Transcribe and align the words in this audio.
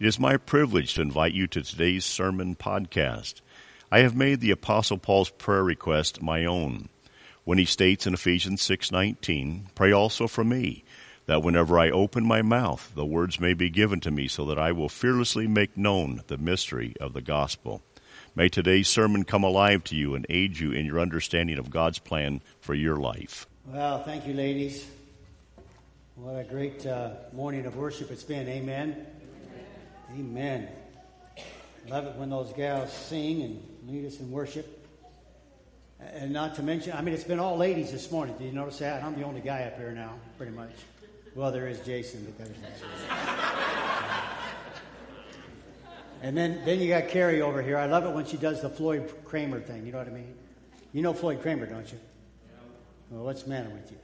It 0.00 0.08
is 0.08 0.18
my 0.18 0.38
privilege 0.38 0.94
to 0.94 1.02
invite 1.02 1.34
you 1.34 1.46
to 1.46 1.62
today's 1.62 2.04
sermon 2.04 2.56
podcast. 2.56 3.34
I 3.92 4.00
have 4.00 4.16
made 4.16 4.40
the 4.40 4.50
apostle 4.50 4.98
Paul's 4.98 5.30
prayer 5.30 5.62
request 5.62 6.20
my 6.20 6.44
own 6.44 6.88
when 7.44 7.58
he 7.58 7.64
states 7.64 8.04
in 8.04 8.12
Ephesians 8.12 8.60
6:19, 8.60 9.68
"Pray 9.76 9.92
also 9.92 10.26
for 10.26 10.42
me, 10.42 10.82
that 11.26 11.44
whenever 11.44 11.78
I 11.78 11.90
open 11.90 12.26
my 12.26 12.42
mouth, 12.42 12.90
the 12.96 13.06
words 13.06 13.38
may 13.38 13.54
be 13.54 13.70
given 13.70 14.00
to 14.00 14.10
me 14.10 14.26
so 14.26 14.44
that 14.46 14.58
I 14.58 14.72
will 14.72 14.88
fearlessly 14.88 15.46
make 15.46 15.76
known 15.76 16.22
the 16.26 16.38
mystery 16.38 16.94
of 17.00 17.12
the 17.12 17.22
gospel." 17.22 17.80
May 18.34 18.48
today's 18.48 18.88
sermon 18.88 19.22
come 19.22 19.44
alive 19.44 19.84
to 19.84 19.96
you 19.96 20.16
and 20.16 20.26
aid 20.28 20.58
you 20.58 20.72
in 20.72 20.86
your 20.86 20.98
understanding 20.98 21.56
of 21.56 21.70
God's 21.70 22.00
plan 22.00 22.40
for 22.60 22.74
your 22.74 22.96
life. 22.96 23.46
Well, 23.64 24.02
thank 24.02 24.26
you, 24.26 24.34
ladies. 24.34 24.86
What 26.16 26.40
a 26.40 26.44
great 26.44 26.84
uh, 26.84 27.10
morning 27.32 27.64
of 27.64 27.76
worship 27.76 28.10
it's 28.10 28.24
been. 28.24 28.48
Amen. 28.48 29.06
Amen. 30.16 30.68
Love 31.88 32.06
it 32.06 32.14
when 32.14 32.30
those 32.30 32.52
gals 32.52 32.92
sing 32.92 33.42
and 33.42 33.60
lead 33.88 34.06
us 34.06 34.20
in 34.20 34.30
worship. 34.30 34.86
And 35.98 36.32
not 36.32 36.54
to 36.56 36.62
mention, 36.62 36.92
I 36.92 37.00
mean, 37.00 37.14
it's 37.14 37.24
been 37.24 37.40
all 37.40 37.56
ladies 37.56 37.90
this 37.90 38.12
morning. 38.12 38.36
Did 38.36 38.44
you 38.44 38.52
notice 38.52 38.78
that? 38.78 39.02
I'm 39.02 39.16
the 39.16 39.24
only 39.24 39.40
guy 39.40 39.64
up 39.64 39.76
here 39.76 39.90
now, 39.90 40.12
pretty 40.36 40.52
much. 40.52 40.70
Well, 41.34 41.50
there 41.50 41.66
is 41.66 41.80
Jason, 41.80 42.24
but 42.24 42.38
there's 42.38 42.56
not 42.60 42.70
And 46.22 46.36
then, 46.36 46.62
then 46.64 46.78
you 46.80 46.88
got 46.88 47.08
Carrie 47.08 47.42
over 47.42 47.60
here. 47.60 47.76
I 47.76 47.86
love 47.86 48.04
it 48.04 48.10
when 48.10 48.24
she 48.24 48.36
does 48.36 48.62
the 48.62 48.70
Floyd 48.70 49.12
Cramer 49.24 49.60
thing. 49.60 49.84
You 49.84 49.92
know 49.92 49.98
what 49.98 50.06
I 50.06 50.12
mean? 50.12 50.32
You 50.92 51.02
know 51.02 51.12
Floyd 51.12 51.42
Cramer, 51.42 51.66
don't 51.66 51.90
you? 51.90 51.98
Well, 53.10 53.24
what's 53.24 53.42
the 53.42 53.50
matter 53.50 53.68
with 53.70 53.90
you? 53.90 53.98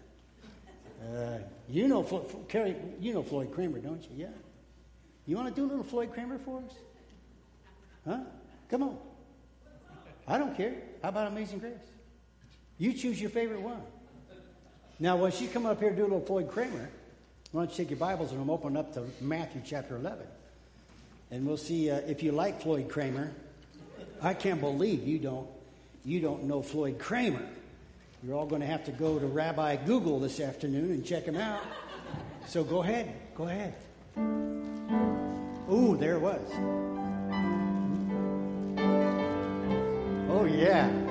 Uh, 1.07 1.39
you 1.69 1.87
know, 1.87 2.03
Carrie, 2.49 2.77
you 2.99 3.15
know 3.15 3.23
Floyd 3.23 3.53
Cramer, 3.53 3.79
don't 3.79 4.03
you? 4.03 4.11
Yeah. 4.17 4.27
You 5.31 5.37
want 5.37 5.49
to 5.49 5.55
do 5.55 5.65
a 5.65 5.71
little 5.71 5.85
Floyd 5.85 6.13
Cramer 6.13 6.39
for 6.39 6.59
us? 6.59 6.75
Huh? 8.05 8.19
Come 8.69 8.83
on. 8.83 8.99
I 10.27 10.39
don't 10.39 10.57
care. 10.57 10.75
How 11.05 11.11
about 11.11 11.29
Amazing 11.29 11.61
Grace? 11.61 11.75
You 12.79 12.93
choose 12.93 13.21
your 13.21 13.31
favorite 13.31 13.61
one. 13.61 13.81
Now, 14.99 15.19
when 15.19 15.31
she 15.31 15.47
come 15.47 15.67
up 15.67 15.79
here 15.79 15.91
to 15.91 15.95
do 15.95 16.03
a 16.03 16.11
little 16.11 16.21
Floyd 16.21 16.51
Cramer, 16.51 16.91
why 17.53 17.63
don't 17.63 17.71
you 17.71 17.77
take 17.77 17.91
your 17.91 18.01
Bibles 18.01 18.33
and 18.33 18.51
open 18.51 18.77
up 18.77 18.93
to 18.95 19.05
Matthew 19.21 19.63
chapter 19.65 19.95
11 19.95 20.27
and 21.31 21.47
we'll 21.47 21.57
see 21.57 21.93
uh, 21.93 21.99
if 22.09 22.25
you 22.25 22.33
like 22.33 22.61
Floyd 22.61 22.89
Cramer. 22.89 23.31
I 24.21 24.35
can't 24.35 24.61
believe 24.61 25.07
you 25.07 25.21
don't 25.21 25.47
you 26.05 26.19
don't 26.19 26.43
know 26.43 26.61
Floyd 26.61 26.99
Cramer. 26.99 27.47
You're 28.25 28.35
all 28.35 28.47
going 28.47 28.63
to 28.63 28.67
have 28.67 28.85
to 28.87 28.91
go 28.91 29.21
to 29.21 29.27
Rabbi 29.27 29.77
Google 29.77 30.19
this 30.19 30.41
afternoon 30.41 30.91
and 30.91 31.07
check 31.07 31.23
him 31.23 31.37
out. 31.37 31.63
So 32.49 32.65
go 32.65 32.83
ahead, 32.83 33.15
go 33.37 33.45
ahead. 33.47 33.77
Ooh, 35.73 35.97
there 35.97 36.17
it 36.17 36.21
was. 36.21 36.41
Oh 40.29 40.45
yeah. 40.45 41.10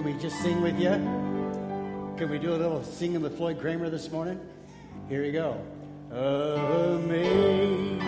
Just 0.00 0.40
sing 0.40 0.62
with 0.62 0.80
you? 0.80 0.90
Can 2.16 2.30
we 2.30 2.38
do 2.38 2.54
a 2.54 2.56
little 2.56 2.82
singing 2.82 3.20
with 3.20 3.36
Floyd 3.36 3.60
Cramer 3.60 3.90
this 3.90 4.10
morning? 4.10 4.40
Here 5.10 5.22
we 5.22 5.30
go. 5.30 5.60
Amazing 6.96 7.98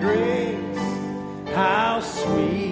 grace, 0.00 0.78
how 1.54 2.00
sweet 2.00 2.69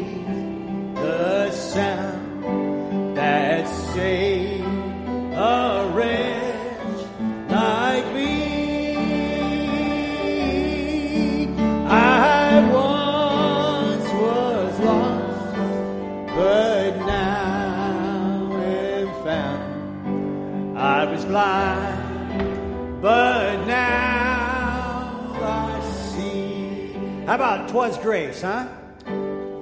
twas 27.78 27.96
grace, 27.98 28.42
huh? 28.42 28.66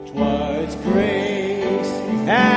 Twas 0.06 0.74
grace 0.76 1.90
had 2.24 2.55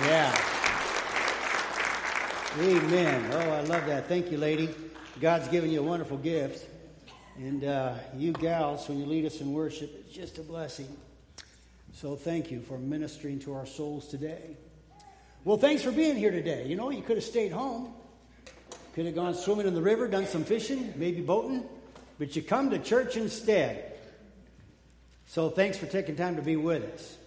Yeah. 0.05 0.35
Amen. 2.61 3.31
Oh, 3.33 3.51
I 3.53 3.61
love 3.61 3.87
that. 3.87 4.09
Thank 4.09 4.33
you, 4.33 4.39
lady. 4.39 4.75
God's 5.21 5.47
given 5.49 5.71
you 5.71 5.79
a 5.79 5.85
wonderful 5.85 6.17
gift. 6.17 6.69
And 7.37 7.63
uh, 7.63 7.95
you 8.17 8.33
gals, 8.33 8.89
when 8.89 8.99
you 8.99 9.07
lead 9.07 9.25
us 9.25 9.41
in 9.41 9.53
worship, 9.53 9.89
it's 10.01 10.13
just 10.13 10.39
a 10.39 10.43
blessing. 10.43 10.89
So 11.93 12.17
thank 12.17 12.51
you 12.51 12.61
for 12.61 12.77
ministering 12.77 13.39
to 13.41 13.55
our 13.55 13.67
souls 13.67 14.09
today. 14.09 14.57
Well, 15.45 15.59
thanks 15.59 15.85
for 15.85 15.93
being 15.93 16.17
here 16.17 16.33
today. 16.33 16.67
You 16.67 16.75
know, 16.75 16.91
you 16.91 17.03
could 17.03 17.19
have 17.19 17.25
stayed 17.25 17.53
home, 17.53 17.95
could 18.95 19.07
have 19.07 19.15
gone 19.15 19.35
swimming 19.35 19.69
in 19.69 19.75
the 19.75 19.83
river, 19.83 20.09
done 20.09 20.27
some 20.27 20.43
fishing, 20.43 20.93
maybe 20.97 21.21
boating, 21.21 21.63
but 22.19 22.35
you 22.35 22.43
come 22.43 22.71
to 22.71 22.81
church 22.81 23.17
instead. 23.17 23.88
So 25.29 25.51
thanks 25.51 25.77
for 25.77 25.85
taking 25.85 26.17
time 26.17 26.37
to 26.37 26.43
be 26.43 26.57
with 26.57 26.83
us. 26.95 27.19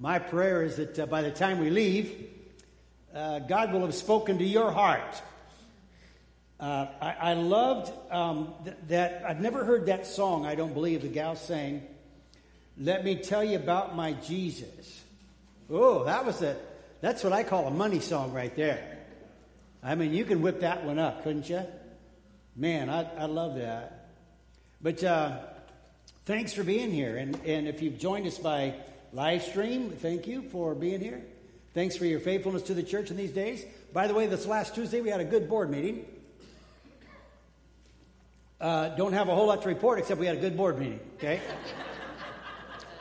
My 0.00 0.18
prayer 0.18 0.64
is 0.64 0.76
that 0.76 0.98
uh, 0.98 1.06
by 1.06 1.22
the 1.22 1.30
time 1.30 1.60
we 1.60 1.70
leave, 1.70 2.28
uh, 3.14 3.38
God 3.38 3.72
will 3.72 3.82
have 3.82 3.94
spoken 3.94 4.38
to 4.38 4.44
your 4.44 4.72
heart. 4.72 5.22
Uh, 6.58 6.86
I, 7.00 7.12
I, 7.12 7.34
loved 7.34 7.92
um, 8.10 8.52
th- 8.64 8.76
that. 8.88 9.22
I've 9.24 9.40
never 9.40 9.64
heard 9.64 9.86
that 9.86 10.08
song, 10.08 10.44
I 10.44 10.56
don't 10.56 10.74
believe, 10.74 11.02
the 11.02 11.08
gal 11.08 11.36
sang. 11.36 11.86
Let 12.76 13.04
me 13.04 13.14
tell 13.14 13.44
you 13.44 13.58
about 13.58 13.94
my 13.94 14.14
Jesus. 14.14 15.00
Oh, 15.70 16.02
that 16.04 16.26
was 16.26 16.42
a, 16.42 16.56
that's 17.00 17.22
what 17.22 17.32
I 17.32 17.44
call 17.44 17.68
a 17.68 17.70
money 17.70 18.00
song 18.00 18.32
right 18.32 18.54
there. 18.56 18.98
I 19.84 19.94
mean, 19.94 20.12
you 20.12 20.24
can 20.24 20.42
whip 20.42 20.60
that 20.60 20.84
one 20.84 20.98
up, 20.98 21.22
couldn't 21.22 21.48
you? 21.48 21.62
Man, 22.56 22.90
I, 22.90 23.08
I 23.16 23.26
love 23.26 23.54
that. 23.54 24.08
But 24.82 25.04
uh, 25.04 25.38
thanks 26.24 26.52
for 26.52 26.64
being 26.64 26.90
here. 26.90 27.16
And, 27.16 27.38
and 27.44 27.68
if 27.68 27.82
you've 27.82 27.98
joined 27.98 28.26
us 28.26 28.38
by 28.38 28.74
live 29.12 29.42
stream, 29.42 29.90
thank 29.90 30.26
you 30.26 30.42
for 30.42 30.74
being 30.74 31.00
here. 31.00 31.22
Thanks 31.74 31.96
for 31.96 32.06
your 32.06 32.20
faithfulness 32.20 32.62
to 32.62 32.74
the 32.74 32.82
church 32.82 33.10
in 33.10 33.16
these 33.16 33.32
days. 33.32 33.64
By 33.92 34.06
the 34.06 34.14
way, 34.14 34.26
this 34.26 34.46
last 34.46 34.74
Tuesday 34.74 35.00
we 35.00 35.10
had 35.10 35.20
a 35.20 35.24
good 35.24 35.48
board 35.48 35.70
meeting. 35.70 36.06
Uh, 38.60 38.90
don't 38.90 39.12
have 39.12 39.28
a 39.28 39.34
whole 39.34 39.48
lot 39.48 39.62
to 39.62 39.68
report 39.68 39.98
except 39.98 40.18
we 40.18 40.26
had 40.26 40.36
a 40.36 40.40
good 40.40 40.56
board 40.56 40.78
meeting, 40.78 41.00
okay? 41.16 41.40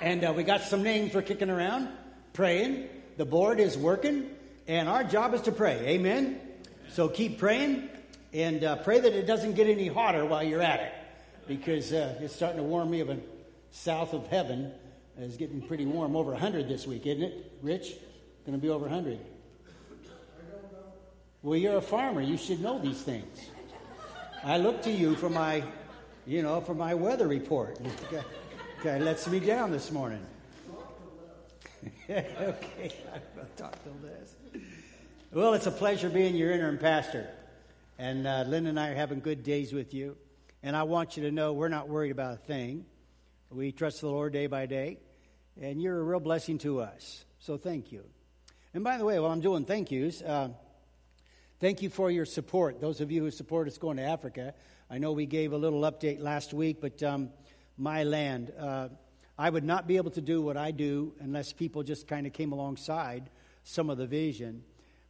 And 0.02 0.26
uh, 0.26 0.34
we 0.36 0.44
got 0.44 0.64
some 0.64 0.84
names 0.84 1.14
we're 1.14 1.22
kicking 1.22 1.50
around, 1.50 1.88
praying. 2.34 2.90
The 3.16 3.24
board 3.24 3.62
is 3.62 3.78
working, 3.78 4.30
and 4.68 4.90
our 4.90 5.06
job 5.06 5.34
is 5.34 5.40
to 5.44 5.54
pray. 5.54 5.80
Amen? 5.88 6.42
So 6.90 7.08
keep 7.08 7.38
praying 7.38 7.88
and 8.34 8.66
uh, 8.66 8.76
pray 8.78 9.00
that 9.00 9.14
it 9.14 9.26
doesn't 9.26 9.54
get 9.54 9.68
any 9.68 9.88
hotter 9.88 10.26
while 10.26 10.44
you're 10.44 10.62
at 10.62 10.82
it 10.82 10.94
because 11.48 11.92
uh, 11.94 12.16
it's 12.22 12.36
starting 12.36 12.58
to 12.58 12.64
warm 12.64 12.92
me 12.92 13.02
up 13.02 13.10
south 13.72 14.14
of 14.14 14.28
heaven. 14.28 14.72
It's 15.18 15.38
getting 15.38 15.62
pretty 15.62 15.86
warm, 15.86 16.16
over 16.16 16.32
100 16.32 16.68
this 16.68 16.88
week, 16.88 17.06
isn't 17.06 17.24
it, 17.24 17.52
Rich? 17.62 17.94
Going 18.46 18.58
to 18.58 18.62
be 18.62 18.70
over 18.70 18.86
100. 18.86 19.20
Well, 21.42 21.58
you're 21.58 21.78
a 21.78 21.82
farmer. 21.82 22.22
You 22.22 22.38
should 22.38 22.62
know 22.62 22.80
these 22.80 23.02
things. 23.02 23.50
I 24.44 24.58
look 24.58 24.82
to 24.84 24.92
you 24.92 25.16
for 25.16 25.30
my 25.30 25.64
you 26.26 26.42
know, 26.42 26.62
for 26.62 26.74
my 26.74 26.94
weather 26.94 27.28
report. 27.28 27.78
Okay, 28.80 29.00
lets 29.00 29.28
me 29.28 29.40
down 29.40 29.72
this 29.72 29.92
morning. 29.92 30.26
okay, 32.10 32.94
I'll 33.14 33.46
talk 33.58 33.74
to 33.84 33.90
this. 34.02 34.36
Well, 35.32 35.54
it's 35.54 35.68
a 35.68 35.72
pleasure 35.72 36.10
being 36.10 36.36
your 36.36 36.52
interim 36.52 36.78
pastor. 36.78 37.30
And 37.98 38.26
uh, 38.26 38.44
Lynn 38.48 38.68
and 38.68 38.80
I 38.80 38.90
are 38.90 38.96
having 38.96 39.20
good 39.20 39.44
days 39.44 39.74
with 39.74 39.94
you. 39.94 40.16
And 40.66 40.78
I 40.78 40.84
want 40.84 41.18
you 41.18 41.24
to 41.24 41.32
know 41.32 41.52
we're 41.52 41.68
not 41.68 41.90
worried 41.90 42.12
about 42.12 42.36
a 42.36 42.38
thing. 42.38 42.86
We 43.50 43.74
trust 43.74 44.00
the 44.00 44.08
Lord 44.08 44.32
day 44.32 44.48
by 44.48 44.66
day. 44.66 44.98
And 45.62 45.82
you're 45.82 46.00
a 46.00 46.04
real 46.04 46.22
blessing 46.22 46.58
to 46.60 46.80
us. 46.80 47.26
So 47.40 47.58
thank 47.58 47.92
you. 47.92 48.06
And 48.74 48.82
by 48.82 48.98
the 48.98 49.04
way, 49.04 49.20
while 49.20 49.32
I'm 49.32 49.42
doing 49.42 49.66
thank 49.66 49.92
yous, 49.92 50.22
uh, 50.22 50.50
thank 51.60 51.82
you 51.82 51.90
for 51.90 52.10
your 52.10 52.26
support. 52.26 52.80
Those 52.80 53.02
of 53.02 53.12
you 53.12 53.24
who 53.24 53.30
support 53.30 53.68
us 53.68 53.78
going 53.78 53.98
to 53.98 54.04
Africa. 54.04 54.54
I 54.90 55.00
know 55.00 55.12
we 55.12 55.26
gave 55.26 55.52
a 55.52 55.58
little 55.58 55.82
update 55.82 56.22
last 56.22 56.54
week, 56.54 56.80
but 56.80 57.04
um, 57.04 57.30
my 57.78 58.04
land, 58.04 58.54
uh, 58.58 58.88
I 59.38 59.50
would 59.50 59.66
not 59.66 59.86
be 59.86 59.98
able 59.98 60.12
to 60.12 60.22
do 60.22 60.42
what 60.42 60.56
I 60.56 60.72
do 60.72 61.14
unless 61.20 61.52
people 61.52 61.84
just 61.84 62.08
kind 62.08 62.26
of 62.26 62.32
came 62.32 62.54
alongside 62.54 63.30
some 63.66 63.90
of 63.90 63.98
the 63.98 64.08
vision. 64.08 64.64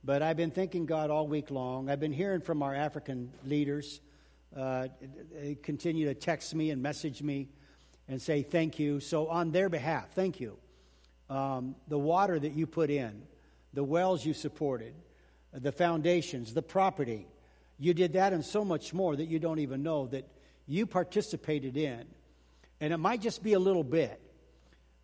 But 0.03 0.23
I've 0.23 0.37
been 0.37 0.51
thanking 0.51 0.87
God 0.87 1.11
all 1.11 1.27
week 1.27 1.51
long. 1.51 1.91
I've 1.91 1.99
been 1.99 2.11
hearing 2.11 2.41
from 2.41 2.63
our 2.63 2.73
African 2.73 3.31
leaders. 3.45 4.01
Uh, 4.55 4.87
they 5.33 5.55
continue 5.55 6.05
to 6.05 6.13
text 6.13 6.53
me 6.53 6.69
and 6.69 6.81
message 6.81 7.23
me 7.23 7.49
and 8.07 8.21
say 8.21 8.43
thank 8.43 8.77
you. 8.77 8.99
So, 8.99 9.27
on 9.27 9.51
their 9.51 9.69
behalf, 9.69 10.11
thank 10.11 10.39
you. 10.39 10.57
Um, 11.29 11.75
the 11.87 11.97
water 11.97 12.37
that 12.37 12.53
you 12.53 12.67
put 12.67 12.89
in, 12.89 13.23
the 13.73 13.83
wells 13.83 14.25
you 14.25 14.33
supported, 14.33 14.93
the 15.51 15.71
foundations, 15.71 16.53
the 16.53 16.61
property, 16.61 17.27
you 17.79 17.93
did 17.93 18.13
that 18.13 18.33
and 18.33 18.45
so 18.45 18.63
much 18.63 18.93
more 18.93 19.15
that 19.15 19.25
you 19.25 19.39
don't 19.39 19.59
even 19.59 19.81
know 19.81 20.07
that 20.07 20.27
you 20.67 20.85
participated 20.85 21.75
in. 21.75 22.05
And 22.79 22.93
it 22.93 22.97
might 22.97 23.21
just 23.21 23.41
be 23.41 23.53
a 23.53 23.59
little 23.59 23.83
bit. 23.83 24.19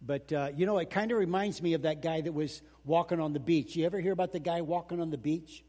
But, 0.01 0.31
uh, 0.31 0.51
you 0.55 0.65
know, 0.65 0.77
it 0.77 0.89
kind 0.89 1.11
of 1.11 1.17
reminds 1.17 1.61
me 1.61 1.73
of 1.73 1.81
that 1.81 2.01
guy 2.01 2.21
that 2.21 2.33
was 2.33 2.61
walking 2.85 3.19
on 3.19 3.33
the 3.33 3.39
beach. 3.39 3.75
You 3.75 3.85
ever 3.85 3.99
hear 3.99 4.13
about 4.13 4.31
the 4.31 4.39
guy 4.39 4.61
walking 4.61 5.01
on 5.01 5.09
the 5.09 5.17
beach? 5.17 5.63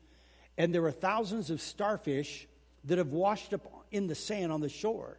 And 0.56 0.74
there 0.74 0.82
were 0.82 0.92
thousands 0.92 1.50
of 1.50 1.60
starfish 1.60 2.46
that 2.84 2.98
have 2.98 3.08
washed 3.08 3.52
up 3.52 3.66
in 3.90 4.06
the 4.06 4.14
sand 4.14 4.52
on 4.52 4.60
the 4.60 4.68
shore. 4.68 5.18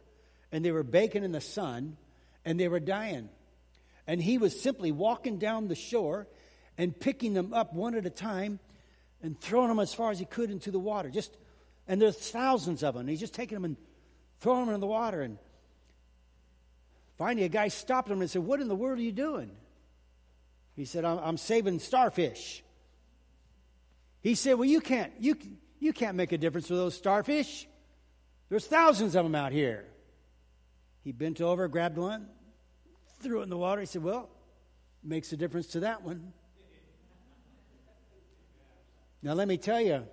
And 0.50 0.64
they 0.64 0.72
were 0.72 0.82
baking 0.82 1.24
in 1.24 1.32
the 1.32 1.40
sun 1.40 1.96
and 2.44 2.58
they 2.58 2.68
were 2.68 2.80
dying. 2.80 3.28
And 4.06 4.20
he 4.20 4.38
was 4.38 4.60
simply 4.60 4.92
walking 4.92 5.38
down 5.38 5.68
the 5.68 5.74
shore 5.74 6.26
and 6.76 6.98
picking 6.98 7.34
them 7.34 7.52
up 7.52 7.72
one 7.72 7.94
at 7.94 8.06
a 8.06 8.10
time 8.10 8.58
and 9.22 9.40
throwing 9.40 9.68
them 9.68 9.78
as 9.78 9.94
far 9.94 10.10
as 10.10 10.18
he 10.18 10.24
could 10.24 10.50
into 10.50 10.70
the 10.70 10.78
water. 10.78 11.10
Just 11.10 11.36
and 11.86 12.00
there's 12.00 12.16
thousands 12.16 12.82
of 12.82 12.94
them. 12.94 13.06
He's 13.06 13.20
just 13.20 13.34
taking 13.34 13.56
them 13.56 13.64
and 13.64 13.76
throwing 14.40 14.66
them 14.66 14.74
in 14.74 14.80
the 14.80 14.86
water. 14.86 15.22
And 15.22 15.38
finally, 17.18 17.44
a 17.44 17.48
guy 17.48 17.68
stopped 17.68 18.10
him 18.10 18.20
and 18.20 18.30
said, 18.30 18.42
"What 18.42 18.60
in 18.60 18.68
the 18.68 18.76
world 18.76 18.98
are 18.98 19.02
you 19.02 19.12
doing?" 19.12 19.50
He 20.74 20.84
said, 20.84 21.04
"I'm, 21.04 21.18
I'm 21.18 21.36
saving 21.36 21.78
starfish." 21.78 22.62
He 24.20 24.34
said, 24.34 24.54
"Well, 24.54 24.68
you 24.68 24.80
can't 24.80 25.12
you 25.18 25.36
you 25.82 25.92
can't 25.92 26.16
make 26.16 26.32
a 26.32 26.38
difference 26.38 26.70
with 26.70 26.78
those 26.78 26.94
starfish. 26.94 27.66
There's 28.48 28.66
thousands 28.66 29.14
of 29.14 29.24
them 29.24 29.34
out 29.34 29.52
here." 29.52 29.86
He 31.02 31.12
bent 31.12 31.40
over, 31.40 31.66
grabbed 31.68 31.98
one, 31.98 32.28
threw 33.20 33.40
it 33.40 33.44
in 33.44 33.50
the 33.50 33.56
water. 33.56 33.80
He 33.80 33.86
said, 33.86 34.02
Well, 34.02 34.28
makes 35.02 35.32
a 35.32 35.36
difference 35.36 35.68
to 35.68 35.80
that 35.80 36.02
one. 36.02 36.32
Now, 39.22 39.34
let 39.34 39.46
me 39.46 39.56
tell 39.56 39.80
you, 39.80 40.04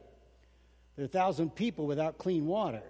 there 0.95 1.03
are 1.03 1.05
a 1.05 1.07
thousand 1.07 1.55
people 1.55 1.87
without 1.87 2.17
clean 2.17 2.45
water. 2.45 2.83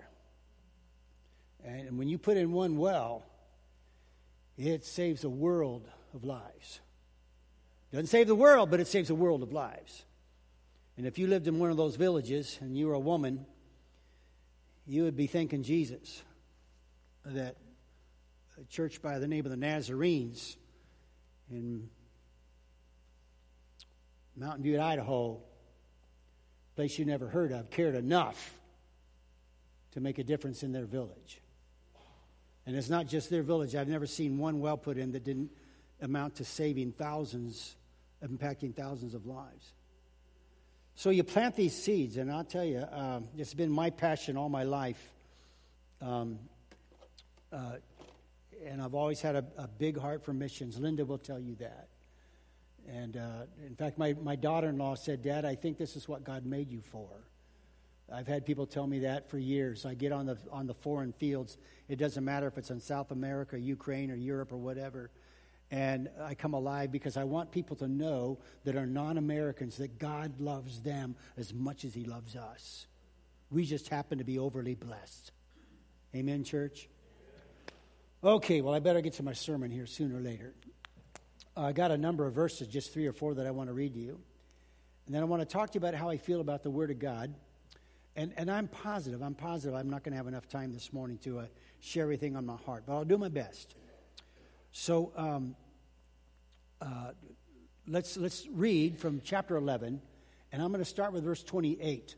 And 1.64 1.98
when 1.98 2.10
you 2.10 2.18
put 2.18 2.38
in 2.38 2.52
one 2.52 2.78
well, 2.78 3.26
it 4.58 4.86
saves 4.86 5.24
a 5.24 5.30
world 5.30 5.88
of 6.14 6.24
lives. 6.24 6.82
Doesn't 7.92 8.08
save 8.08 8.28
the 8.28 8.36
world, 8.36 8.70
but 8.70 8.80
it 8.80 8.88
saves 8.88 9.10
a 9.10 9.16
world 9.16 9.44
of 9.44 9.54
lives. 9.54 10.04
And 11.00 11.08
if 11.08 11.18
you 11.18 11.28
lived 11.28 11.48
in 11.48 11.60
one 11.60 11.72
of 11.72 11.78
those 11.78 11.96
villages 11.96 12.58
and 12.60 12.78
you 12.78 12.88
were 12.88 12.94
a 12.94 13.00
woman, 13.00 13.46
you 14.86 15.04
would 15.04 15.16
be 15.16 15.28
thanking 15.28 15.64
Jesus 15.64 16.22
that 17.24 17.56
a 18.60 18.66
church 18.66 19.02
by 19.02 19.18
the 19.18 19.26
name 19.26 19.46
of 19.46 19.50
the 19.50 19.56
Nazarenes 19.56 20.58
in 21.50 21.90
Mountain 24.36 24.64
View, 24.64 24.78
Idaho, 24.82 25.40
place 26.76 27.00
you 27.00 27.06
never 27.06 27.30
heard 27.30 27.54
of, 27.54 27.70
cared 27.70 27.96
enough 27.96 28.54
to 29.94 30.02
make 30.02 30.18
a 30.18 30.24
difference 30.26 30.64
in 30.64 30.74
their 30.74 30.84
village. 30.84 31.40
And 32.66 32.76
it's 32.76 32.90
not 32.90 33.08
just 33.08 33.30
their 33.30 33.42
village. 33.44 33.74
I've 33.74 33.88
never 33.88 34.06
seen 34.06 34.38
one 34.38 34.60
well 34.60 34.76
put 34.76 34.98
in 34.98 35.14
that 35.14 35.24
didn't 35.24 35.50
amount 36.02 36.36
to 36.36 36.44
saving 36.44 36.92
thousands, 36.92 37.78
impacting 38.22 38.76
thousands 38.76 39.14
of 39.14 39.26
lives. 39.26 39.72
So 41.00 41.12
you 41.12 41.24
plant 41.24 41.56
these 41.56 41.74
seeds, 41.74 42.18
and 42.18 42.30
I'll 42.30 42.44
tell 42.44 42.66
you, 42.66 42.84
um, 42.92 43.30
it's 43.38 43.54
been 43.54 43.72
my 43.72 43.90
passion 43.90 44.36
all 44.36 44.50
my 44.50 44.64
life 44.64 45.02
um, 46.02 46.40
uh, 47.54 47.76
and 48.68 48.82
I've 48.82 48.94
always 48.94 49.22
had 49.22 49.38
a, 49.38 49.46
a, 49.58 49.70
big 49.70 49.98
heart 49.98 50.26
for 50.26 50.34
missions. 50.34 50.78
Linda 50.78 51.06
will 51.06 51.18
tell 51.18 51.40
you 51.40 51.56
that. 51.56 51.88
And 52.90 53.16
uh, 53.16 53.44
in 53.66 53.76
fact, 53.78 53.98
my, 53.98 54.12
my 54.22 54.36
daughter 54.36 54.68
in 54.68 54.78
law 54.78 54.96
said, 54.96 55.22
Dad, 55.22 55.46
I 55.46 55.56
think 55.56 55.78
this 55.78 55.96
is 55.96 56.10
what 56.10 56.26
God 56.26 56.46
made 56.46 56.70
you 56.70 56.82
for. 56.82 57.08
I've 58.14 58.28
had 58.28 58.46
people 58.46 58.66
tell 58.66 58.86
me 58.86 59.00
that 59.00 59.30
for 59.30 59.38
years. 59.38 59.86
I 59.86 59.94
get 59.94 60.12
on 60.12 60.26
the, 60.26 60.38
on 60.52 60.68
the 60.68 60.74
foreign 60.74 61.14
fields. 61.14 61.58
It 61.88 61.96
doesn't 61.96 62.26
matter 62.26 62.48
if 62.48 62.58
it's 62.58 62.72
in 62.72 62.82
South 62.82 63.12
America, 63.12 63.58
Ukraine, 63.58 64.12
or 64.12 64.16
Europe, 64.16 64.52
or 64.52 64.58
whatever. 64.58 65.12
And 65.72 66.10
I 66.22 66.34
come 66.34 66.54
alive 66.54 66.92
because 66.92 67.16
I 67.16 67.26
want 67.26 67.52
people 67.52 67.76
to 67.78 67.88
know 67.88 68.40
that 68.64 68.76
are 68.76 68.88
non 68.88 69.18
Americans 69.18 69.78
that 69.78 70.00
God 70.00 70.40
loves 70.40 70.82
them 70.82 71.16
as 71.38 71.54
much 71.54 71.86
as 71.86 71.94
He 71.94 72.06
loves 72.06 72.36
us. 72.36 72.88
We 73.52 73.66
just 73.66 73.90
happen 73.90 74.18
to 74.18 74.24
be 74.24 74.40
overly 74.40 74.76
blessed. 74.76 75.32
Amen, 76.16 76.44
church? 76.44 76.90
Okay, 78.24 78.62
well, 78.62 78.74
I 78.74 78.80
better 78.80 79.02
get 79.02 79.14
to 79.14 79.24
my 79.24 79.34
sermon 79.34 79.72
here 79.72 79.86
sooner 79.86 80.18
or 80.18 80.22
later. 80.22 80.54
Uh, 81.56 81.66
I 81.66 81.72
got 81.72 81.92
a 81.92 81.98
number 81.98 82.26
of 82.26 82.34
verses, 82.34 82.68
just 82.68 82.94
three 82.94 83.06
or 83.06 83.14
four, 83.14 83.36
that 83.36 83.46
I 83.46 83.52
want 83.52 83.70
to 83.70 83.74
read 83.74 83.94
to 83.94 84.00
you. 84.00 84.20
And 85.06 85.16
then 85.16 85.22
I 85.22 85.26
want 85.26 85.42
to 85.42 85.46
talk 85.46 85.72
to 85.72 85.76
you 85.76 85.80
about 85.80 85.94
how 85.94 86.10
I 86.10 86.18
feel 86.18 86.42
about 86.42 86.64
the 86.64 86.70
Word 86.70 86.92
of 86.92 87.00
God. 87.00 87.34
And, 88.16 88.34
and 88.38 88.50
I'm 88.50 88.68
positive, 88.68 89.22
I'm 89.22 89.36
positive 89.36 89.74
I'm 89.76 89.90
not 89.90 90.04
going 90.04 90.12
to 90.12 90.18
have 90.18 90.28
enough 90.28 90.48
time 90.50 90.74
this 90.74 90.92
morning 90.92 91.18
to 91.20 91.40
uh, 91.40 91.46
share 91.80 92.04
everything 92.04 92.36
on 92.36 92.46
my 92.46 92.58
heart, 92.58 92.84
but 92.86 92.94
I'll 92.94 93.06
do 93.06 93.18
my 93.18 93.30
best. 93.30 93.76
So 94.72 95.12
um, 95.16 95.56
uh, 96.82 97.12
let's, 97.88 98.18
let's 98.18 98.48
read 98.48 98.98
from 98.98 99.22
chapter 99.24 99.56
11, 99.56 100.02
and 100.52 100.62
I'm 100.62 100.70
going 100.70 100.84
to 100.84 100.90
start 100.90 101.14
with 101.14 101.24
verse 101.24 101.44
28. 101.44 102.16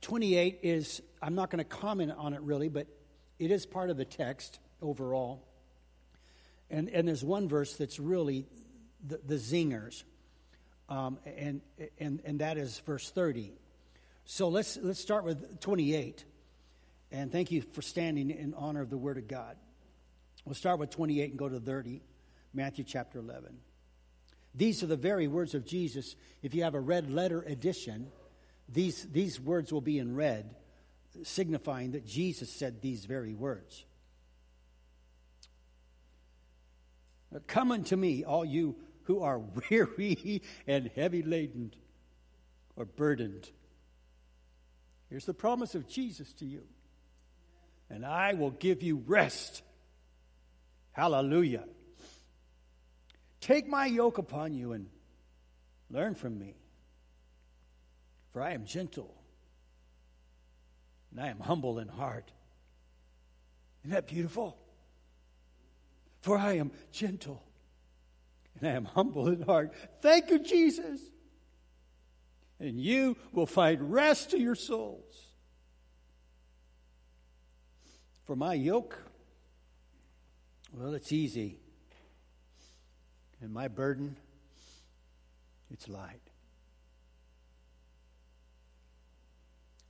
28 0.00 0.60
is, 0.62 1.02
I'm 1.20 1.34
not 1.34 1.50
going 1.50 1.58
to 1.58 1.64
comment 1.64 2.12
on 2.16 2.34
it 2.34 2.40
really, 2.42 2.68
but 2.68 2.86
it 3.38 3.50
is 3.50 3.66
part 3.66 3.90
of 3.90 3.96
the 3.96 4.04
text 4.04 4.60
overall. 4.80 5.42
And, 6.70 6.88
and 6.88 7.08
there's 7.08 7.24
one 7.24 7.48
verse 7.48 7.76
that's 7.76 7.98
really 7.98 8.46
the, 9.06 9.20
the 9.24 9.36
zingers, 9.36 10.04
um, 10.88 11.18
and, 11.24 11.60
and, 11.98 12.20
and 12.24 12.38
that 12.40 12.56
is 12.58 12.78
verse 12.80 13.10
30. 13.10 13.52
So 14.24 14.48
let's, 14.48 14.76
let's 14.80 15.00
start 15.00 15.24
with 15.24 15.60
28. 15.60 16.24
And 17.12 17.30
thank 17.30 17.50
you 17.50 17.62
for 17.62 17.82
standing 17.82 18.30
in 18.30 18.54
honor 18.54 18.82
of 18.82 18.90
the 18.90 18.96
Word 18.96 19.18
of 19.18 19.28
God. 19.28 19.56
We'll 20.46 20.54
start 20.54 20.78
with 20.78 20.90
28 20.90 21.30
and 21.30 21.38
go 21.38 21.48
to 21.48 21.58
30, 21.58 22.00
Matthew 22.54 22.84
chapter 22.84 23.18
11. 23.18 23.58
These 24.54 24.82
are 24.82 24.86
the 24.86 24.96
very 24.96 25.26
words 25.26 25.54
of 25.54 25.66
Jesus. 25.66 26.14
If 26.40 26.54
you 26.54 26.62
have 26.62 26.74
a 26.74 26.80
red 26.80 27.10
letter 27.10 27.42
edition, 27.42 28.06
these, 28.68 29.02
these 29.12 29.40
words 29.40 29.72
will 29.72 29.80
be 29.80 29.98
in 29.98 30.14
red 30.14 30.54
signifying 31.24 31.92
that 31.92 32.06
Jesus 32.06 32.50
said 32.50 32.80
these 32.80 33.04
very 33.04 33.34
words. 33.34 33.84
Come 37.48 37.72
unto 37.72 37.96
me, 37.96 38.24
all 38.24 38.44
you 38.44 38.76
who 39.04 39.22
are 39.22 39.38
weary 39.70 40.42
and 40.66 40.90
heavy 40.94 41.22
laden 41.22 41.74
or 42.76 42.84
burdened. 42.84 43.50
Here's 45.10 45.26
the 45.26 45.34
promise 45.34 45.74
of 45.74 45.88
Jesus 45.88 46.32
to 46.34 46.44
you. 46.44 46.62
And 47.90 48.04
I 48.04 48.34
will 48.34 48.50
give 48.50 48.82
you 48.82 49.02
rest. 49.06 49.62
Hallelujah. 50.96 51.64
Take 53.42 53.68
my 53.68 53.84
yoke 53.84 54.16
upon 54.16 54.54
you 54.54 54.72
and 54.72 54.88
learn 55.90 56.14
from 56.14 56.38
me. 56.38 56.54
For 58.32 58.40
I 58.40 58.52
am 58.52 58.64
gentle 58.64 59.14
and 61.10 61.20
I 61.20 61.28
am 61.28 61.38
humble 61.38 61.80
in 61.80 61.88
heart. 61.88 62.32
Isn't 63.82 63.90
that 63.94 64.06
beautiful? 64.06 64.56
For 66.22 66.38
I 66.38 66.54
am 66.54 66.70
gentle 66.92 67.42
and 68.58 68.66
I 68.66 68.72
am 68.72 68.86
humble 68.86 69.28
in 69.28 69.42
heart. 69.42 69.74
Thank 70.00 70.30
you, 70.30 70.38
Jesus. 70.38 71.02
And 72.58 72.80
you 72.80 73.18
will 73.32 73.44
find 73.44 73.92
rest 73.92 74.30
to 74.30 74.40
your 74.40 74.54
souls. 74.54 75.14
For 78.24 78.34
my 78.34 78.54
yoke, 78.54 78.98
well, 80.76 80.94
it's 80.94 81.10
easy. 81.10 81.58
And 83.40 83.52
my 83.52 83.68
burden, 83.68 84.16
it's 85.70 85.88
light. 85.88 86.20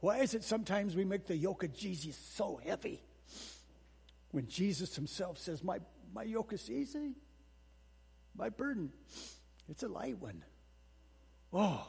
Why 0.01 0.19
is 0.19 0.35
it 0.35 0.45
sometimes 0.45 0.95
we 0.95 1.05
make 1.05 1.27
the 1.27 1.37
yoke 1.37 1.65
of 1.65 1.75
Jesus 1.75 2.17
so 2.17 2.61
heavy? 2.65 3.03
When 4.31 4.47
Jesus 4.47 4.95
himself 4.95 5.39
says, 5.39 5.65
My, 5.65 5.79
my 6.15 6.23
yoke 6.23 6.53
is 6.53 6.71
easy, 6.71 7.15
my 8.37 8.51
burden, 8.51 8.93
it's 9.69 9.83
a 9.83 9.89
light 9.89 10.19
one. 10.19 10.45
Oh, 11.53 11.87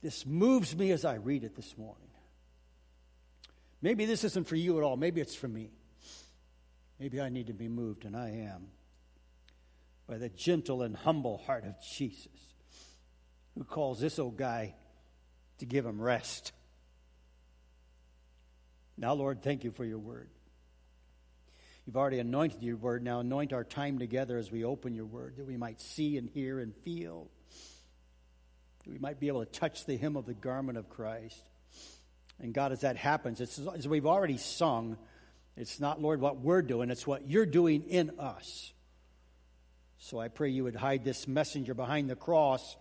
this 0.00 0.24
moves 0.24 0.76
me 0.76 0.92
as 0.92 1.04
I 1.04 1.16
read 1.16 1.44
it 1.44 1.56
this 1.56 1.76
morning. 1.76 2.08
Maybe 3.82 4.06
this 4.06 4.24
isn't 4.24 4.46
for 4.46 4.56
you 4.56 4.78
at 4.78 4.84
all. 4.84 4.96
Maybe 4.96 5.20
it's 5.20 5.34
for 5.34 5.48
me. 5.48 5.70
Maybe 6.98 7.20
I 7.20 7.28
need 7.28 7.46
to 7.46 7.52
be 7.52 7.68
moved, 7.68 8.04
and 8.04 8.16
I 8.16 8.30
am, 8.30 8.68
by 10.08 10.18
the 10.18 10.28
gentle 10.28 10.82
and 10.82 10.96
humble 10.96 11.38
heart 11.38 11.64
of 11.64 11.74
Jesus, 11.92 12.54
who 13.56 13.64
calls 13.64 14.00
this 14.00 14.18
old 14.18 14.36
guy 14.36 14.74
to 15.58 15.66
give 15.66 15.86
him 15.86 16.00
rest. 16.00 16.52
Now, 18.96 19.14
Lord, 19.14 19.42
thank 19.42 19.62
you 19.62 19.70
for 19.70 19.84
your 19.84 19.98
word. 19.98 20.28
You've 21.86 21.96
already 21.96 22.18
anointed 22.18 22.62
your 22.62 22.76
word. 22.76 23.02
Now, 23.02 23.20
anoint 23.20 23.52
our 23.52 23.64
time 23.64 23.98
together 23.98 24.36
as 24.36 24.50
we 24.50 24.64
open 24.64 24.94
your 24.94 25.06
word, 25.06 25.36
that 25.36 25.46
we 25.46 25.56
might 25.56 25.80
see 25.80 26.18
and 26.18 26.28
hear 26.28 26.58
and 26.58 26.74
feel, 26.74 27.30
that 28.84 28.90
we 28.90 28.98
might 28.98 29.20
be 29.20 29.28
able 29.28 29.44
to 29.44 29.50
touch 29.50 29.86
the 29.86 29.96
hem 29.96 30.16
of 30.16 30.26
the 30.26 30.34
garment 30.34 30.78
of 30.78 30.90
Christ. 30.90 31.42
And 32.40 32.52
God, 32.52 32.72
as 32.72 32.80
that 32.80 32.96
happens, 32.96 33.40
as 33.40 33.88
we've 33.88 34.04
already 34.04 34.36
sung, 34.36 34.98
it's 35.58 35.80
not, 35.80 36.00
Lord, 36.00 36.20
what 36.20 36.38
we're 36.38 36.62
doing, 36.62 36.90
it's 36.90 37.06
what 37.06 37.28
you're 37.28 37.46
doing 37.46 37.82
in 37.82 38.18
us. 38.18 38.72
So 39.98 40.20
I 40.20 40.28
pray 40.28 40.50
you 40.50 40.64
would 40.64 40.76
hide 40.76 41.04
this 41.04 41.26
messenger 41.26 41.74
behind 41.74 42.08
the 42.08 42.16
cross, 42.16 42.76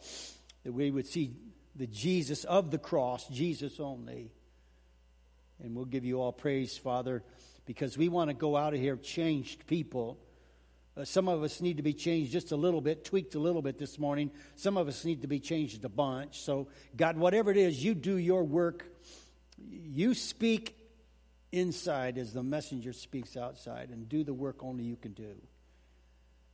that 0.64 0.72
we 0.72 0.92
would 0.92 1.08
see 1.08 1.34
the 1.76 1.88
Jesus 1.88 2.44
of 2.44 2.70
the 2.70 2.78
cross, 2.78 3.28
Jesus 3.30 3.80
only. 3.80 4.32
And 5.64 5.76
we'll 5.76 5.86
give 5.86 6.06
you 6.06 6.22
all 6.22 6.32
praise, 6.32 6.78
Father, 6.78 7.24
because 7.66 7.98
we 7.98 8.10
want 8.10 8.30
to 8.30 8.36
go 8.36 8.56
out 8.56 8.76
of 8.76 8.80
here 8.80 8.96
changed 8.96 9.66
people. 9.66 10.20
Uh, 10.96 11.04
some 11.04 11.28
of 11.28 11.42
us 11.42 11.62
need 11.62 11.78
to 11.78 11.84
be 11.84 11.94
changed 11.94 12.32
just 12.32 12.52
a 12.52 12.56
little 12.56 12.82
bit, 12.82 13.04
tweaked 13.04 13.34
a 13.34 13.40
little 13.40 13.64
bit 13.64 13.80
this 13.80 13.98
morning. 13.98 14.30
Some 14.56 14.78
of 14.78 14.88
us 14.88 15.04
need 15.04 15.24
to 15.24 15.28
be 15.28 15.40
changed 15.40 15.84
a 15.84 15.90
bunch. 15.90 16.42
So, 16.42 16.68
God, 16.96 17.18
whatever 17.18 17.50
it 17.50 17.58
is, 17.58 17.84
you 17.84 17.96
do 17.96 18.18
your 18.18 18.44
work 18.44 18.86
you 19.58 20.14
speak 20.14 20.77
inside 21.52 22.18
as 22.18 22.34
the 22.34 22.44
messenger 22.44 22.94
speaks 22.94 23.38
outside, 23.38 23.90
and 23.90 24.10
do 24.10 24.24
the 24.24 24.34
work 24.34 24.64
only 24.64 24.84
you 24.84 24.96
can 24.96 25.14
do. 25.14 25.36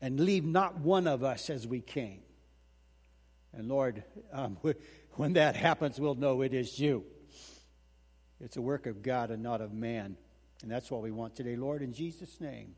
And 0.01 0.19
leave 0.19 0.45
not 0.45 0.79
one 0.79 1.07
of 1.07 1.23
us 1.23 1.49
as 1.49 1.65
we 1.65 1.81
came. 1.81 2.21
And 3.53 3.67
Lord, 3.67 4.03
um, 4.31 4.57
when 5.13 5.33
that 5.33 5.55
happens, 5.55 5.99
we'll 5.99 6.15
know 6.15 6.41
it 6.41 6.53
is 6.53 6.79
you. 6.79 7.03
It's 8.39 8.57
a 8.57 8.61
work 8.61 8.87
of 8.87 9.01
God 9.01 9.31
and 9.31 9.41
not 9.41 9.61
of 9.61 9.73
man. 9.73 10.17
And 10.61 10.71
that's 10.71 10.91
what 10.91 11.01
we 11.01 11.11
want 11.11 11.35
today, 11.35 11.55
Lord, 11.55 11.81
in 11.81 11.93
Jesus' 11.93 12.41
name. 12.41 12.75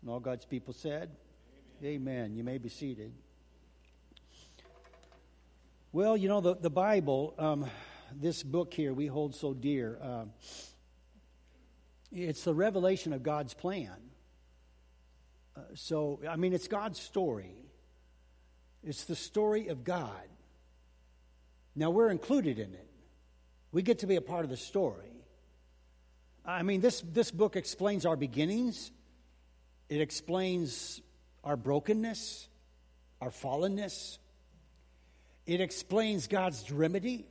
And 0.00 0.10
all 0.10 0.20
God's 0.20 0.46
people 0.46 0.72
said, 0.72 1.10
Amen. 1.82 1.94
Amen. 1.94 2.36
You 2.36 2.44
may 2.44 2.58
be 2.58 2.68
seated. 2.68 3.12
Well, 5.92 6.16
you 6.16 6.28
know, 6.28 6.40
the, 6.40 6.54
the 6.54 6.70
Bible. 6.70 7.34
Um, 7.38 7.66
this 8.14 8.42
book 8.42 8.72
here 8.72 8.92
we 8.92 9.06
hold 9.06 9.34
so 9.34 9.54
dear. 9.54 9.98
Uh, 10.02 10.24
it's 12.14 12.44
the 12.44 12.54
revelation 12.54 13.12
of 13.12 13.22
God's 13.22 13.54
plan. 13.54 13.90
Uh, 15.56 15.60
so, 15.74 16.20
I 16.28 16.36
mean, 16.36 16.52
it's 16.52 16.68
God's 16.68 17.00
story. 17.00 17.54
It's 18.82 19.04
the 19.04 19.16
story 19.16 19.68
of 19.68 19.84
God. 19.84 20.28
Now, 21.74 21.90
we're 21.90 22.10
included 22.10 22.58
in 22.58 22.72
it. 22.72 22.88
We 23.72 23.82
get 23.82 24.00
to 24.00 24.06
be 24.06 24.16
a 24.16 24.20
part 24.20 24.44
of 24.44 24.50
the 24.50 24.56
story. 24.56 25.10
I 26.46 26.62
mean, 26.62 26.80
this, 26.80 27.00
this 27.00 27.30
book 27.30 27.56
explains 27.56 28.06
our 28.06 28.16
beginnings, 28.16 28.92
it 29.88 30.00
explains 30.00 31.00
our 31.42 31.56
brokenness, 31.56 32.48
our 33.20 33.30
fallenness, 33.30 34.18
it 35.46 35.60
explains 35.60 36.26
God's 36.26 36.70
remedy. 36.70 37.26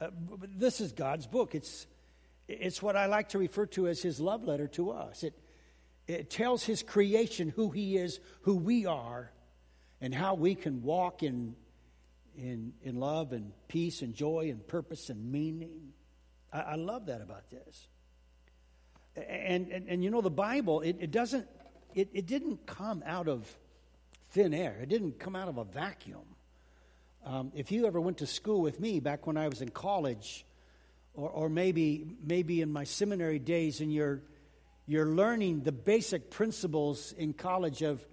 Uh, 0.00 0.08
this 0.56 0.80
is 0.80 0.92
God's 0.92 1.26
book. 1.26 1.54
It's, 1.54 1.86
it's 2.48 2.82
what 2.82 2.96
I 2.96 3.06
like 3.06 3.30
to 3.30 3.38
refer 3.38 3.66
to 3.66 3.88
as 3.88 4.02
his 4.02 4.20
love 4.20 4.44
letter 4.44 4.68
to 4.68 4.90
us. 4.90 5.22
It, 5.22 5.38
it 6.06 6.30
tells 6.30 6.64
his 6.64 6.82
creation 6.82 7.48
who 7.48 7.70
he 7.70 7.96
is, 7.96 8.20
who 8.42 8.56
we 8.56 8.86
are, 8.86 9.32
and 10.00 10.14
how 10.14 10.34
we 10.34 10.54
can 10.54 10.82
walk 10.82 11.22
in, 11.22 11.54
in, 12.36 12.72
in 12.82 12.96
love 12.96 13.32
and 13.32 13.52
peace 13.68 14.02
and 14.02 14.14
joy 14.14 14.48
and 14.50 14.66
purpose 14.66 15.10
and 15.10 15.30
meaning. 15.30 15.92
I, 16.52 16.60
I 16.60 16.74
love 16.74 17.06
that 17.06 17.20
about 17.20 17.48
this. 17.50 17.88
And, 19.16 19.68
and, 19.68 19.88
and 19.88 20.02
you 20.02 20.10
know, 20.10 20.20
the 20.22 20.30
Bible, 20.30 20.80
it, 20.80 20.96
it 20.98 21.10
doesn't, 21.10 21.46
it, 21.94 22.08
it 22.12 22.26
didn't 22.26 22.66
come 22.66 23.02
out 23.06 23.28
of 23.28 23.46
thin 24.30 24.54
air, 24.54 24.78
it 24.82 24.88
didn't 24.88 25.18
come 25.18 25.36
out 25.36 25.48
of 25.48 25.58
a 25.58 25.64
vacuum. 25.64 26.24
Um, 27.24 27.52
if 27.54 27.70
you 27.70 27.86
ever 27.86 28.00
went 28.00 28.18
to 28.18 28.26
school 28.26 28.60
with 28.60 28.80
me 28.80 28.98
back 28.98 29.26
when 29.26 29.36
I 29.36 29.46
was 29.48 29.62
in 29.62 29.68
college, 29.68 30.44
or, 31.14 31.28
or 31.28 31.48
maybe 31.48 32.06
maybe 32.24 32.60
in 32.60 32.72
my 32.72 32.84
seminary 32.84 33.38
days, 33.38 33.80
and 33.80 33.92
you're 33.92 34.22
you're 34.86 35.06
learning 35.06 35.60
the 35.62 35.72
basic 35.72 36.30
principles 36.30 37.12
in 37.12 37.32
college 37.32 37.82
of 37.82 38.04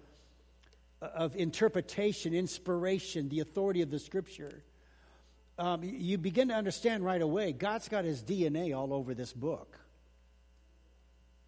of 1.02 1.36
interpretation, 1.36 2.34
inspiration, 2.34 3.30
the 3.30 3.40
authority 3.40 3.82
of 3.82 3.90
the 3.90 4.00
Scripture. 4.00 4.64
Um, 5.58 5.84
you 5.84 6.18
begin 6.18 6.50
to 6.50 6.54
understand 6.54 7.04
right 7.04 7.22
away 7.22 7.52
God's 7.52 7.90
got 7.90 8.06
His 8.06 8.24
DNA 8.24 8.76
all 8.76 8.94
over 8.94 9.14
this 9.14 9.34
book. 9.34 9.80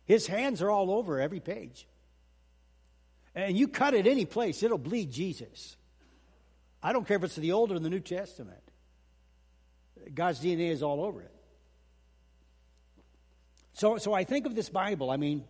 His 0.05 0.27
hands 0.27 0.61
are 0.61 0.69
all 0.69 0.91
over 0.91 1.19
every 1.19 1.39
page. 1.39 1.87
And 3.33 3.57
you 3.57 3.67
cut 3.67 3.93
it 3.93 4.07
any 4.07 4.25
place, 4.25 4.61
it'll 4.63 4.77
bleed 4.77 5.11
Jesus. 5.11 5.77
I 6.83 6.93
don't 6.93 7.07
care 7.07 7.17
if 7.17 7.23
it's 7.23 7.35
the 7.35 7.51
Old 7.51 7.71
or 7.71 7.79
the 7.79 7.89
New 7.89 7.99
Testament. 7.99 8.59
God's 10.13 10.41
DNA 10.41 10.71
is 10.71 10.81
all 10.81 11.03
over 11.03 11.21
it. 11.21 11.31
So, 13.73 13.97
so 13.97 14.13
I 14.13 14.23
think 14.23 14.45
of 14.45 14.55
this 14.55 14.69
Bible, 14.69 15.09
I 15.09 15.17
mean, 15.17 15.43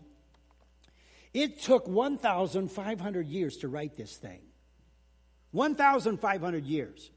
it 1.33 1.61
took 1.61 1.87
1,500 1.87 3.27
years 3.27 3.57
to 3.57 3.67
write 3.67 3.95
this 3.95 4.15
thing. 4.15 4.41
1,500 5.51 6.65
years. 6.65 7.11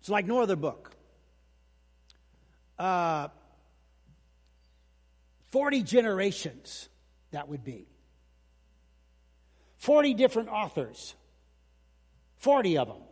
It's 0.00 0.08
like 0.08 0.26
no 0.26 0.40
other 0.40 0.56
book. 0.56 0.90
Uh, 2.78 3.28
40 5.50 5.82
generations, 5.82 6.88
that 7.30 7.48
would 7.48 7.62
be. 7.64 7.86
40 9.78 10.14
different 10.14 10.48
authors. 10.48 11.14
40 12.38 12.78
of 12.78 12.88
them. 12.88 13.02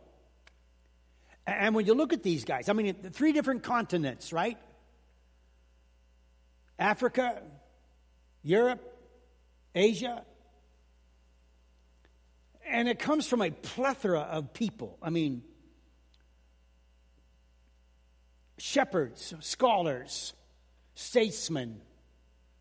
And 1.47 1.75
when 1.75 1.85
you 1.85 1.93
look 1.93 2.13
at 2.13 2.23
these 2.23 2.45
guys, 2.45 2.69
I 2.69 2.73
mean, 2.73 2.93
three 3.11 3.31
different 3.31 3.63
continents, 3.63 4.31
right? 4.31 4.57
Africa, 6.81 7.41
Europe, 8.41 8.81
Asia. 9.75 10.23
And 12.67 12.89
it 12.89 12.97
comes 12.97 13.27
from 13.27 13.41
a 13.41 13.51
plethora 13.51 14.21
of 14.21 14.53
people. 14.53 14.97
I 15.01 15.11
mean, 15.11 15.43
shepherds, 18.57 19.33
scholars, 19.41 20.33
statesmen, 20.95 21.81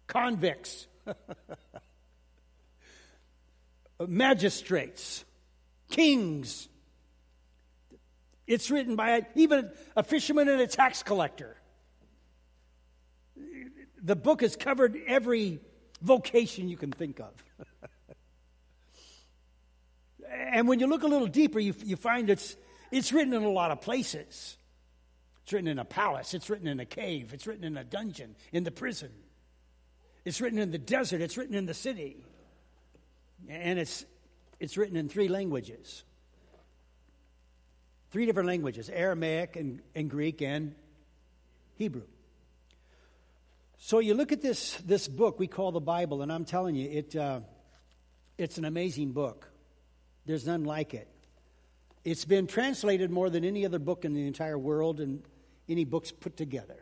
convicts, 0.07 0.87
magistrates 4.07 5.25
kings. 5.91 6.69
It's 8.47 8.71
written 8.71 8.97
by 8.97 9.27
even 9.35 9.71
a 9.97 10.03
fisherman 10.03 10.49
and 10.49 10.61
a 10.61 10.67
tax 10.67 11.03
collector. 11.03 11.57
The 14.03 14.17
book 14.17 14.41
has 14.41 14.57
covered 14.57 14.97
every 15.07 15.61
vocation 16.01 16.69
you 16.69 16.77
can 16.77 16.93
think 16.93 17.21
of. 17.21 17.33
and 20.31 20.67
when 20.69 20.81
you 20.81 20.87
look 20.87 21.03
a 21.03 21.07
little 21.07 21.27
deeper, 21.27 21.59
you, 21.59 21.75
you 21.85 21.97
find 21.97 22.31
it's, 22.31 22.57
it's 22.91 23.13
written 23.13 23.35
in 23.35 23.43
a 23.43 23.51
lot 23.51 23.71
of 23.71 23.81
places. 23.81 24.57
It's 25.43 25.53
written 25.53 25.69
in 25.69 25.79
a 25.79 25.85
palace, 25.85 26.33
it's 26.35 26.49
written 26.49 26.69
in 26.69 26.79
a 26.79 26.85
cave, 26.85 27.35
it's 27.35 27.47
written 27.47 27.65
in 27.65 27.77
a 27.77 27.85
dungeon, 27.85 28.37
in 28.53 28.63
the 28.63 28.71
prison. 28.71 29.11
It's 30.25 30.41
written 30.41 30.59
in 30.59 30.71
the 30.71 30.79
desert, 30.79 31.21
it's 31.21 31.37
written 31.37 31.55
in 31.55 31.67
the 31.67 31.75
city. 31.75 32.25
And 33.49 33.79
it's 33.79 34.05
it's 34.61 34.77
written 34.77 34.97
in 34.97 35.09
three 35.09 35.29
languages. 35.29 36.05
Three 38.11 38.27
different 38.27 38.49
languages 38.49 38.91
Aramaic 38.91 39.57
and, 39.57 39.81
and 39.95 40.11
Greek 40.11 40.43
and 40.43 40.75
Hebrew. 41.77 42.07
So 43.83 43.99
you 43.99 44.13
look 44.13 44.31
at 44.31 44.43
this, 44.43 44.77
this 44.85 45.09
book 45.09 45.39
we 45.39 45.47
call 45.47 45.73
the 45.73 45.81
Bible, 45.81 46.21
and 46.21 46.31
I'm 46.31 46.45
telling 46.45 46.75
you, 46.75 46.89
it, 46.91 47.17
uh, 47.17 47.41
it's 48.37 48.59
an 48.59 48.67
amazing 48.67 49.13
book. 49.13 49.51
There's 50.27 50.47
none 50.47 50.65
like 50.65 50.93
it. 50.93 51.09
It's 52.05 52.27
been 52.27 52.47
translated 52.47 53.11
more 53.11 53.31
than 53.31 53.43
any 53.43 53.65
other 53.65 53.79
book 53.79 54.05
in 54.05 54.13
the 54.13 54.27
entire 54.27 54.59
world 54.59 55.01
and 55.01 55.23
any 55.67 55.87
books 55.87 56.13
put 56.13 56.37
together. 56.37 56.77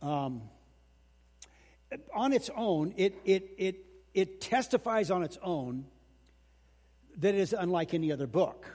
Um, 0.00 0.42
on 2.14 2.32
its 2.32 2.48
own, 2.56 2.94
it, 2.96 3.14
it, 3.26 3.50
it, 3.58 3.84
it 4.14 4.40
testifies 4.40 5.10
on 5.10 5.22
its 5.22 5.38
own 5.42 5.84
that 7.18 7.34
it 7.34 7.40
is 7.40 7.52
unlike 7.52 7.92
any 7.92 8.12
other 8.12 8.26
book. 8.26 8.66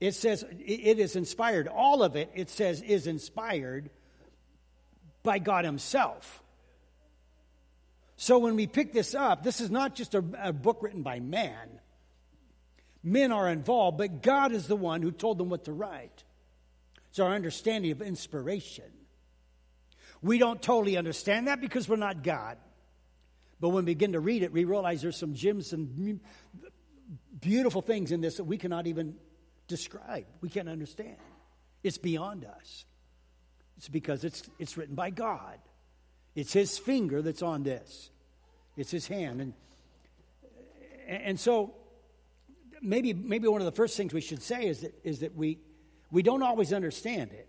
It 0.00 0.14
says 0.14 0.44
it 0.50 0.98
is 0.98 1.14
inspired. 1.14 1.68
All 1.68 2.02
of 2.02 2.16
it, 2.16 2.30
it 2.34 2.48
says, 2.48 2.80
is 2.80 3.06
inspired 3.06 3.90
by 5.28 5.38
God 5.38 5.66
Himself. 5.66 6.42
So 8.16 8.38
when 8.38 8.56
we 8.56 8.66
pick 8.66 8.94
this 8.94 9.14
up, 9.14 9.44
this 9.44 9.60
is 9.60 9.70
not 9.70 9.94
just 9.94 10.14
a, 10.14 10.24
a, 10.42 10.54
book 10.54 10.78
written 10.80 11.02
by 11.02 11.20
man. 11.20 11.68
Men 13.04 13.30
are 13.30 13.50
involved, 13.50 13.98
but 13.98 14.22
God 14.22 14.52
is 14.52 14.66
the 14.66 14.74
one 14.74 15.02
who 15.02 15.12
told 15.12 15.36
them 15.36 15.50
what 15.50 15.66
to 15.66 15.72
write. 15.72 16.24
It's 17.10 17.18
our 17.18 17.34
understanding 17.34 17.90
of 17.90 18.00
inspiration. 18.00 18.86
We 20.22 20.38
don't 20.38 20.62
totally 20.62 20.96
understand 20.96 21.46
that 21.46 21.60
because 21.60 21.86
we're 21.86 21.96
not 21.96 22.22
God. 22.22 22.56
But 23.60 23.68
when 23.68 23.84
we 23.84 23.92
begin 23.92 24.12
to 24.12 24.20
read 24.20 24.42
it, 24.42 24.50
we 24.50 24.64
realize 24.64 25.02
there's 25.02 25.18
some 25.18 25.34
gems 25.34 25.74
and 25.74 26.20
beautiful 27.38 27.82
things 27.82 28.12
in 28.12 28.22
this 28.22 28.38
that 28.38 28.44
we 28.44 28.56
cannot 28.56 28.86
even 28.86 29.16
describe. 29.66 30.24
We 30.40 30.48
can't 30.48 30.70
understand. 30.70 31.18
It's 31.84 31.98
beyond 31.98 32.46
us. 32.46 32.86
It's 33.78 33.88
because 33.88 34.24
it's, 34.24 34.42
it's 34.58 34.76
written 34.76 34.96
by 34.96 35.10
God. 35.10 35.58
It's 36.34 36.52
His 36.52 36.76
finger 36.76 37.22
that's 37.22 37.42
on 37.42 37.62
this, 37.62 38.10
it's 38.76 38.90
His 38.90 39.06
hand. 39.06 39.40
And, 39.40 39.52
and 41.08 41.40
so, 41.40 41.74
maybe, 42.82 43.14
maybe 43.14 43.48
one 43.48 43.60
of 43.60 43.64
the 43.64 43.72
first 43.72 43.96
things 43.96 44.12
we 44.12 44.20
should 44.20 44.42
say 44.42 44.66
is 44.66 44.80
that, 44.80 44.94
is 45.04 45.20
that 45.20 45.36
we, 45.36 45.58
we 46.10 46.22
don't 46.22 46.42
always 46.42 46.72
understand 46.72 47.32
it. 47.32 47.48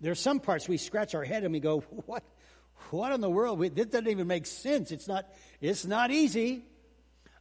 There 0.00 0.12
are 0.12 0.16
some 0.16 0.40
parts 0.40 0.68
we 0.68 0.76
scratch 0.76 1.14
our 1.14 1.24
head 1.24 1.44
and 1.44 1.52
we 1.52 1.60
go, 1.60 1.80
What, 2.06 2.24
what 2.90 3.12
in 3.12 3.20
the 3.20 3.30
world? 3.30 3.60
This 3.60 3.86
doesn't 3.86 4.08
even 4.08 4.26
make 4.26 4.46
sense. 4.46 4.90
It's 4.90 5.08
not, 5.08 5.26
it's 5.60 5.84
not 5.84 6.10
easy. 6.10 6.64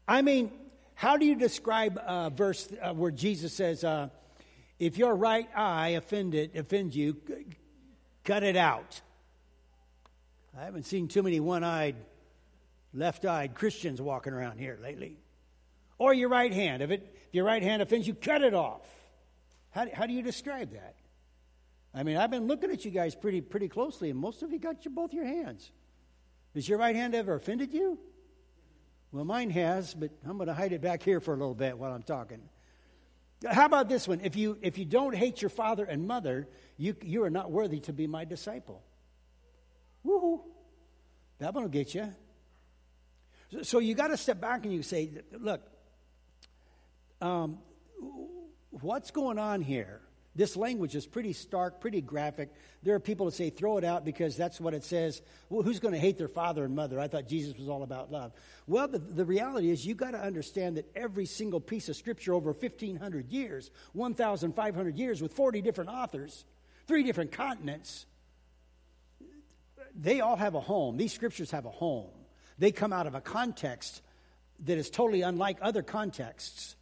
I 0.07 0.21
mean, 0.21 0.51
how 0.93 1.17
do 1.17 1.25
you 1.25 1.35
describe 1.35 1.97
a 1.97 2.29
verse 2.29 2.67
uh, 2.81 2.93
where 2.93 3.11
Jesus 3.11 3.53
says, 3.53 3.83
uh, 3.83 4.09
If 4.79 4.97
your 4.97 5.15
right 5.15 5.49
eye 5.55 5.89
offend 5.89 6.35
it, 6.35 6.55
offends 6.55 6.95
you, 6.95 7.17
cut 8.27 8.43
it 8.43 8.57
out? 8.57 9.01
I 10.55 10.65
haven't 10.65 10.85
seen 10.85 11.07
too 11.07 11.23
many 11.23 11.39
one 11.39 11.63
eyed, 11.63 11.95
left 12.93 13.25
eyed 13.25 13.55
Christians 13.55 14.01
walking 14.01 14.33
around 14.33 14.59
here 14.59 14.77
lately. 14.81 15.17
Or 15.97 16.13
your 16.13 16.29
right 16.29 16.53
hand. 16.53 16.83
If, 16.83 16.91
it, 16.91 17.15
if 17.27 17.33
your 17.33 17.45
right 17.45 17.63
hand 17.63 17.81
offends 17.81 18.05
you, 18.05 18.13
cut 18.13 18.41
it 18.41 18.53
off. 18.53 18.85
How, 19.71 19.87
how 19.93 20.05
do 20.05 20.13
you 20.13 20.21
describe 20.21 20.73
that? 20.73 20.95
I 21.93 22.03
mean, 22.03 22.17
I've 22.17 22.29
been 22.29 22.47
looking 22.47 22.69
at 22.69 22.85
you 22.85 22.91
guys 22.91 23.15
pretty, 23.15 23.41
pretty 23.41 23.69
closely, 23.69 24.09
and 24.09 24.19
most 24.19 24.43
of 24.43 24.51
you 24.51 24.59
got 24.59 24.83
your, 24.83 24.93
both 24.93 25.13
your 25.13 25.25
hands. 25.25 25.71
Has 26.53 26.67
your 26.67 26.77
right 26.77 26.95
hand 26.95 27.15
ever 27.15 27.33
offended 27.33 27.73
you? 27.73 27.97
Well, 29.11 29.25
mine 29.25 29.49
has, 29.51 29.93
but 29.93 30.11
I'm 30.27 30.37
going 30.37 30.47
to 30.47 30.53
hide 30.53 30.73
it 30.73 30.81
back 30.81 31.01
here 31.01 31.19
for 31.19 31.33
a 31.33 31.37
little 31.37 31.55
bit 31.55 31.77
while 31.77 31.93
I'm 31.93 32.03
talking. 32.03 32.41
How 33.45 33.65
about 33.65 33.87
this 33.87 34.07
one? 34.07 34.21
If 34.21 34.35
you, 34.35 34.57
if 34.61 34.77
you 34.77 34.85
don't 34.85 35.15
hate 35.15 35.41
your 35.41 35.49
father 35.49 35.85
and 35.85 36.07
mother, 36.07 36.47
you, 36.77 36.95
you 37.01 37.23
are 37.23 37.29
not 37.29 37.51
worthy 37.51 37.79
to 37.81 37.93
be 37.93 38.07
my 38.07 38.25
disciple. 38.25 38.83
Woohoo! 40.05 40.41
That 41.39 41.53
one 41.53 41.63
will 41.63 41.69
get 41.69 41.93
you. 41.93 42.11
So, 43.51 43.61
so 43.61 43.79
you 43.79 43.93
got 43.93 44.07
to 44.07 44.17
step 44.17 44.41
back 44.41 44.63
and 44.63 44.73
you 44.73 44.81
say, 44.81 45.11
look, 45.31 45.61
um, 47.21 47.59
what's 48.71 49.11
going 49.11 49.37
on 49.37 49.61
here? 49.61 50.01
This 50.37 50.55
language 50.55 50.95
is 50.95 51.07
pretty 51.07 51.33
stark, 51.33 51.81
pretty 51.81 51.99
graphic. 51.99 52.53
There 52.83 52.93
are 52.93 52.99
people 52.99 53.25
that 53.25 53.33
say, 53.33 53.49
throw 53.49 53.79
it 53.79 53.83
out 53.83 54.05
because 54.05 54.37
that's 54.37 54.61
what 54.61 54.75
it 54.75 54.83
says. 54.83 55.23
Well, 55.49 55.63
who's 55.63 55.79
going 55.79 55.95
to 55.95 55.99
hate 55.99 56.19
their 56.19 56.27
father 56.27 56.63
and 56.63 56.75
mother? 56.75 56.99
I 56.99 57.07
thought 57.07 57.27
Jesus 57.27 57.57
was 57.57 57.67
all 57.67 57.81
about 57.81 58.11
love. 58.11 58.33
Well, 58.67 58.87
the, 58.87 58.99
the 58.99 59.25
reality 59.25 59.71
is 59.71 59.83
you've 59.83 59.97
got 59.97 60.11
to 60.11 60.21
understand 60.21 60.77
that 60.77 60.85
every 60.95 61.25
single 61.25 61.59
piece 61.59 61.89
of 61.89 61.95
scripture 61.95 62.35
over 62.35 62.51
1,500 62.51 63.29
years, 63.31 63.71
1,500 63.93 64.95
years 64.95 65.23
with 65.23 65.33
40 65.33 65.63
different 65.63 65.89
authors, 65.89 66.45
three 66.85 67.01
different 67.01 67.31
continents, 67.31 68.05
they 69.95 70.21
all 70.21 70.35
have 70.35 70.53
a 70.53 70.61
home. 70.61 70.97
These 70.97 71.13
scriptures 71.13 71.49
have 71.49 71.65
a 71.65 71.71
home. 71.71 72.11
They 72.59 72.71
come 72.71 72.93
out 72.93 73.07
of 73.07 73.15
a 73.15 73.21
context 73.21 74.03
that 74.65 74.77
is 74.77 74.91
totally 74.91 75.23
unlike 75.23 75.57
other 75.63 75.81
contexts. 75.81 76.75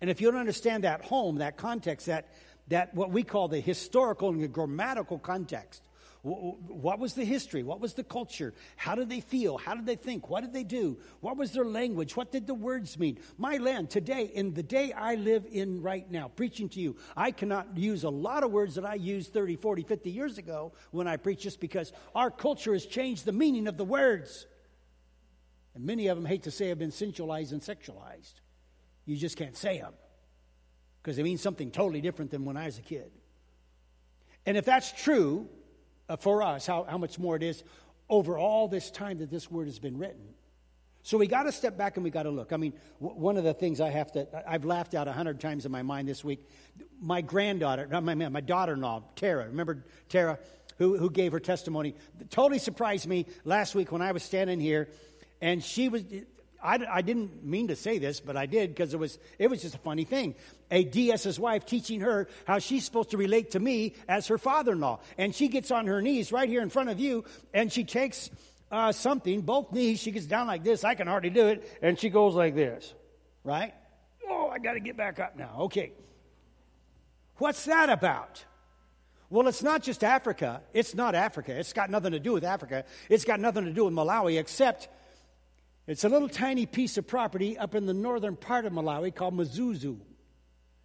And 0.00 0.10
if 0.10 0.20
you 0.20 0.30
don't 0.30 0.40
understand 0.40 0.84
that 0.84 1.04
home, 1.04 1.36
that 1.36 1.56
context, 1.56 2.06
that, 2.06 2.26
that 2.72 2.94
what 2.94 3.10
we 3.10 3.22
call 3.22 3.48
the 3.48 3.60
historical 3.60 4.30
and 4.30 4.42
the 4.42 4.48
grammatical 4.48 5.18
context, 5.18 5.82
what 6.22 7.00
was 7.00 7.14
the 7.14 7.24
history? 7.24 7.64
What 7.64 7.80
was 7.80 7.94
the 7.94 8.04
culture? 8.04 8.54
How 8.76 8.94
did 8.94 9.08
they 9.08 9.20
feel? 9.20 9.58
How 9.58 9.74
did 9.74 9.86
they 9.86 9.96
think? 9.96 10.30
What 10.30 10.42
did 10.42 10.52
they 10.52 10.62
do? 10.62 10.96
What 11.20 11.36
was 11.36 11.50
their 11.50 11.64
language? 11.64 12.16
What 12.16 12.30
did 12.30 12.46
the 12.46 12.54
words 12.54 12.96
mean? 12.98 13.18
My 13.38 13.56
land, 13.56 13.90
today, 13.90 14.30
in 14.32 14.54
the 14.54 14.62
day 14.62 14.92
I 14.92 15.16
live 15.16 15.44
in 15.50 15.82
right 15.82 16.08
now, 16.10 16.28
preaching 16.28 16.68
to 16.70 16.80
you, 16.80 16.96
I 17.16 17.32
cannot 17.32 17.76
use 17.76 18.04
a 18.04 18.10
lot 18.10 18.44
of 18.44 18.52
words 18.52 18.76
that 18.76 18.86
I 18.86 18.94
used 18.94 19.32
30, 19.32 19.56
40, 19.56 19.82
50 19.82 20.10
years 20.10 20.38
ago 20.38 20.72
when 20.92 21.08
I 21.08 21.16
preach 21.16 21.40
just 21.40 21.60
because 21.60 21.92
our 22.14 22.30
culture 22.30 22.72
has 22.72 22.86
changed 22.86 23.24
the 23.24 23.32
meaning 23.32 23.66
of 23.66 23.76
the 23.76 23.84
words. 23.84 24.46
And 25.74 25.84
many 25.84 26.06
of 26.06 26.16
them, 26.16 26.24
hate 26.24 26.44
to 26.44 26.52
say, 26.52 26.68
have 26.68 26.78
been 26.78 26.92
sensualized 26.92 27.52
and 27.52 27.60
sexualized. 27.60 28.34
You 29.04 29.16
just 29.16 29.36
can't 29.36 29.56
say 29.56 29.80
them 29.80 29.94
because 31.02 31.18
it 31.18 31.24
means 31.24 31.40
something 31.40 31.70
totally 31.70 32.00
different 32.00 32.30
than 32.30 32.44
when 32.44 32.56
I 32.56 32.66
was 32.66 32.78
a 32.78 32.82
kid. 32.82 33.10
And 34.46 34.56
if 34.56 34.64
that's 34.64 34.92
true, 34.92 35.48
uh, 36.08 36.16
for 36.16 36.42
us, 36.42 36.66
how, 36.66 36.84
how 36.84 36.98
much 36.98 37.18
more 37.18 37.36
it 37.36 37.42
is 37.42 37.62
over 38.08 38.38
all 38.38 38.68
this 38.68 38.90
time 38.90 39.18
that 39.18 39.30
this 39.30 39.50
word 39.50 39.66
has 39.66 39.78
been 39.78 39.98
written. 39.98 40.34
So 41.04 41.18
we 41.18 41.26
got 41.26 41.44
to 41.44 41.52
step 41.52 41.76
back 41.76 41.96
and 41.96 42.04
we 42.04 42.10
got 42.10 42.24
to 42.24 42.30
look. 42.30 42.52
I 42.52 42.56
mean, 42.56 42.74
w- 43.00 43.20
one 43.20 43.36
of 43.36 43.42
the 43.42 43.54
things 43.54 43.80
I 43.80 43.90
have 43.90 44.12
to, 44.12 44.28
I've 44.48 44.64
laughed 44.64 44.94
out 44.94 45.08
a 45.08 45.12
hundred 45.12 45.40
times 45.40 45.66
in 45.66 45.72
my 45.72 45.82
mind 45.82 46.06
this 46.06 46.22
week. 46.22 46.48
My 47.00 47.22
granddaughter, 47.22 47.86
not 47.86 48.04
my, 48.04 48.14
my 48.14 48.40
daughter-in-law, 48.40 49.02
Tara. 49.16 49.46
Remember 49.46 49.84
Tara, 50.08 50.38
who, 50.78 50.96
who 50.96 51.10
gave 51.10 51.32
her 51.32 51.40
testimony? 51.40 51.96
Totally 52.30 52.60
surprised 52.60 53.08
me 53.08 53.26
last 53.44 53.74
week 53.74 53.90
when 53.90 54.02
I 54.02 54.12
was 54.12 54.22
standing 54.22 54.60
here, 54.60 54.88
and 55.40 55.62
she 55.62 55.88
was. 55.88 56.04
I, 56.62 56.78
I 56.90 57.02
didn't 57.02 57.44
mean 57.44 57.68
to 57.68 57.76
say 57.76 57.98
this, 57.98 58.20
but 58.20 58.36
I 58.36 58.46
did 58.46 58.70
because 58.70 58.94
it 58.94 58.96
was, 58.98 59.18
it 59.38 59.50
was 59.50 59.62
just 59.62 59.74
a 59.74 59.78
funny 59.78 60.04
thing. 60.04 60.34
A 60.70 60.84
DS's 60.84 61.38
wife 61.38 61.66
teaching 61.66 62.00
her 62.00 62.28
how 62.46 62.58
she's 62.60 62.84
supposed 62.84 63.10
to 63.10 63.16
relate 63.16 63.50
to 63.52 63.60
me 63.60 63.94
as 64.08 64.28
her 64.28 64.38
father 64.38 64.72
in 64.72 64.80
law. 64.80 65.00
And 65.18 65.34
she 65.34 65.48
gets 65.48 65.70
on 65.70 65.86
her 65.86 66.00
knees 66.00 66.30
right 66.30 66.48
here 66.48 66.62
in 66.62 66.70
front 66.70 66.88
of 66.88 67.00
you 67.00 67.24
and 67.52 67.72
she 67.72 67.84
takes 67.84 68.30
uh, 68.70 68.92
something, 68.92 69.42
both 69.42 69.72
knees, 69.72 70.00
she 70.00 70.12
gets 70.12 70.26
down 70.26 70.46
like 70.46 70.62
this. 70.62 70.84
I 70.84 70.94
can 70.94 71.08
hardly 71.08 71.30
do 71.30 71.48
it. 71.48 71.78
And 71.82 71.98
she 71.98 72.08
goes 72.08 72.34
like 72.34 72.54
this, 72.54 72.94
right? 73.44 73.74
Oh, 74.28 74.48
I 74.48 74.58
got 74.58 74.74
to 74.74 74.80
get 74.80 74.96
back 74.96 75.18
up 75.18 75.36
now. 75.36 75.56
Okay. 75.62 75.92
What's 77.36 77.64
that 77.64 77.90
about? 77.90 78.44
Well, 79.30 79.48
it's 79.48 79.62
not 79.62 79.82
just 79.82 80.04
Africa. 80.04 80.62
It's 80.72 80.94
not 80.94 81.14
Africa. 81.14 81.58
It's 81.58 81.72
got 81.72 81.90
nothing 81.90 82.12
to 82.12 82.20
do 82.20 82.32
with 82.32 82.44
Africa. 82.44 82.84
It's 83.08 83.24
got 83.24 83.40
nothing 83.40 83.64
to 83.64 83.72
do 83.72 83.86
with 83.86 83.94
Malawi, 83.94 84.38
except 84.38 84.88
it's 85.86 86.04
a 86.04 86.08
little 86.08 86.28
tiny 86.28 86.66
piece 86.66 86.96
of 86.96 87.06
property 87.06 87.58
up 87.58 87.74
in 87.74 87.86
the 87.86 87.94
northern 87.94 88.36
part 88.36 88.64
of 88.66 88.72
Malawi 88.72 89.14
called 89.14 89.36
Mzuzu. 89.36 89.98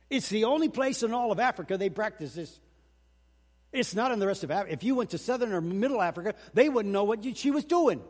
It's 0.10 0.30
the 0.30 0.46
only 0.46 0.70
place 0.70 1.04
in 1.04 1.14
all 1.14 1.32
of 1.32 1.40
Africa 1.40 1.78
they 1.78 1.90
practice 1.90 2.34
this. 2.34 2.60
It's 3.72 3.94
not 3.94 4.12
in 4.12 4.20
the 4.20 4.28
rest 4.28 4.44
of 4.44 4.52
Africa. 4.52 4.74
If 4.74 4.84
you 4.84 4.96
went 4.96 5.12
to 5.12 5.18
southern 5.18 5.52
or 5.52 5.62
middle 5.62 6.02
Africa, 6.02 6.34
they 6.54 6.70
wouldn't 6.70 6.94
know 6.94 7.04
what 7.04 7.24
she 7.38 7.52
was 7.52 7.66
doing. 7.66 8.02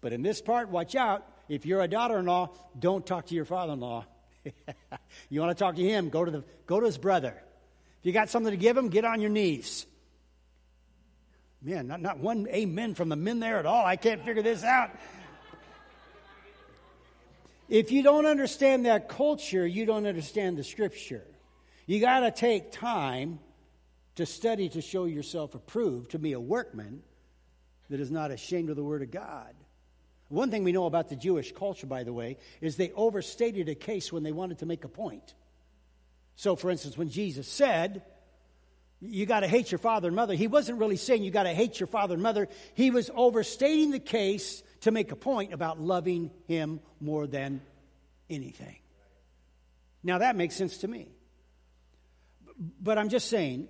But 0.00 0.12
in 0.12 0.22
this 0.22 0.40
part, 0.40 0.68
watch 0.68 0.94
out. 0.94 1.26
If 1.48 1.64
you're 1.64 1.80
a 1.80 1.88
daughter 1.88 2.18
in 2.18 2.26
law, 2.26 2.50
don't 2.78 3.06
talk 3.06 3.26
to 3.26 3.34
your 3.34 3.44
father 3.44 3.72
in 3.72 3.80
law. 3.80 4.04
you 5.28 5.40
want 5.40 5.56
to 5.56 5.64
talk 5.64 5.76
to 5.76 5.82
him, 5.82 6.10
go 6.10 6.24
to, 6.24 6.30
the, 6.30 6.44
go 6.66 6.80
to 6.80 6.86
his 6.86 6.98
brother. 6.98 7.34
If 8.00 8.06
you 8.06 8.12
got 8.12 8.28
something 8.28 8.50
to 8.50 8.56
give 8.56 8.76
him, 8.76 8.88
get 8.88 9.04
on 9.04 9.20
your 9.20 9.30
knees. 9.30 9.86
Man, 11.62 11.88
not, 11.88 12.00
not 12.00 12.18
one 12.18 12.46
amen 12.48 12.94
from 12.94 13.08
the 13.08 13.16
men 13.16 13.40
there 13.40 13.58
at 13.58 13.66
all. 13.66 13.84
I 13.84 13.96
can't 13.96 14.24
figure 14.24 14.42
this 14.42 14.62
out. 14.62 14.90
If 17.68 17.92
you 17.92 18.02
don't 18.02 18.26
understand 18.26 18.86
that 18.86 19.08
culture, 19.08 19.66
you 19.66 19.84
don't 19.84 20.06
understand 20.06 20.56
the 20.56 20.64
scripture. 20.64 21.24
You 21.86 22.00
got 22.00 22.20
to 22.20 22.30
take 22.30 22.72
time 22.72 23.40
to 24.16 24.26
study 24.26 24.68
to 24.70 24.80
show 24.80 25.04
yourself 25.04 25.54
approved, 25.54 26.12
to 26.12 26.18
be 26.18 26.32
a 26.32 26.40
workman 26.40 27.02
that 27.90 28.00
is 28.00 28.10
not 28.10 28.30
ashamed 28.30 28.70
of 28.70 28.76
the 28.76 28.82
word 28.84 29.02
of 29.02 29.10
God. 29.10 29.54
One 30.28 30.50
thing 30.50 30.64
we 30.64 30.72
know 30.72 30.86
about 30.86 31.08
the 31.08 31.16
Jewish 31.16 31.52
culture, 31.52 31.86
by 31.86 32.04
the 32.04 32.12
way, 32.12 32.36
is 32.60 32.76
they 32.76 32.90
overstated 32.92 33.68
a 33.68 33.74
case 33.74 34.12
when 34.12 34.22
they 34.22 34.32
wanted 34.32 34.58
to 34.58 34.66
make 34.66 34.84
a 34.84 34.88
point. 34.88 35.34
So, 36.36 36.56
for 36.56 36.70
instance, 36.70 36.96
when 36.96 37.08
Jesus 37.08 37.48
said, 37.48 38.02
You 39.00 39.26
got 39.26 39.40
to 39.40 39.48
hate 39.48 39.70
your 39.70 39.78
father 39.78 40.08
and 40.08 40.16
mother. 40.16 40.34
He 40.34 40.46
wasn't 40.46 40.78
really 40.78 40.96
saying 40.96 41.22
you 41.22 41.30
got 41.30 41.44
to 41.44 41.54
hate 41.54 41.80
your 41.80 41.86
father 41.86 42.14
and 42.14 42.22
mother. 42.22 42.48
He 42.74 42.90
was 42.90 43.10
overstating 43.14 43.90
the 43.90 43.98
case 43.98 44.62
to 44.80 44.90
make 44.90 45.12
a 45.12 45.16
point 45.16 45.52
about 45.52 45.80
loving 45.80 46.30
him 46.46 46.80
more 47.00 47.26
than 47.26 47.60
anything. 48.30 48.78
Now 50.02 50.18
that 50.18 50.36
makes 50.36 50.54
sense 50.54 50.78
to 50.78 50.88
me. 50.88 51.08
But 52.80 52.98
I'm 52.98 53.08
just 53.08 53.28
saying, 53.28 53.68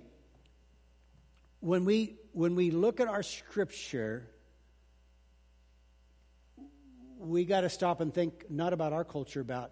when 1.59 1.85
we, 1.85 2.17
when 2.31 2.55
we 2.55 2.71
look 2.71 2.99
at 2.99 3.07
our 3.07 3.23
scripture, 3.23 4.27
we 7.17 7.45
got 7.45 7.61
to 7.61 7.69
stop 7.69 8.01
and 8.01 8.13
think 8.13 8.45
not 8.49 8.73
about 8.73 8.93
our 8.93 9.03
culture, 9.03 9.41
about 9.41 9.71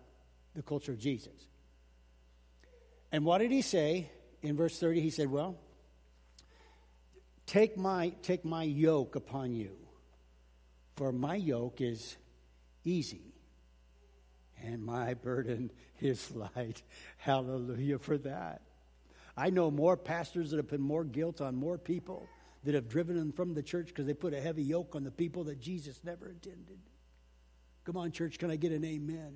the 0.56 0.62
culture 0.62 0.92
of 0.92 1.00
Jesus. 1.00 1.34
And 3.12 3.24
what 3.24 3.40
did 3.40 3.52
he 3.52 3.62
say 3.62 4.12
in 4.42 4.58
verse 4.58 4.78
30? 4.78 5.02
He 5.02 5.10
said, 5.10 5.32
Well, 5.32 5.58
take 7.46 7.78
my, 7.78 8.14
take 8.22 8.44
my 8.44 8.64
yoke 8.64 9.16
upon 9.16 9.54
you, 9.54 9.72
for 10.98 11.12
my 11.12 11.36
yoke 11.36 11.80
is 11.80 12.18
easy 12.84 13.34
and 14.64 14.84
my 14.84 15.14
burden 15.14 15.72
is 16.02 16.32
light. 16.32 16.82
Hallelujah 17.18 18.00
for 18.00 18.18
that. 18.18 18.62
I 19.38 19.52
know 19.52 19.70
more 19.70 19.96
pastors 19.96 20.50
that 20.50 20.58
have 20.58 20.68
put 20.68 20.80
more 20.80 21.04
guilt 21.04 21.40
on 21.40 21.56
more 21.56 21.78
people 21.78 22.28
that 22.64 22.74
have 22.74 22.90
driven 22.90 23.16
them 23.16 23.32
from 23.32 23.54
the 23.54 23.62
church 23.62 23.88
because 23.88 24.08
they 24.08 24.16
put 24.16 24.34
a 24.34 24.42
heavy 24.42 24.64
yoke 24.64 24.96
on 24.96 25.04
the 25.04 25.12
people 25.12 25.44
that 25.46 25.62
Jesus 25.62 26.00
never 26.04 26.30
intended. 26.30 26.80
Come 27.86 27.96
on, 27.96 28.12
church, 28.12 28.40
can 28.40 28.50
I 28.50 28.56
get 28.56 28.72
an 28.72 28.84
amen? 28.84 29.16
amen? 29.16 29.34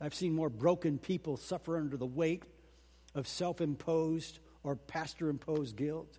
I've 0.00 0.14
seen 0.14 0.34
more 0.34 0.48
broken 0.48 0.98
people 0.98 1.36
suffer 1.36 1.76
under 1.76 1.98
the 1.98 2.06
weight 2.06 2.44
of 3.14 3.28
self 3.28 3.60
imposed 3.60 4.38
or 4.62 4.74
pastor 4.74 5.28
imposed 5.28 5.76
guilt. 5.76 6.18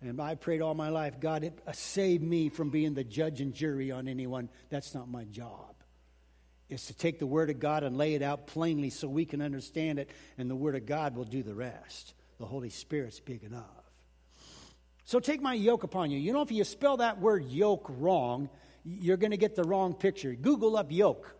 And 0.00 0.20
I 0.20 0.36
prayed 0.36 0.62
all 0.62 0.74
my 0.74 0.90
life, 0.90 1.18
God, 1.18 1.52
uh, 1.66 1.72
save 1.72 2.22
me 2.22 2.50
from 2.50 2.70
being 2.70 2.94
the 2.94 3.04
judge 3.04 3.40
and 3.40 3.52
jury 3.52 3.90
on 3.90 4.06
anyone. 4.06 4.48
That's 4.70 4.94
not 4.94 5.08
my 5.08 5.24
job 5.24 5.74
is 6.68 6.86
to 6.86 6.94
take 6.94 7.18
the 7.18 7.26
Word 7.26 7.50
of 7.50 7.58
God 7.58 7.82
and 7.82 7.96
lay 7.96 8.14
it 8.14 8.22
out 8.22 8.46
plainly 8.46 8.90
so 8.90 9.08
we 9.08 9.24
can 9.24 9.40
understand 9.40 9.98
it, 9.98 10.10
and 10.36 10.50
the 10.50 10.56
Word 10.56 10.76
of 10.76 10.86
God 10.86 11.16
will 11.16 11.24
do 11.24 11.42
the 11.42 11.54
rest. 11.54 12.14
The 12.38 12.46
Holy 12.46 12.70
Spirit's 12.70 13.20
big 13.20 13.42
enough. 13.42 13.64
So 15.04 15.20
take 15.20 15.40
my 15.40 15.54
yoke 15.54 15.84
upon 15.84 16.10
you. 16.10 16.18
You 16.18 16.32
know, 16.32 16.42
if 16.42 16.52
you 16.52 16.64
spell 16.64 16.98
that 16.98 17.18
word 17.18 17.46
yoke 17.46 17.86
wrong, 17.88 18.50
you're 18.84 19.16
going 19.16 19.30
to 19.30 19.38
get 19.38 19.56
the 19.56 19.64
wrong 19.64 19.94
picture. 19.94 20.34
Google 20.34 20.76
up 20.76 20.92
yoke. 20.92 21.34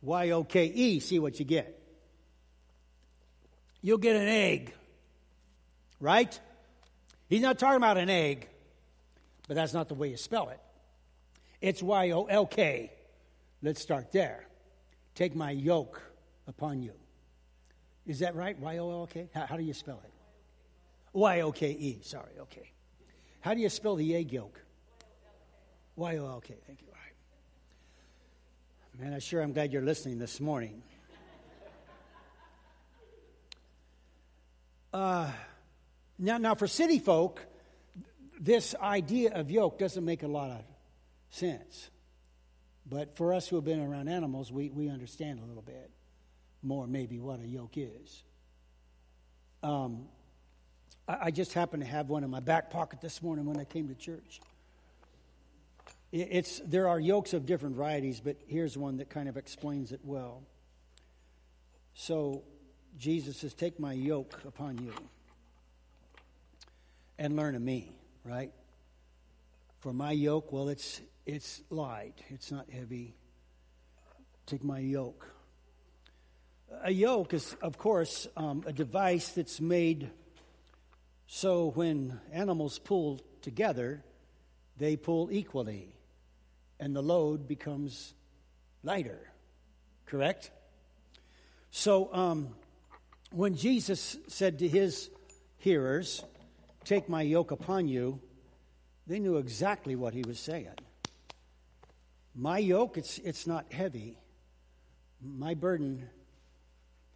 Y 0.00 0.30
O 0.30 0.44
K 0.44 0.66
E, 0.66 1.00
see 1.00 1.18
what 1.18 1.38
you 1.40 1.44
get. 1.44 1.80
You'll 3.82 3.98
get 3.98 4.16
an 4.16 4.28
egg, 4.28 4.72
right? 5.98 6.38
He's 7.28 7.40
not 7.40 7.58
talking 7.58 7.76
about 7.76 7.96
an 7.96 8.10
egg, 8.10 8.48
but 9.48 9.54
that's 9.54 9.72
not 9.72 9.88
the 9.88 9.94
way 9.94 10.08
you 10.08 10.16
spell 10.16 10.50
it. 10.50 10.60
It's 11.60 11.82
Y 11.82 12.10
O 12.10 12.24
L 12.24 12.46
K. 12.46 12.92
Let's 13.62 13.80
start 13.80 14.12
there. 14.12 14.46
Take 15.14 15.34
my 15.34 15.50
yoke 15.50 16.02
upon 16.46 16.82
you. 16.82 16.92
Is 18.06 18.18
that 18.18 18.34
right? 18.34 18.58
Y 18.58 18.78
O 18.78 18.90
L 18.90 19.06
K? 19.06 19.28
How, 19.34 19.46
how 19.46 19.56
do 19.56 19.62
you 19.62 19.72
spell 19.72 20.00
it? 20.04 20.10
Y 21.12 21.40
O 21.40 21.52
K 21.52 21.70
E. 21.70 22.00
Sorry, 22.02 22.32
okay. 22.40 22.72
How 23.40 23.54
do 23.54 23.60
you 23.60 23.68
spell 23.68 23.96
the 23.96 24.14
egg 24.14 24.32
yolk? 24.32 24.60
Y 25.96 26.16
O 26.18 26.26
L 26.26 26.40
K. 26.40 26.54
Thank 26.66 26.82
you. 26.82 26.88
All 26.88 26.94
right. 26.94 27.14
Man, 29.02 29.14
I 29.14 29.18
sure 29.18 29.40
I'm 29.40 29.52
glad 29.52 29.72
you're 29.72 29.82
listening 29.82 30.18
this 30.18 30.40
morning. 30.40 30.82
Uh, 34.92 35.30
now, 36.18 36.38
now, 36.38 36.54
for 36.54 36.66
city 36.66 36.98
folk, 36.98 37.44
this 38.40 38.74
idea 38.80 39.32
of 39.34 39.50
yoke 39.50 39.78
doesn't 39.78 40.04
make 40.04 40.22
a 40.22 40.28
lot 40.28 40.50
of 40.50 40.62
sense. 41.30 41.90
But 42.86 43.16
for 43.16 43.32
us 43.32 43.48
who 43.48 43.56
have 43.56 43.64
been 43.64 43.80
around 43.80 44.08
animals, 44.08 44.52
we, 44.52 44.70
we 44.70 44.88
understand 44.88 45.40
a 45.40 45.44
little 45.44 45.62
bit 45.62 45.90
more, 46.62 46.86
maybe, 46.86 47.18
what 47.18 47.40
a 47.40 47.46
yoke 47.46 47.76
is. 47.76 48.22
Um, 49.62 50.06
I, 51.08 51.16
I 51.22 51.30
just 51.30 51.52
happened 51.52 51.82
to 51.82 51.88
have 51.88 52.08
one 52.08 52.22
in 52.22 52.30
my 52.30 52.40
back 52.40 52.70
pocket 52.70 53.00
this 53.00 53.22
morning 53.22 53.46
when 53.46 53.58
I 53.58 53.64
came 53.64 53.88
to 53.88 53.94
church. 53.94 54.40
It, 56.12 56.28
it's, 56.30 56.60
there 56.60 56.88
are 56.88 57.00
yokes 57.00 57.32
of 57.32 57.44
different 57.44 57.76
varieties, 57.76 58.20
but 58.20 58.36
here's 58.46 58.76
one 58.76 58.98
that 58.98 59.10
kind 59.10 59.28
of 59.28 59.36
explains 59.36 59.90
it 59.90 60.00
well. 60.04 60.42
So, 61.94 62.44
Jesus 62.98 63.38
says, 63.38 63.54
Take 63.54 63.80
my 63.80 63.92
yoke 63.92 64.40
upon 64.46 64.78
you 64.78 64.92
and 67.18 67.36
learn 67.36 67.54
of 67.54 67.62
me, 67.62 67.96
right? 68.24 68.52
For 69.80 69.92
my 69.92 70.12
yoke, 70.12 70.52
well, 70.52 70.68
it's 70.68 71.00
it's 71.26 71.62
light, 71.70 72.22
it's 72.28 72.50
not 72.50 72.68
heavy. 72.70 73.14
Take 74.46 74.62
my 74.62 74.78
yoke. 74.78 75.26
A 76.82 76.90
yoke 76.90 77.32
is, 77.32 77.56
of 77.62 77.78
course, 77.78 78.26
um, 78.36 78.62
a 78.66 78.72
device 78.72 79.28
that's 79.30 79.60
made 79.60 80.10
so 81.26 81.70
when 81.70 82.20
animals 82.32 82.78
pull 82.78 83.20
together, 83.42 84.04
they 84.76 84.96
pull 84.96 85.30
equally, 85.32 85.94
and 86.78 86.94
the 86.94 87.02
load 87.02 87.48
becomes 87.48 88.14
lighter. 88.82 89.18
Correct? 90.06 90.50
So, 91.70 92.12
um, 92.12 92.54
when 93.30 93.56
Jesus 93.56 94.16
said 94.28 94.60
to 94.60 94.68
his 94.68 95.10
hearers, 95.58 96.22
Take 96.84 97.08
my 97.08 97.22
yoke 97.22 97.50
upon 97.50 97.88
you, 97.88 98.20
they 99.06 99.18
knew 99.18 99.36
exactly 99.36 99.96
what 99.96 100.14
he 100.14 100.22
was 100.22 100.38
saying. 100.38 100.68
My 102.34 102.58
yoke, 102.58 102.98
it's, 102.98 103.18
it's 103.18 103.46
not 103.46 103.72
heavy. 103.72 104.18
My 105.22 105.54
burden, 105.54 106.08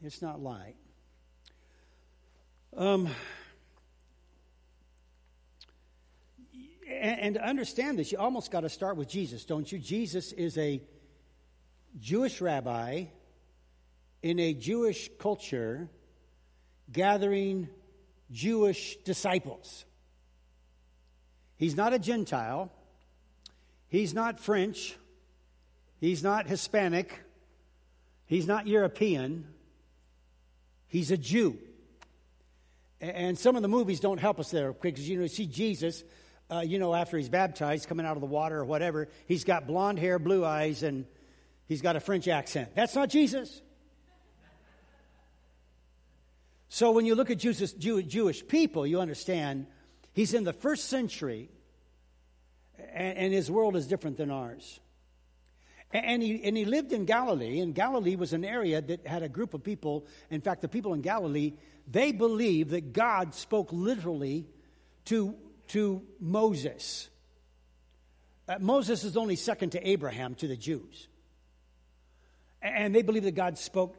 it's 0.02 0.22
not 0.22 0.40
light. 0.40 0.76
Um, 2.76 3.08
and, 6.88 7.20
and 7.20 7.34
to 7.34 7.44
understand 7.44 7.98
this, 7.98 8.12
you 8.12 8.18
almost 8.18 8.50
got 8.50 8.60
to 8.60 8.68
start 8.68 8.96
with 8.96 9.08
Jesus, 9.08 9.44
don't 9.44 9.70
you? 9.70 9.78
Jesus 9.78 10.32
is 10.32 10.56
a 10.56 10.80
Jewish 11.98 12.40
rabbi 12.40 13.06
in 14.22 14.38
a 14.38 14.54
Jewish 14.54 15.10
culture 15.18 15.88
gathering 16.90 17.68
Jewish 18.30 18.96
disciples. 19.04 19.84
He's 21.56 21.76
not 21.76 21.92
a 21.92 21.98
Gentile. 21.98 22.70
He's 23.88 24.14
not 24.14 24.38
French. 24.38 24.96
He's 26.00 26.22
not 26.22 26.46
Hispanic. 26.46 27.20
He's 28.26 28.46
not 28.46 28.66
European. 28.66 29.46
He's 30.86 31.10
a 31.10 31.16
Jew. 31.16 31.58
And 33.00 33.38
some 33.38 33.56
of 33.56 33.62
the 33.62 33.68
movies 33.68 34.00
don't 34.00 34.18
help 34.18 34.40
us 34.40 34.50
there 34.50 34.72
because, 34.72 35.08
you 35.08 35.16
know, 35.16 35.22
you 35.22 35.28
see 35.28 35.46
Jesus, 35.46 36.02
uh, 36.50 36.60
you 36.60 36.78
know, 36.78 36.94
after 36.94 37.16
he's 37.16 37.28
baptized, 37.28 37.88
coming 37.88 38.04
out 38.04 38.16
of 38.16 38.20
the 38.20 38.26
water 38.26 38.58
or 38.58 38.64
whatever, 38.64 39.08
he's 39.26 39.44
got 39.44 39.66
blonde 39.66 39.98
hair, 39.98 40.18
blue 40.18 40.44
eyes, 40.44 40.82
and 40.82 41.06
he's 41.66 41.80
got 41.80 41.96
a 41.96 42.00
French 42.00 42.26
accent. 42.26 42.74
That's 42.74 42.94
not 42.94 43.08
Jesus. 43.08 43.62
So 46.68 46.90
when 46.90 47.06
you 47.06 47.14
look 47.14 47.30
at 47.30 47.38
Jesus, 47.38 47.72
Jew, 47.72 48.02
Jewish 48.02 48.46
people, 48.46 48.86
you 48.86 49.00
understand 49.00 49.66
he's 50.12 50.34
in 50.34 50.44
the 50.44 50.52
first 50.52 50.86
century, 50.88 51.48
and, 52.78 53.18
and 53.18 53.32
his 53.32 53.50
world 53.50 53.76
is 53.76 53.86
different 53.86 54.16
than 54.16 54.30
ours. 54.30 54.80
And 55.90 56.22
he, 56.22 56.44
and 56.44 56.54
he 56.54 56.66
lived 56.66 56.92
in 56.92 57.06
Galilee, 57.06 57.60
and 57.60 57.74
Galilee 57.74 58.16
was 58.16 58.34
an 58.34 58.44
area 58.44 58.82
that 58.82 59.06
had 59.06 59.22
a 59.22 59.28
group 59.28 59.54
of 59.54 59.64
people. 59.64 60.06
In 60.30 60.42
fact, 60.42 60.60
the 60.60 60.68
people 60.68 60.92
in 60.92 61.00
Galilee, 61.00 61.54
they 61.90 62.12
believed 62.12 62.70
that 62.70 62.92
God 62.92 63.34
spoke 63.34 63.70
literally 63.72 64.46
to, 65.06 65.34
to 65.68 66.02
Moses. 66.20 67.08
Uh, 68.46 68.56
Moses 68.60 69.04
is 69.04 69.16
only 69.16 69.36
second 69.36 69.70
to 69.70 69.88
Abraham 69.88 70.34
to 70.36 70.46
the 70.46 70.56
Jews. 70.56 71.08
And 72.60 72.94
they 72.94 73.02
believe 73.02 73.22
that 73.22 73.34
God 73.34 73.56
spoke 73.56 73.96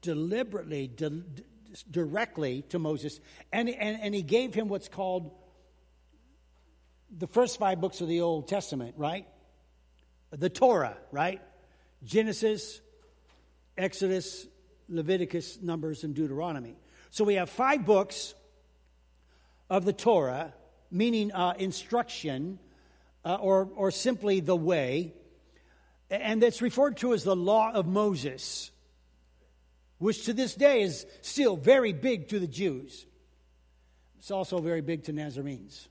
deliberately, 0.00 0.88
di- 0.88 1.22
directly 1.90 2.62
to 2.70 2.78
Moses, 2.78 3.20
and, 3.52 3.68
and, 3.68 4.00
and 4.00 4.14
he 4.14 4.22
gave 4.22 4.54
him 4.54 4.68
what's 4.68 4.88
called 4.88 5.32
the 7.16 7.26
first 7.26 7.58
five 7.58 7.80
books 7.80 8.00
of 8.00 8.08
the 8.08 8.20
Old 8.20 8.48
Testament, 8.48 8.94
right? 8.96 9.26
the 10.30 10.48
Torah, 10.48 10.96
right? 11.10 11.40
Genesis, 12.04 12.80
Exodus, 13.76 14.46
Leviticus, 14.88 15.58
Numbers, 15.60 16.04
and 16.04 16.14
Deuteronomy. 16.14 16.76
So 17.10 17.24
we 17.24 17.34
have 17.34 17.50
five 17.50 17.84
books 17.84 18.34
of 19.68 19.84
the 19.84 19.92
Torah, 19.92 20.54
meaning 20.90 21.32
uh, 21.32 21.54
instruction 21.58 22.58
uh, 23.24 23.34
or, 23.34 23.68
or 23.74 23.90
simply 23.90 24.40
the 24.40 24.56
way, 24.56 25.14
and 26.10 26.42
that's 26.42 26.62
referred 26.62 26.96
to 26.98 27.12
as 27.12 27.24
the 27.24 27.36
law 27.36 27.72
of 27.72 27.86
Moses, 27.86 28.70
which 30.00 30.24
to 30.24 30.32
this 30.32 30.54
day 30.54 30.80
is 30.80 31.06
still 31.20 31.56
very 31.56 31.92
big 31.92 32.28
to 32.28 32.38
the 32.38 32.46
Jews. 32.46 33.06
It's 34.18 34.30
also 34.30 34.58
very 34.58 34.80
big 34.80 35.04
to 35.04 35.12
Nazarenes, 35.12 35.88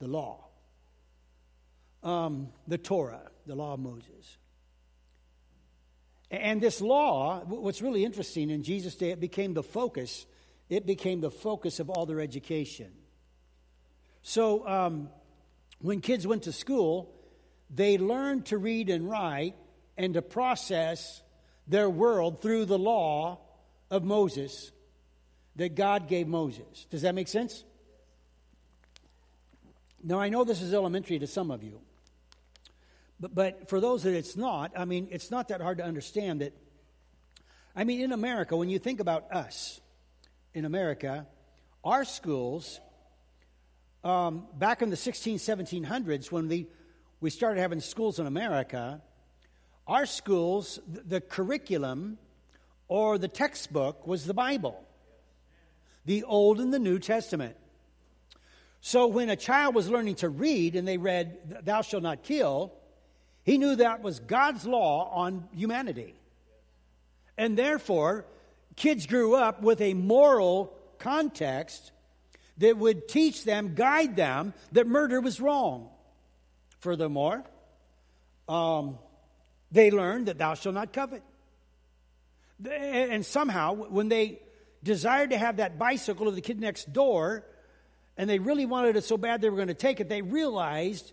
the 0.00 0.08
law, 0.08 0.44
um, 2.02 2.48
the 2.66 2.76
Torah, 2.76 3.30
the 3.46 3.54
law 3.54 3.74
of 3.74 3.80
Moses. 3.80 4.36
And 6.28 6.60
this 6.60 6.80
law, 6.80 7.40
what's 7.44 7.80
really 7.80 8.04
interesting 8.04 8.50
in 8.50 8.64
Jesus' 8.64 8.96
day, 8.96 9.10
it 9.10 9.20
became 9.20 9.54
the 9.54 9.62
focus. 9.62 10.26
It 10.68 10.84
became 10.84 11.20
the 11.20 11.30
focus 11.30 11.78
of 11.78 11.88
all 11.88 12.06
their 12.06 12.20
education. 12.20 12.90
So 14.22 14.66
um, 14.66 15.08
when 15.80 16.00
kids 16.00 16.26
went 16.26 16.44
to 16.44 16.52
school, 16.52 17.14
they 17.72 17.96
learned 17.96 18.46
to 18.46 18.58
read 18.58 18.90
and 18.90 19.08
write 19.08 19.54
and 19.96 20.14
to 20.14 20.22
process 20.22 21.22
their 21.70 21.88
world 21.88 22.42
through 22.42 22.64
the 22.64 22.78
law 22.78 23.38
of 23.90 24.04
Moses 24.04 24.72
that 25.56 25.74
God 25.74 26.08
gave 26.08 26.26
Moses. 26.26 26.86
Does 26.90 27.02
that 27.02 27.14
make 27.14 27.28
sense? 27.28 27.64
Now, 30.02 30.18
I 30.18 30.30
know 30.30 30.44
this 30.44 30.62
is 30.62 30.74
elementary 30.74 31.18
to 31.18 31.26
some 31.26 31.50
of 31.50 31.62
you, 31.62 31.80
but, 33.20 33.34
but 33.34 33.68
for 33.68 33.80
those 33.80 34.02
that 34.02 34.14
it's 34.14 34.36
not, 34.36 34.72
I 34.76 34.84
mean, 34.84 35.08
it's 35.10 35.30
not 35.30 35.48
that 35.48 35.60
hard 35.60 35.78
to 35.78 35.84
understand 35.84 36.40
that. 36.40 36.54
I 37.76 37.84
mean, 37.84 38.00
in 38.00 38.12
America, 38.12 38.56
when 38.56 38.68
you 38.68 38.78
think 38.78 38.98
about 38.98 39.30
us 39.30 39.80
in 40.54 40.64
America, 40.64 41.26
our 41.84 42.04
schools, 42.04 42.80
um, 44.02 44.46
back 44.58 44.82
in 44.82 44.90
the 44.90 44.96
16, 44.96 45.38
1700s, 45.38 46.32
when 46.32 46.48
we, 46.48 46.66
we 47.20 47.30
started 47.30 47.60
having 47.60 47.80
schools 47.80 48.18
in 48.18 48.26
America, 48.26 49.02
our 49.90 50.06
schools, 50.06 50.78
the, 50.86 51.20
curriculum 51.20 52.16
or 52.86 53.18
the 53.18 53.26
textbook 53.26 54.06
was 54.06 54.24
the 54.24 54.32
Bible, 54.32 54.80
the 56.04 56.22
Old 56.22 56.60
and 56.60 56.72
the 56.72 56.78
New 56.78 57.00
Testament. 57.00 57.56
So 58.80 59.08
when 59.08 59.28
a 59.30 59.36
child 59.36 59.74
was 59.74 59.90
learning 59.90 60.14
to 60.16 60.28
read 60.28 60.76
and 60.76 60.86
they 60.86 60.96
read, 60.96 61.64
Thou 61.64 61.82
shalt 61.82 62.04
not 62.04 62.22
kill, 62.22 62.72
he 63.42 63.58
knew 63.58 63.74
that 63.74 64.00
was 64.00 64.20
God's 64.20 64.64
law 64.64 65.10
on 65.12 65.48
humanity. 65.52 66.14
And 67.36 67.58
therefore, 67.58 68.26
kids 68.76 69.06
grew 69.06 69.34
up 69.34 69.60
with 69.60 69.80
a 69.80 69.94
moral 69.94 70.72
context 71.00 71.90
that 72.58 72.76
would 72.76 73.08
teach 73.08 73.42
them, 73.42 73.74
guide 73.74 74.14
them, 74.14 74.54
that 74.70 74.86
murder 74.86 75.20
was 75.20 75.40
wrong. 75.40 75.88
Furthermore, 76.78 77.42
um, 78.48 78.96
they 79.70 79.90
learned 79.90 80.26
that 80.26 80.38
thou 80.38 80.54
shalt 80.54 80.74
not 80.74 80.92
covet. 80.92 81.22
And 82.68 83.24
somehow, 83.24 83.74
when 83.74 84.08
they 84.08 84.40
desired 84.82 85.30
to 85.30 85.38
have 85.38 85.56
that 85.56 85.78
bicycle 85.78 86.28
of 86.28 86.34
the 86.34 86.40
kid 86.40 86.60
next 86.60 86.92
door, 86.92 87.44
and 88.16 88.28
they 88.28 88.38
really 88.38 88.66
wanted 88.66 88.96
it 88.96 89.04
so 89.04 89.16
bad 89.16 89.40
they 89.40 89.48
were 89.48 89.56
going 89.56 89.68
to 89.68 89.74
take 89.74 90.00
it, 90.00 90.08
they 90.08 90.22
realized 90.22 91.12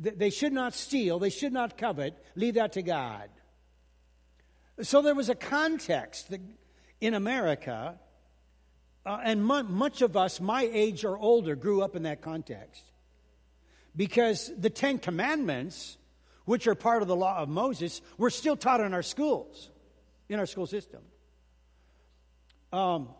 that 0.00 0.18
they 0.18 0.30
should 0.30 0.52
not 0.52 0.74
steal, 0.74 1.18
they 1.18 1.30
should 1.30 1.52
not 1.52 1.78
covet, 1.78 2.14
leave 2.34 2.54
that 2.54 2.72
to 2.72 2.82
God. 2.82 3.30
So 4.82 5.00
there 5.00 5.14
was 5.14 5.28
a 5.30 5.34
context 5.34 6.34
in 7.00 7.14
America, 7.14 7.98
uh, 9.06 9.18
and 9.22 9.42
much 9.44 10.02
of 10.02 10.16
us, 10.16 10.40
my 10.40 10.68
age 10.70 11.04
or 11.04 11.16
older, 11.16 11.54
grew 11.54 11.80
up 11.82 11.96
in 11.96 12.02
that 12.02 12.20
context. 12.20 12.82
Because 13.94 14.52
the 14.58 14.68
Ten 14.68 14.98
Commandments, 14.98 15.96
which 16.46 16.66
are 16.66 16.74
part 16.74 17.02
of 17.02 17.08
the 17.08 17.16
law 17.16 17.38
of 17.38 17.48
Moses, 17.48 18.00
were 18.16 18.30
still 18.30 18.56
taught 18.56 18.80
in 18.80 18.94
our 18.94 19.02
schools, 19.02 19.70
in 20.28 20.38
our 20.38 20.46
school 20.46 20.66
system. 20.66 21.02
Um, 22.72 23.10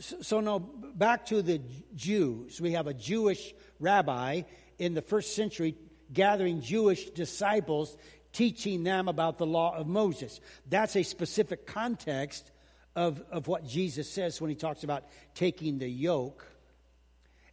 so, 0.00 0.40
now, 0.40 0.58
back 0.58 1.26
to 1.26 1.42
the 1.42 1.60
Jews. 1.94 2.60
We 2.60 2.72
have 2.72 2.86
a 2.86 2.94
Jewish 2.94 3.54
rabbi 3.78 4.42
in 4.78 4.94
the 4.94 5.02
first 5.02 5.36
century 5.36 5.76
gathering 6.12 6.60
Jewish 6.60 7.10
disciples, 7.10 7.96
teaching 8.32 8.82
them 8.82 9.08
about 9.08 9.38
the 9.38 9.46
law 9.46 9.76
of 9.76 9.86
Moses. 9.86 10.40
That's 10.68 10.96
a 10.96 11.02
specific 11.02 11.66
context 11.66 12.50
of, 12.96 13.22
of 13.30 13.46
what 13.46 13.66
Jesus 13.66 14.10
says 14.10 14.40
when 14.40 14.50
he 14.50 14.56
talks 14.56 14.84
about 14.84 15.04
taking 15.34 15.78
the 15.78 15.88
yoke. 15.88 16.46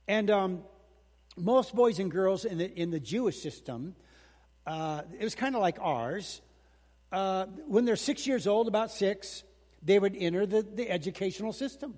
And 0.08 0.30
um, 0.32 0.64
most 1.36 1.76
boys 1.76 2.00
and 2.00 2.10
girls 2.10 2.46
in 2.46 2.58
the, 2.58 2.74
in 2.74 2.92
the 2.92 3.00
Jewish 3.00 3.40
system, 3.40 3.96
uh, 4.68 5.02
it 5.20 5.24
was 5.24 5.34
kind 5.34 5.56
of 5.56 5.62
like 5.62 5.80
ours. 5.82 6.42
Uh, 7.12 7.46
when 7.66 7.86
they're 7.86 7.96
six 7.96 8.28
years 8.28 8.46
old, 8.46 8.68
about 8.68 8.92
six, 8.92 9.44
they 9.82 9.98
would 9.98 10.16
enter 10.16 10.46
the, 10.46 10.62
the 10.62 10.92
educational 10.92 11.54
system. 11.54 11.96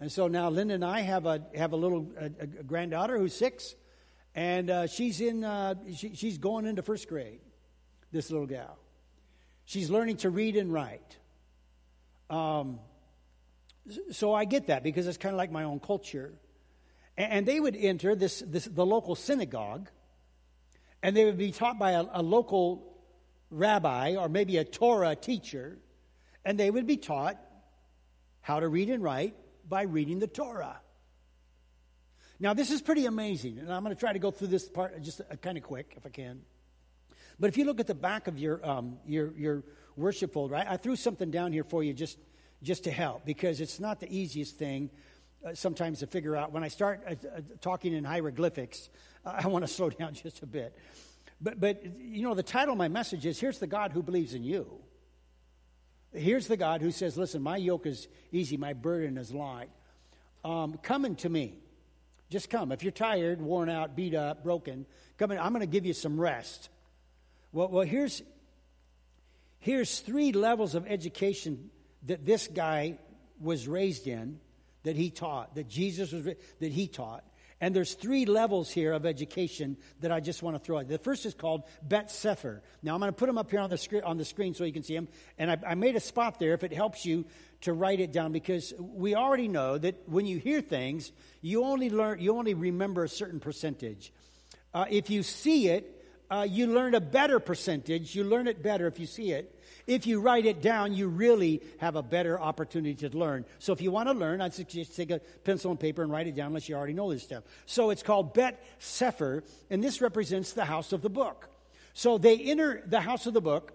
And 0.00 0.10
so 0.10 0.26
now 0.26 0.50
Linda 0.50 0.74
and 0.74 0.84
I 0.84 1.00
have 1.02 1.26
a, 1.26 1.44
have 1.54 1.72
a 1.72 1.76
little 1.76 2.10
a, 2.18 2.24
a 2.24 2.46
granddaughter 2.64 3.16
who's 3.18 3.34
six, 3.34 3.76
and 4.34 4.70
uh, 4.70 4.86
she's 4.86 5.20
in 5.20 5.44
uh, 5.44 5.74
she, 5.94 6.14
she's 6.14 6.38
going 6.38 6.66
into 6.66 6.82
first 6.82 7.08
grade 7.08 7.40
this 8.12 8.30
little 8.30 8.46
gal 8.46 8.78
she's 9.64 9.90
learning 9.90 10.16
to 10.16 10.30
read 10.30 10.56
and 10.56 10.72
write 10.72 11.18
um, 12.30 12.78
so 14.10 14.32
i 14.32 14.44
get 14.44 14.68
that 14.68 14.82
because 14.82 15.06
it's 15.06 15.18
kind 15.18 15.34
of 15.34 15.38
like 15.38 15.50
my 15.50 15.64
own 15.64 15.80
culture 15.80 16.32
and, 17.16 17.32
and 17.32 17.46
they 17.46 17.60
would 17.60 17.76
enter 17.76 18.14
this, 18.14 18.42
this 18.46 18.64
the 18.64 18.86
local 18.86 19.14
synagogue 19.14 19.88
and 21.02 21.16
they 21.16 21.24
would 21.24 21.38
be 21.38 21.52
taught 21.52 21.78
by 21.78 21.92
a, 21.92 22.04
a 22.12 22.22
local 22.22 22.94
rabbi 23.50 24.16
or 24.16 24.28
maybe 24.28 24.56
a 24.56 24.64
torah 24.64 25.14
teacher 25.14 25.78
and 26.44 26.58
they 26.58 26.70
would 26.70 26.86
be 26.86 26.96
taught 26.96 27.38
how 28.40 28.60
to 28.60 28.68
read 28.68 28.88
and 28.88 29.02
write 29.02 29.34
by 29.68 29.82
reading 29.82 30.18
the 30.18 30.26
torah 30.26 30.80
now, 32.42 32.54
this 32.54 32.72
is 32.72 32.82
pretty 32.82 33.06
amazing, 33.06 33.60
and 33.60 33.72
I'm 33.72 33.84
going 33.84 33.94
to 33.94 34.00
try 34.00 34.12
to 34.12 34.18
go 34.18 34.32
through 34.32 34.48
this 34.48 34.68
part 34.68 35.00
just 35.00 35.20
kind 35.42 35.56
of 35.56 35.62
quick 35.62 35.94
if 35.96 36.04
I 36.04 36.08
can. 36.08 36.40
But 37.38 37.46
if 37.46 37.56
you 37.56 37.64
look 37.64 37.78
at 37.78 37.86
the 37.86 37.94
back 37.94 38.26
of 38.26 38.36
your, 38.36 38.68
um, 38.68 38.98
your, 39.06 39.32
your 39.34 39.62
worship 39.94 40.32
folder, 40.32 40.56
I, 40.56 40.72
I, 40.72 40.76
threw 40.76 40.96
something 40.96 41.30
down 41.30 41.52
here 41.52 41.62
for 41.62 41.84
you 41.84 41.92
just, 41.92 42.18
just 42.60 42.82
to 42.84 42.90
help 42.90 43.24
because 43.24 43.60
it's 43.60 43.78
not 43.78 44.00
the 44.00 44.12
easiest 44.12 44.56
thing 44.56 44.90
uh, 45.44 45.54
sometimes 45.54 46.00
to 46.00 46.06
figure 46.06 46.36
out. 46.36 46.52
When 46.52 46.62
I 46.62 46.68
start 46.68 47.02
uh, 47.06 47.10
uh, 47.10 47.40
talking 47.60 47.92
in 47.92 48.04
hieroglyphics, 48.04 48.88
I 49.24 49.46
want 49.48 49.66
to 49.66 49.72
slow 49.72 49.90
down 49.98 50.14
just 50.14 50.42
a 50.42 50.46
bit. 50.46 50.76
But, 51.40 51.58
but, 51.58 51.84
you 51.98 52.22
know, 52.22 52.34
the 52.34 52.42
title 52.42 52.72
of 52.72 52.78
my 52.78 52.88
message 52.88 53.26
is 53.26 53.40
Here's 53.40 53.58
the 53.58 53.66
God 53.66 53.92
who 53.92 54.02
believes 54.02 54.34
in 54.34 54.44
you. 54.44 54.78
Here's 56.12 56.46
the 56.46 56.56
God 56.56 56.82
who 56.82 56.90
says, 56.90 57.16
Listen, 57.16 57.42
my 57.42 57.56
yoke 57.56 57.86
is 57.86 58.08
easy, 58.30 58.56
my 58.56 58.74
burden 58.74 59.16
is 59.18 59.32
light. 59.32 59.70
Um, 60.44 60.78
coming 60.82 61.16
to 61.16 61.28
me. 61.28 61.58
Just 62.30 62.48
come. 62.48 62.72
If 62.72 62.82
you're 62.82 62.92
tired, 62.92 63.42
worn 63.42 63.68
out, 63.68 63.94
beat 63.94 64.14
up, 64.14 64.42
broken, 64.42 64.86
come 65.18 65.32
in. 65.32 65.38
I'm 65.38 65.52
going 65.52 65.60
to 65.60 65.66
give 65.66 65.84
you 65.84 65.92
some 65.92 66.18
rest. 66.18 66.70
Well, 67.52 67.68
well 67.68 67.84
here's, 67.84 68.22
here's 69.58 70.00
three 70.00 70.32
levels 70.32 70.74
of 70.74 70.86
education 70.86 71.70
that 72.06 72.24
this 72.24 72.48
guy 72.48 72.98
was 73.38 73.68
raised 73.68 74.06
in, 74.06 74.40
that 74.84 74.96
he 74.96 75.10
taught, 75.10 75.54
that 75.54 75.68
Jesus 75.68 76.12
was, 76.12 76.24
that 76.24 76.72
he 76.72 76.86
taught. 76.86 77.24
And 77.62 77.76
there's 77.76 77.94
three 77.94 78.26
levels 78.26 78.72
here 78.72 78.92
of 78.92 79.06
education 79.06 79.76
that 80.00 80.10
I 80.10 80.18
just 80.18 80.42
want 80.42 80.56
to 80.56 80.58
throw 80.58 80.78
out. 80.78 80.88
The 80.88 80.98
first 80.98 81.24
is 81.26 81.32
called 81.32 81.62
Bet 81.80 82.10
Sefer. 82.10 82.60
Now 82.82 82.94
I'm 82.94 83.00
going 83.00 83.12
to 83.12 83.16
put 83.16 83.26
them 83.26 83.38
up 83.38 83.52
here 83.52 83.60
on 83.60 83.70
the, 83.70 83.78
screen, 83.78 84.02
on 84.02 84.16
the 84.16 84.24
screen 84.24 84.52
so 84.52 84.64
you 84.64 84.72
can 84.72 84.82
see 84.82 84.96
them. 84.96 85.06
And 85.38 85.48
I, 85.48 85.58
I 85.68 85.74
made 85.76 85.94
a 85.94 86.00
spot 86.00 86.40
there 86.40 86.54
if 86.54 86.64
it 86.64 86.72
helps 86.72 87.06
you 87.06 87.24
to 87.60 87.72
write 87.72 88.00
it 88.00 88.12
down 88.12 88.32
because 88.32 88.74
we 88.80 89.14
already 89.14 89.46
know 89.46 89.78
that 89.78 90.08
when 90.08 90.26
you 90.26 90.38
hear 90.38 90.60
things, 90.60 91.12
you 91.40 91.62
only 91.62 91.88
learn, 91.88 92.18
you 92.18 92.36
only 92.36 92.54
remember 92.54 93.04
a 93.04 93.08
certain 93.08 93.38
percentage. 93.38 94.12
Uh, 94.74 94.86
if 94.90 95.08
you 95.08 95.22
see 95.22 95.68
it, 95.68 96.04
uh, 96.32 96.42
you 96.42 96.66
learn 96.66 96.96
a 96.96 97.00
better 97.00 97.38
percentage. 97.38 98.14
You 98.16 98.24
learn 98.24 98.48
it 98.48 98.60
better 98.60 98.88
if 98.88 98.98
you 98.98 99.06
see 99.06 99.30
it. 99.30 99.56
If 99.86 100.06
you 100.06 100.20
write 100.20 100.46
it 100.46 100.62
down, 100.62 100.94
you 100.94 101.08
really 101.08 101.62
have 101.78 101.96
a 101.96 102.02
better 102.02 102.40
opportunity 102.40 102.94
to 103.08 103.16
learn. 103.16 103.44
So 103.58 103.72
if 103.72 103.80
you 103.80 103.90
want 103.90 104.08
to 104.08 104.14
learn, 104.14 104.40
I'd 104.40 104.54
suggest 104.54 104.96
take 104.96 105.10
a 105.10 105.20
pencil 105.44 105.70
and 105.70 105.80
paper 105.80 106.02
and 106.02 106.10
write 106.10 106.26
it 106.26 106.34
down 106.34 106.48
unless 106.48 106.68
you 106.68 106.74
already 106.74 106.92
know 106.92 107.12
this 107.12 107.22
stuff. 107.22 107.44
So 107.66 107.90
it's 107.90 108.02
called 108.02 108.34
Bet 108.34 108.64
Sefer, 108.78 109.44
and 109.70 109.82
this 109.82 110.00
represents 110.00 110.52
the 110.52 110.64
house 110.64 110.92
of 110.92 111.02
the 111.02 111.10
book. 111.10 111.48
So 111.94 112.18
they 112.18 112.38
enter 112.38 112.82
the 112.86 113.00
house 113.00 113.26
of 113.26 113.34
the 113.34 113.40
book. 113.40 113.72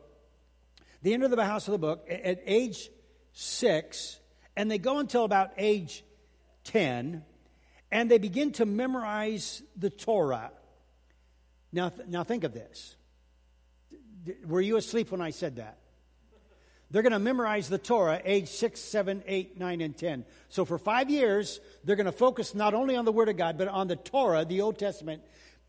They 1.01 1.13
enter 1.13 1.27
the 1.27 1.45
house 1.45 1.67
of 1.67 1.73
the 1.73 1.77
book 1.77 2.07
at 2.09 2.41
age 2.45 2.89
six, 3.33 4.19
and 4.55 4.71
they 4.71 4.79
go 4.79 4.99
until 4.99 5.23
about 5.23 5.51
age 5.57 6.03
10, 6.63 7.23
and 7.91 8.11
they 8.11 8.17
begin 8.17 8.51
to 8.53 8.65
memorize 8.65 9.61
the 9.75 9.89
Torah. 9.89 10.51
Now, 11.71 11.91
now 12.07 12.23
think 12.23 12.43
of 12.43 12.53
this. 12.53 12.95
Were 14.45 14.61
you 14.61 14.77
asleep 14.77 15.11
when 15.11 15.21
I 15.21 15.29
said 15.29 15.57
that? 15.57 15.77
They're 16.89 17.01
going 17.01 17.13
to 17.13 17.19
memorize 17.19 17.67
the 17.67 17.77
Torah 17.77 18.21
age 18.23 18.47
6, 18.47 18.79
7, 18.79 19.23
8, 19.25 19.59
9, 19.59 19.81
and 19.81 19.97
10. 19.97 20.25
So 20.49 20.63
for 20.63 20.77
five 20.77 21.09
years, 21.09 21.59
they're 21.83 21.97
going 21.97 22.05
to 22.05 22.11
focus 22.13 22.55
not 22.55 22.73
only 22.73 22.95
on 22.95 23.03
the 23.03 23.11
Word 23.11 23.27
of 23.27 23.35
God, 23.35 23.57
but 23.57 23.67
on 23.67 23.87
the 23.87 23.97
Torah, 23.97 24.45
the 24.45 24.61
Old 24.61 24.79
Testament 24.79 25.21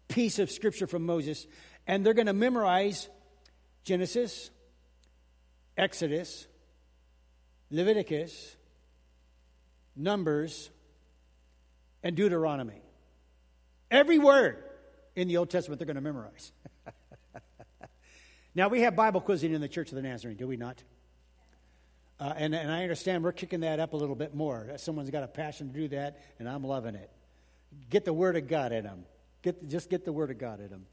piece 0.06 0.38
of 0.38 0.50
Scripture 0.50 0.86
from 0.86 1.04
Moses. 1.04 1.46
And 1.86 2.06
they're 2.06 2.14
going 2.14 2.26
to 2.26 2.32
memorize 2.32 3.08
Genesis, 3.82 4.50
Exodus, 5.76 6.46
Leviticus, 7.70 8.56
Numbers, 9.96 10.70
and 12.04 12.14
Deuteronomy. 12.14 12.80
Every 13.90 14.18
word 14.18 14.62
in 15.16 15.26
the 15.26 15.38
Old 15.38 15.50
Testament 15.50 15.80
they're 15.80 15.86
going 15.86 15.96
to 15.96 16.00
memorize. 16.00 16.52
now, 18.54 18.68
we 18.68 18.82
have 18.82 18.94
Bible 18.94 19.20
quizzing 19.20 19.52
in 19.52 19.60
the 19.60 19.68
Church 19.68 19.88
of 19.88 19.96
the 19.96 20.02
Nazarene, 20.02 20.36
do 20.36 20.46
we 20.46 20.56
not? 20.56 20.82
Uh, 22.20 22.32
and, 22.36 22.54
and 22.54 22.70
I 22.70 22.82
understand 22.82 23.22
we're 23.22 23.32
kicking 23.32 23.60
that 23.60 23.78
up 23.78 23.92
a 23.92 23.96
little 23.96 24.16
bit 24.16 24.34
more. 24.34 24.72
Someone's 24.76 25.10
got 25.10 25.22
a 25.22 25.28
passion 25.28 25.72
to 25.72 25.78
do 25.78 25.88
that, 25.88 26.20
and 26.38 26.48
I'm 26.48 26.64
loving 26.64 26.96
it. 26.96 27.10
Get 27.90 28.04
the 28.04 28.12
Word 28.12 28.36
of 28.36 28.48
God 28.48 28.72
in 28.72 28.84
them. 28.84 29.04
Get, 29.42 29.68
just 29.68 29.88
get 29.88 30.04
the 30.04 30.12
Word 30.12 30.30
of 30.30 30.38
God 30.38 30.60
in 30.60 30.68
them. 30.68 30.86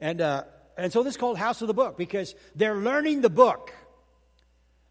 And, 0.00 0.20
uh, 0.20 0.44
and 0.76 0.92
so 0.92 1.02
this 1.02 1.14
is 1.14 1.16
called 1.16 1.38
House 1.38 1.62
of 1.62 1.68
the 1.68 1.74
Book 1.74 1.96
because 1.96 2.34
they're 2.54 2.76
learning 2.76 3.22
the 3.22 3.30
book. 3.30 3.72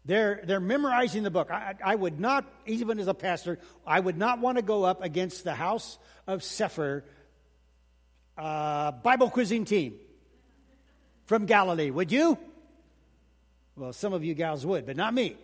They're, 0.04 0.42
they're 0.44 0.60
memorizing 0.60 1.22
the 1.22 1.30
book. 1.30 1.50
I, 1.50 1.76
I 1.82 1.94
would 1.94 2.18
not, 2.18 2.44
even 2.66 2.98
as 2.98 3.06
a 3.06 3.14
pastor, 3.14 3.58
I 3.86 4.00
would 4.00 4.18
not 4.18 4.40
want 4.40 4.58
to 4.58 4.62
go 4.62 4.82
up 4.82 5.02
against 5.02 5.44
the 5.44 5.54
House 5.54 5.98
of 6.26 6.42
Sefer 6.42 7.04
uh, 8.36 8.90
Bible 8.90 9.30
quizzing 9.30 9.64
team 9.64 9.94
from 11.26 11.46
Galilee. 11.46 11.90
Would 11.90 12.10
you? 12.10 12.38
Well, 13.76 13.92
some 13.92 14.12
of 14.12 14.24
you 14.24 14.34
gals 14.34 14.64
would, 14.64 14.86
but 14.86 14.96
not 14.96 15.12
me. 15.12 15.36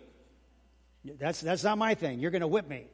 That's, 1.03 1.41
that's 1.41 1.63
not 1.63 1.77
my 1.77 1.95
thing. 1.95 2.19
You're 2.19 2.31
going 2.31 2.41
to 2.41 2.47
whip 2.47 2.67
me. 2.67 2.85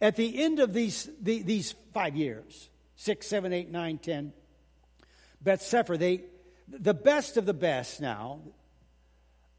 At 0.00 0.16
the 0.16 0.42
end 0.42 0.60
of 0.60 0.72
these, 0.72 1.08
the, 1.20 1.42
these 1.42 1.74
five 1.92 2.16
years, 2.16 2.68
six, 2.96 3.26
seven, 3.26 3.52
eight, 3.52 3.70
nine, 3.70 3.98
ten, 3.98 4.32
Beth 5.42 5.62
Sefer, 5.62 5.96
they, 5.96 6.24
the 6.68 6.94
best 6.94 7.36
of 7.36 7.46
the 7.46 7.54
best 7.54 8.00
now, 8.00 8.40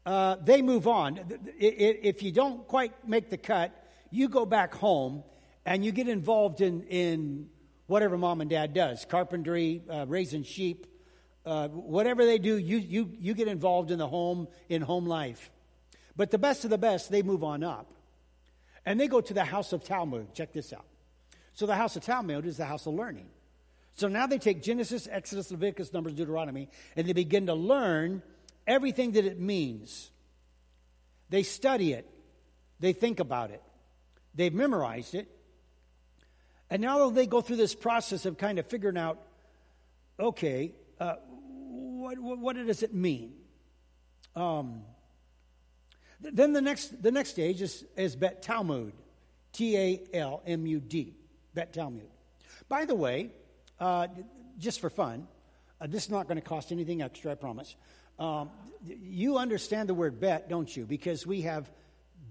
uh, 0.06 0.36
they 0.42 0.62
move 0.62 0.88
on. 0.88 1.20
If 1.58 2.22
you 2.22 2.32
don't 2.32 2.66
quite 2.66 3.06
make 3.06 3.30
the 3.30 3.36
cut, 3.36 3.72
you 4.10 4.28
go 4.28 4.46
back 4.46 4.74
home 4.74 5.22
and 5.64 5.84
you 5.84 5.92
get 5.92 6.08
involved 6.08 6.60
in, 6.60 6.82
in 6.84 7.48
whatever 7.86 8.16
mom 8.16 8.40
and 8.40 8.50
dad 8.50 8.74
does 8.74 9.04
carpentry, 9.04 9.82
uh, 9.88 10.06
raising 10.08 10.42
sheep, 10.42 10.86
uh, 11.44 11.68
whatever 11.68 12.24
they 12.24 12.38
do, 12.38 12.56
you, 12.56 12.78
you, 12.78 13.10
you 13.18 13.34
get 13.34 13.48
involved 13.48 13.90
in 13.90 13.98
the 13.98 14.08
home, 14.08 14.48
in 14.68 14.82
home 14.82 15.06
life. 15.06 15.50
But 16.16 16.30
the 16.30 16.38
best 16.38 16.64
of 16.64 16.70
the 16.70 16.78
best, 16.78 17.10
they 17.10 17.22
move 17.22 17.42
on 17.42 17.64
up. 17.64 17.92
And 18.84 19.00
they 19.00 19.08
go 19.08 19.20
to 19.20 19.34
the 19.34 19.44
house 19.44 19.72
of 19.72 19.84
Talmud. 19.84 20.34
Check 20.34 20.52
this 20.52 20.72
out. 20.72 20.86
So 21.54 21.66
the 21.66 21.76
house 21.76 21.96
of 21.96 22.04
Talmud 22.04 22.46
is 22.46 22.56
the 22.56 22.64
house 22.64 22.86
of 22.86 22.94
learning. 22.94 23.26
So 23.94 24.08
now 24.08 24.26
they 24.26 24.38
take 24.38 24.62
Genesis, 24.62 25.06
Exodus, 25.10 25.50
Leviticus, 25.50 25.92
Numbers, 25.92 26.14
Deuteronomy, 26.14 26.68
and 26.96 27.06
they 27.06 27.12
begin 27.12 27.46
to 27.46 27.54
learn 27.54 28.22
everything 28.66 29.12
that 29.12 29.24
it 29.24 29.38
means. 29.38 30.10
They 31.28 31.42
study 31.42 31.92
it, 31.92 32.08
they 32.80 32.92
think 32.92 33.20
about 33.20 33.50
it, 33.50 33.62
they've 34.34 34.52
memorized 34.52 35.14
it. 35.14 35.28
And 36.70 36.80
now 36.80 37.10
they 37.10 37.26
go 37.26 37.42
through 37.42 37.56
this 37.56 37.74
process 37.74 38.24
of 38.24 38.38
kind 38.38 38.58
of 38.58 38.66
figuring 38.66 38.96
out 38.96 39.18
okay, 40.18 40.72
uh, 41.00 41.16
what, 42.18 42.38
what, 42.38 42.56
does 42.56 42.82
it 42.82 42.94
mean? 42.94 43.34
Um, 44.34 44.82
then 46.20 46.52
the 46.52 46.60
next, 46.60 47.02
the 47.02 47.10
next 47.10 47.30
stage 47.30 47.60
is, 47.60 47.84
is 47.96 48.16
Bet 48.16 48.42
Talmud, 48.42 48.92
T 49.52 49.76
A 49.76 50.00
L 50.14 50.42
M 50.46 50.66
U 50.66 50.80
D, 50.80 51.14
Bet 51.54 51.72
Talmud. 51.72 52.08
By 52.68 52.84
the 52.84 52.94
way, 52.94 53.30
uh, 53.80 54.06
just 54.58 54.80
for 54.80 54.90
fun, 54.90 55.26
uh, 55.80 55.86
this 55.88 56.04
is 56.04 56.10
not 56.10 56.28
going 56.28 56.36
to 56.36 56.46
cost 56.46 56.70
anything 56.70 57.02
extra, 57.02 57.32
I 57.32 57.34
promise. 57.34 57.74
Um, 58.18 58.50
you 58.84 59.38
understand 59.38 59.88
the 59.88 59.94
word 59.94 60.20
bet, 60.20 60.48
don't 60.48 60.74
you? 60.74 60.86
Because 60.86 61.26
we 61.26 61.42
have 61.42 61.70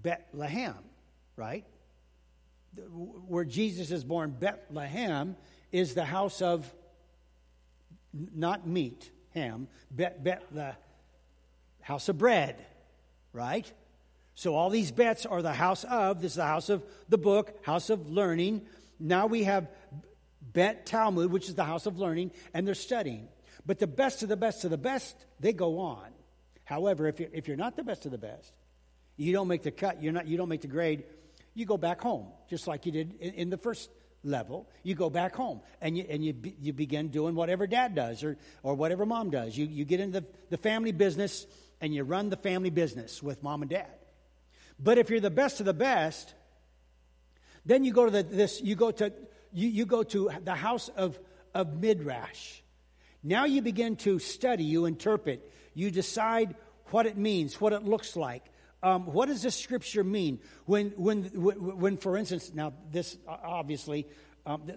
Bethlehem, 0.02 0.78
right? 1.36 1.64
Where 2.88 3.44
Jesus 3.44 3.90
is 3.90 4.04
born, 4.04 4.30
Bethlehem 4.38 5.36
is 5.70 5.94
the 5.94 6.04
house 6.04 6.40
of 6.40 6.72
not 8.12 8.66
meat, 8.66 9.10
ham, 9.34 9.68
bet, 9.90 10.22
bet 10.22 10.42
the 10.52 10.74
house 11.80 12.08
of 12.08 12.18
bread, 12.18 12.56
right? 13.32 13.70
So 14.34 14.54
all 14.54 14.70
these 14.70 14.90
bets 14.90 15.26
are 15.26 15.42
the 15.42 15.52
house 15.52 15.84
of, 15.84 16.22
this 16.22 16.32
is 16.32 16.36
the 16.36 16.44
house 16.44 16.68
of 16.68 16.82
the 17.08 17.18
book, 17.18 17.64
house 17.64 17.90
of 17.90 18.10
learning. 18.10 18.62
Now 18.98 19.26
we 19.26 19.44
have 19.44 19.68
Bet 20.40 20.86
Talmud, 20.86 21.30
which 21.30 21.48
is 21.48 21.54
the 21.54 21.64
house 21.64 21.86
of 21.86 21.98
learning, 21.98 22.32
and 22.54 22.66
they're 22.66 22.74
studying. 22.74 23.28
But 23.64 23.78
the 23.78 23.86
best 23.86 24.22
of 24.22 24.28
the 24.28 24.36
best 24.36 24.64
of 24.64 24.70
the 24.70 24.78
best, 24.78 25.16
they 25.40 25.52
go 25.52 25.78
on. 25.78 26.08
However, 26.64 27.06
if 27.06 27.20
you're, 27.20 27.28
if 27.32 27.48
you're 27.48 27.56
not 27.56 27.76
the 27.76 27.84
best 27.84 28.06
of 28.06 28.12
the 28.12 28.18
best, 28.18 28.52
you 29.16 29.32
don't 29.32 29.48
make 29.48 29.62
the 29.62 29.70
cut, 29.70 30.02
you're 30.02 30.12
not, 30.12 30.26
you 30.26 30.36
don't 30.36 30.48
make 30.48 30.62
the 30.62 30.68
grade, 30.68 31.04
you 31.54 31.66
go 31.66 31.76
back 31.76 32.00
home, 32.00 32.28
just 32.48 32.66
like 32.66 32.86
you 32.86 32.92
did 32.92 33.14
in, 33.20 33.34
in 33.34 33.50
the 33.50 33.58
first 33.58 33.90
level. 34.24 34.68
You 34.82 34.94
go 34.94 35.10
back 35.10 35.34
home 35.34 35.60
and 35.80 35.96
you, 35.96 36.04
and 36.08 36.24
you, 36.24 36.32
be, 36.32 36.54
you 36.60 36.72
begin 36.72 37.08
doing 37.08 37.34
whatever 37.34 37.66
dad 37.66 37.94
does 37.94 38.22
or, 38.22 38.36
or 38.62 38.74
whatever 38.74 39.06
mom 39.06 39.30
does. 39.30 39.56
You, 39.56 39.66
you 39.66 39.84
get 39.84 40.00
into 40.00 40.20
the, 40.20 40.26
the 40.50 40.56
family 40.56 40.92
business 40.92 41.46
and 41.80 41.94
you 41.94 42.04
run 42.04 42.30
the 42.30 42.36
family 42.36 42.70
business 42.70 43.22
with 43.22 43.42
mom 43.42 43.62
and 43.62 43.70
dad. 43.70 43.90
But 44.78 44.98
if 44.98 45.10
you're 45.10 45.20
the 45.20 45.30
best 45.30 45.60
of 45.60 45.66
the 45.66 45.74
best, 45.74 46.34
then 47.64 47.84
you 47.84 47.92
go 47.92 48.04
to 48.04 48.10
the, 48.10 48.22
this, 48.22 48.60
you 48.60 48.74
go 48.74 48.90
to, 48.90 49.12
you, 49.52 49.68
you 49.68 49.86
go 49.86 50.02
to 50.02 50.30
the 50.44 50.54
house 50.54 50.88
of, 50.96 51.18
of 51.54 51.80
Midrash. 51.80 52.60
Now 53.22 53.44
you 53.44 53.62
begin 53.62 53.96
to 53.96 54.18
study, 54.18 54.64
you 54.64 54.86
interpret, 54.86 55.48
you 55.74 55.90
decide 55.90 56.54
what 56.86 57.06
it 57.06 57.16
means, 57.16 57.60
what 57.60 57.72
it 57.72 57.84
looks 57.84 58.16
like. 58.16 58.44
Um, 58.82 59.06
what 59.06 59.26
does 59.26 59.42
this 59.42 59.54
scripture 59.54 60.02
mean? 60.02 60.40
When, 60.66 60.90
when, 60.96 61.24
when, 61.24 61.96
for 61.96 62.16
instance, 62.16 62.52
now 62.52 62.72
this 62.90 63.16
obviously, 63.28 64.08
um, 64.44 64.70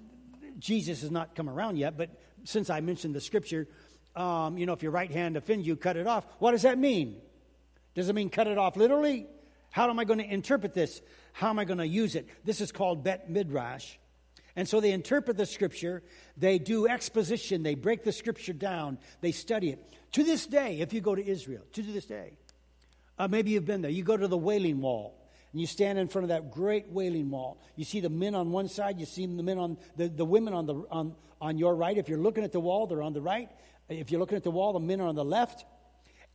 Jesus 0.59 1.01
has 1.01 1.11
not 1.11 1.35
come 1.35 1.49
around 1.49 1.77
yet, 1.77 1.97
but 1.97 2.09
since 2.43 2.69
I 2.69 2.81
mentioned 2.81 3.15
the 3.15 3.21
scripture, 3.21 3.67
um, 4.15 4.57
you 4.57 4.65
know, 4.65 4.73
if 4.73 4.83
your 4.83 4.91
right 4.91 5.11
hand 5.11 5.37
offends 5.37 5.65
you, 5.65 5.75
cut 5.75 5.97
it 5.97 6.07
off. 6.07 6.25
What 6.39 6.51
does 6.51 6.61
that 6.61 6.77
mean? 6.77 7.19
Does 7.95 8.09
it 8.09 8.13
mean 8.13 8.29
cut 8.29 8.47
it 8.47 8.57
off 8.57 8.77
literally? 8.77 9.27
How 9.71 9.89
am 9.89 9.99
I 9.99 10.05
going 10.05 10.19
to 10.19 10.33
interpret 10.33 10.73
this? 10.73 11.01
How 11.33 11.49
am 11.49 11.59
I 11.59 11.65
going 11.65 11.79
to 11.79 11.87
use 11.87 12.15
it? 12.15 12.29
This 12.45 12.61
is 12.61 12.71
called 12.71 13.03
Bet 13.03 13.29
Midrash. 13.29 13.95
And 14.55 14.69
so 14.69 14.79
they 14.79 14.91
interpret 14.91 15.35
the 15.35 15.45
scripture, 15.45 16.01
they 16.37 16.59
do 16.59 16.87
exposition, 16.87 17.63
they 17.63 17.75
break 17.75 18.05
the 18.05 18.13
scripture 18.13 18.53
down, 18.53 18.99
they 19.19 19.33
study 19.33 19.71
it. 19.71 19.83
To 20.13 20.23
this 20.23 20.47
day, 20.47 20.79
if 20.79 20.93
you 20.93 21.01
go 21.01 21.13
to 21.13 21.25
Israel, 21.25 21.63
to 21.73 21.81
this 21.81 22.05
day, 22.05 22.37
uh, 23.17 23.27
maybe 23.27 23.51
you've 23.51 23.65
been 23.65 23.81
there, 23.81 23.91
you 23.91 24.03
go 24.03 24.17
to 24.17 24.27
the 24.27 24.37
Wailing 24.37 24.81
Wall. 24.81 25.21
And 25.51 25.61
you 25.61 25.67
stand 25.67 25.97
in 25.97 26.09
front 26.09 26.23
of 26.23 26.29
that 26.29 26.51
great 26.51 26.89
wailing 26.89 27.29
wall. 27.29 27.61
You 27.77 27.85
see 27.85 28.01
the 28.01 28.09
men 28.09 28.35
on 28.35 28.51
one 28.51 28.67
side, 28.67 28.99
you 28.99 29.05
see 29.05 29.25
the 29.25 29.41
men 29.41 29.57
on 29.57 29.77
the, 29.95 30.09
the 30.09 30.25
women 30.25 30.53
on 30.53 30.65
the 30.65 30.75
on, 30.91 31.15
on 31.39 31.57
your 31.57 31.73
right. 31.75 31.97
If 31.97 32.09
you're 32.09 32.19
looking 32.19 32.43
at 32.43 32.51
the 32.51 32.59
wall, 32.59 32.87
they're 32.87 33.01
on 33.01 33.13
the 33.13 33.21
right. 33.21 33.49
If 33.87 34.11
you're 34.11 34.19
looking 34.19 34.35
at 34.35 34.43
the 34.43 34.51
wall, 34.51 34.73
the 34.73 34.81
men 34.81 34.99
are 34.99 35.07
on 35.07 35.15
the 35.15 35.23
left. 35.23 35.63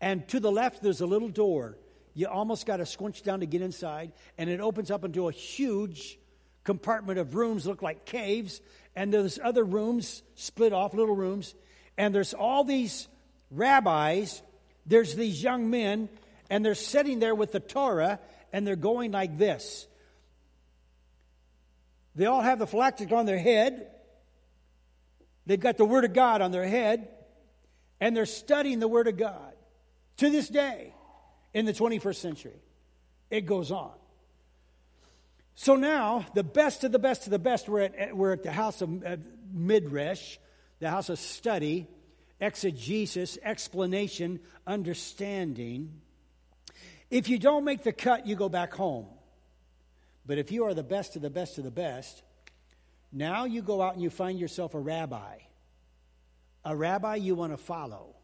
And 0.01 0.27
to 0.29 0.40
the 0.40 0.51
left, 0.51 0.83
there's 0.83 1.03
a 1.03 1.07
little 1.07 1.29
door. 1.29 1.77
You 2.14 2.29
almost 2.29 2.64
got 2.64 2.79
to 2.79 2.87
squinch 2.87 3.23
down 3.23 3.40
to 3.40 3.47
get 3.47 3.61
inside, 3.61 4.12
and 4.38 4.49
it 4.49 4.61
opens 4.61 4.90
up 4.90 5.05
into 5.05 5.29
a 5.29 5.33
huge 5.33 6.19
compartment 6.64 7.19
of 7.19 7.35
rooms 7.35 7.66
look 7.66 7.83
like 7.83 8.05
caves, 8.07 8.61
and 8.97 9.12
there's 9.12 9.38
other 9.43 9.64
rooms 9.64 10.23
split 10.35 10.73
off, 10.73 10.95
little 10.95 11.14
rooms, 11.14 11.55
and 11.97 12.14
there's 12.14 12.35
all 12.35 12.64
these 12.64 13.07
rabbis, 13.51 14.43
there's 14.87 15.14
these 15.14 15.43
young 15.43 15.71
men, 15.71 16.09
and 16.51 16.65
they're 16.65 16.75
sitting 16.75 17.21
there 17.21 17.35
with 17.35 17.53
the 17.53 17.61
Torah, 17.61 18.19
and 18.53 18.67
they're 18.67 18.77
going 18.77 19.13
like 19.13 19.39
this. 19.39 19.87
They 22.17 22.27
all 22.27 22.43
have 22.43 22.59
the 22.59 22.67
phylactery 22.67 23.11
on 23.13 23.25
their 23.25 23.39
head. 23.39 23.87
They've 25.47 25.61
got 25.61 25.77
the 25.77 25.85
Word 25.85 26.05
of 26.05 26.13
God 26.13 26.43
on 26.43 26.51
their 26.51 26.67
head, 26.67 27.09
and 28.01 28.17
they're 28.17 28.27
studying 28.27 28.81
the 28.81 28.89
Word 28.89 29.07
of 29.07 29.17
God 29.17 29.55
to 30.19 30.29
this 30.29 30.49
day 30.49 30.93
in 31.55 31.65
the 31.65 31.73
21st 31.73 32.17
century. 32.17 32.61
It 33.31 33.47
goes 33.47 33.70
on. 33.70 33.93
So 35.55 35.77
now, 35.77 36.27
the 36.35 36.43
best 36.43 36.85
of 36.85 36.93
the 36.93 36.99
best 36.99 37.27
of 37.27 37.31
the 37.31 37.39
best, 37.39 37.68
we're 37.68 37.83
at, 37.83 38.16
we're 38.16 38.33
at 38.33 38.43
the 38.43 38.53
house 38.53 38.83
of 38.83 39.03
Midrash, 39.53 40.39
the 40.81 40.91
house 40.91 41.11
of 41.11 41.18
study, 41.18 41.87
exegesis, 42.41 43.39
explanation, 43.43 44.41
understanding. 44.66 46.01
If 47.11 47.29
you 47.29 47.39
don't 47.39 47.65
make 47.65 47.83
the 47.83 47.93
cut, 47.93 48.27
you 48.27 48.37
go 48.37 48.49
back 48.49 48.73
home. 48.73 49.07
But 50.27 50.39
if 50.39 50.53
you 50.53 50.65
are 50.65 50.75
the 50.75 50.83
best 50.83 51.17
of 51.17 51.23
the 51.23 51.31
best 51.31 51.59
of 51.59 51.65
the 51.65 51.71
best, 51.71 52.23
now 53.13 53.45
you 53.45 53.63
go 53.63 53.83
out 53.83 53.95
and 53.95 54.03
you 54.03 54.11
find 54.11 54.39
yourself 54.39 54.75
a 54.75 54.79
rabbi. 54.79 55.39
A 56.65 56.77
rabbi 56.77 57.17
you 57.17 57.35
want 57.35 57.53
to 57.53 57.57
follow. 57.57 58.15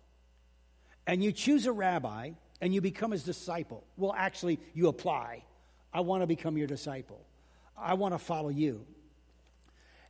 And 1.07 1.23
you 1.23 1.33
choose 1.33 1.67
a 1.67 1.73
rabbi 1.73 2.31
and 2.61 2.75
you 2.75 2.81
become 2.81 3.11
his 3.11 3.25
disciple. 3.25 3.85
Well, 3.97 4.15
actually, 4.17 4.61
you 4.75 4.89
apply. 4.89 5.43
I 5.93 6.01
want 6.01 6.23
to 6.23 6.27
become 6.27 6.57
your 6.57 6.67
disciple. 6.67 7.25
I 7.77 7.95
want 7.95 8.15
to 8.15 8.19
follow 8.19 8.49
you. 8.49 8.87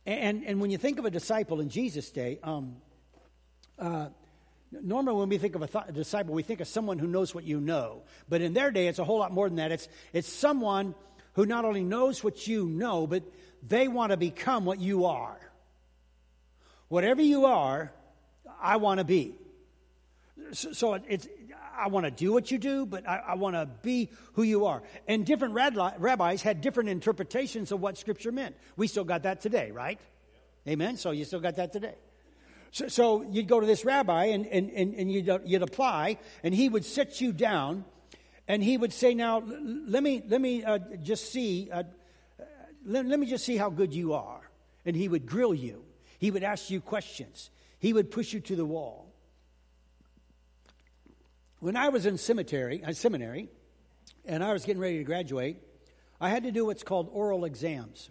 And, 0.05 0.43
and 0.45 0.61
when 0.61 0.69
you 0.69 0.77
think 0.77 0.99
of 0.99 1.05
a 1.05 1.11
disciple 1.11 1.59
in 1.59 1.69
Jesus' 1.69 2.11
day, 2.11 2.39
um, 2.43 2.77
uh, 3.77 4.09
normally 4.71 5.19
when 5.19 5.29
we 5.29 5.37
think 5.37 5.55
of 5.55 5.61
a, 5.61 5.67
th- 5.67 5.93
disciple, 5.93 6.33
we 6.33 6.43
think 6.43 6.61
of 6.61 6.67
someone 6.67 6.99
who 6.99 7.07
knows 7.07 7.33
what 7.33 7.43
you 7.43 7.59
know. 7.59 8.03
But 8.29 8.41
in 8.41 8.53
their 8.53 8.71
day, 8.71 8.87
it's 8.87 8.99
a 8.99 9.03
whole 9.03 9.19
lot 9.19 9.31
more 9.31 9.47
than 9.47 9.57
that. 9.57 9.71
It's, 9.71 9.87
it's 10.13 10.27
someone 10.27 10.95
who 11.33 11.45
not 11.45 11.65
only 11.65 11.83
knows 11.83 12.23
what 12.23 12.47
you 12.47 12.67
know, 12.67 13.07
but 13.07 13.23
they 13.67 13.87
want 13.87 14.11
to 14.11 14.17
become 14.17 14.65
what 14.65 14.79
you 14.79 15.05
are. 15.05 15.39
Whatever 16.87 17.21
you 17.21 17.45
are, 17.45 17.91
I 18.61 18.77
want 18.77 18.99
to 18.99 19.03
be. 19.03 19.35
So, 20.51 20.71
so 20.71 20.93
it's, 20.93 21.27
I 21.77 21.87
want 21.87 22.05
to 22.05 22.11
do 22.11 22.33
what 22.33 22.49
you 22.49 22.57
do, 22.57 22.85
but 22.85 23.07
I, 23.07 23.17
I 23.27 23.35
want 23.35 23.55
to 23.55 23.67
be 23.83 24.09
who 24.33 24.43
you 24.43 24.65
are. 24.65 24.81
And 25.07 25.25
different 25.25 25.53
rabbis 25.53 26.41
had 26.41 26.61
different 26.61 26.89
interpretations 26.89 27.71
of 27.71 27.81
what 27.81 27.97
Scripture 27.97 28.31
meant. 28.31 28.55
We 28.75 28.87
still 28.87 29.03
got 29.03 29.23
that 29.23 29.41
today, 29.41 29.71
right? 29.71 29.99
Amen. 30.67 30.97
So 30.97 31.11
you 31.11 31.25
still 31.25 31.39
got 31.39 31.55
that 31.57 31.71
today. 31.71 31.95
So, 32.71 32.87
so 32.87 33.21
you'd 33.23 33.47
go 33.47 33.59
to 33.59 33.65
this 33.65 33.85
rabbi 33.85 34.25
and, 34.25 34.45
and, 34.47 34.69
and, 34.71 34.93
and 34.95 35.11
you'd, 35.11 35.41
you'd 35.45 35.61
apply, 35.61 36.17
and 36.43 36.53
he 36.53 36.69
would 36.69 36.85
sit 36.85 37.21
you 37.21 37.31
down, 37.31 37.85
and 38.47 38.63
he 38.63 38.77
would 38.77 38.93
say, 38.93 39.13
Now, 39.13 39.41
let 39.41 40.03
me, 40.03 40.23
let 40.27 40.41
me 40.41 40.63
uh, 40.63 40.79
just 41.01 41.31
see, 41.31 41.69
uh, 41.71 41.83
let, 42.85 43.05
let 43.05 43.19
me 43.19 43.27
just 43.27 43.45
see 43.45 43.57
how 43.57 43.69
good 43.69 43.93
you 43.93 44.13
are. 44.13 44.41
And 44.85 44.95
he 44.95 45.07
would 45.07 45.25
grill 45.25 45.53
you, 45.53 45.83
he 46.19 46.31
would 46.31 46.43
ask 46.43 46.69
you 46.69 46.81
questions, 46.81 47.49
he 47.79 47.93
would 47.93 48.11
push 48.11 48.33
you 48.33 48.39
to 48.41 48.55
the 48.55 48.65
wall. 48.65 49.13
When 51.59 51.75
I 51.75 51.89
was 51.89 52.05
in 52.05 52.17
cemetery, 52.17 52.83
uh, 52.83 52.93
seminary, 52.93 53.49
and 54.25 54.43
I 54.43 54.53
was 54.53 54.63
getting 54.63 54.81
ready 54.81 54.99
to 54.99 55.03
graduate, 55.03 55.57
I 56.21 56.29
had 56.29 56.43
to 56.43 56.51
do 56.51 56.65
what's 56.65 56.83
called 56.83 57.09
oral 57.11 57.45
exams. 57.45 58.09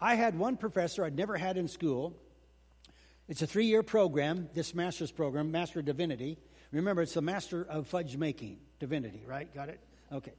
I 0.00 0.14
had 0.14 0.38
one 0.38 0.56
professor 0.56 1.04
I'd 1.04 1.16
never 1.16 1.36
had 1.36 1.56
in 1.56 1.68
school. 1.68 2.16
It's 3.28 3.42
a 3.42 3.46
three 3.46 3.66
year 3.66 3.82
program, 3.82 4.48
this 4.54 4.74
master's 4.74 5.10
program, 5.10 5.50
Master 5.50 5.80
of 5.80 5.84
Divinity. 5.84 6.38
Remember, 6.70 7.02
it's 7.02 7.14
the 7.14 7.22
Master 7.22 7.64
of 7.64 7.88
Fudge 7.88 8.16
Making, 8.16 8.58
Divinity, 8.78 9.22
right? 9.26 9.52
Got 9.52 9.68
it? 9.68 9.80
Okay. 10.12 10.32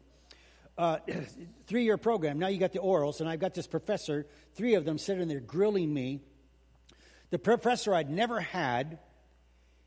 Uh, 0.78 1.00
three 1.68 1.84
year 1.84 1.98
program. 1.98 2.40
Now 2.40 2.48
you 2.48 2.60
got 2.60 2.72
the 2.72 2.80
orals, 2.80 3.20
and 3.20 3.28
I've 3.30 3.42
got 3.42 3.54
this 3.54 3.68
professor, 3.68 4.26
three 4.56 4.76
of 4.76 4.86
them 4.86 4.98
sitting 4.98 5.28
there 5.28 5.42
grilling 5.42 5.94
me. 5.94 6.22
The 7.30 7.40
professor 7.40 7.94
I'd 7.94 8.10
never 8.10 8.40
had, 8.40 9.00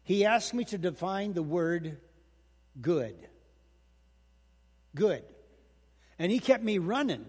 he 0.02 0.26
asked 0.26 0.52
me 0.52 0.64
to 0.66 0.76
define 0.76 1.32
the 1.32 1.42
word 1.42 1.96
good. 2.80 3.16
Good. 4.94 5.24
And 6.18 6.30
he 6.30 6.38
kept 6.38 6.62
me 6.62 6.76
running 6.76 7.24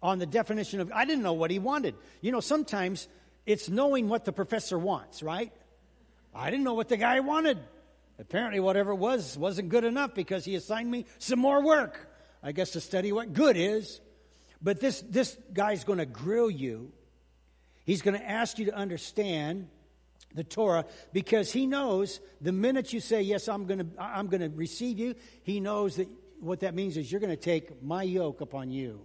on 0.00 0.18
the 0.18 0.26
definition 0.26 0.80
of, 0.80 0.90
I 0.92 1.04
didn't 1.04 1.24
know 1.24 1.34
what 1.34 1.50
he 1.50 1.58
wanted. 1.58 1.94
You 2.22 2.32
know, 2.32 2.40
sometimes 2.40 3.06
it's 3.48 3.70
knowing 3.70 4.10
what 4.10 4.26
the 4.26 4.32
professor 4.32 4.78
wants, 4.78 5.22
right? 5.22 5.50
I 6.34 6.50
didn't 6.50 6.64
know 6.64 6.74
what 6.74 6.90
the 6.90 6.98
guy 6.98 7.20
wanted. 7.20 7.58
Apparently, 8.18 8.60
whatever 8.60 8.92
it 8.92 8.96
was 8.96 9.38
wasn't 9.38 9.70
good 9.70 9.84
enough 9.84 10.14
because 10.14 10.44
he 10.44 10.54
assigned 10.54 10.90
me 10.90 11.06
some 11.18 11.38
more 11.38 11.64
work. 11.64 12.10
I 12.42 12.52
guess 12.52 12.72
to 12.72 12.80
study 12.80 13.10
what 13.10 13.32
good 13.32 13.56
is. 13.56 14.02
But 14.60 14.80
this, 14.80 15.00
this 15.00 15.38
guy's 15.54 15.84
going 15.84 15.98
to 15.98 16.04
grill 16.04 16.50
you. 16.50 16.92
He's 17.86 18.02
going 18.02 18.20
to 18.20 18.28
ask 18.28 18.58
you 18.58 18.66
to 18.66 18.74
understand 18.74 19.68
the 20.34 20.44
Torah 20.44 20.84
because 21.14 21.50
he 21.50 21.64
knows 21.64 22.20
the 22.42 22.52
minute 22.52 22.92
you 22.92 23.00
say, 23.00 23.22
Yes, 23.22 23.48
I'm 23.48 23.64
going 23.64 23.78
to, 23.78 23.86
I'm 23.98 24.26
going 24.26 24.42
to 24.42 24.54
receive 24.54 24.98
you, 24.98 25.14
he 25.42 25.58
knows 25.58 25.96
that 25.96 26.08
what 26.40 26.60
that 26.60 26.74
means 26.74 26.98
is 26.98 27.10
you're 27.10 27.20
going 27.20 27.34
to 27.34 27.36
take 27.36 27.82
my 27.82 28.02
yoke 28.02 28.42
upon 28.42 28.70
you. 28.70 29.00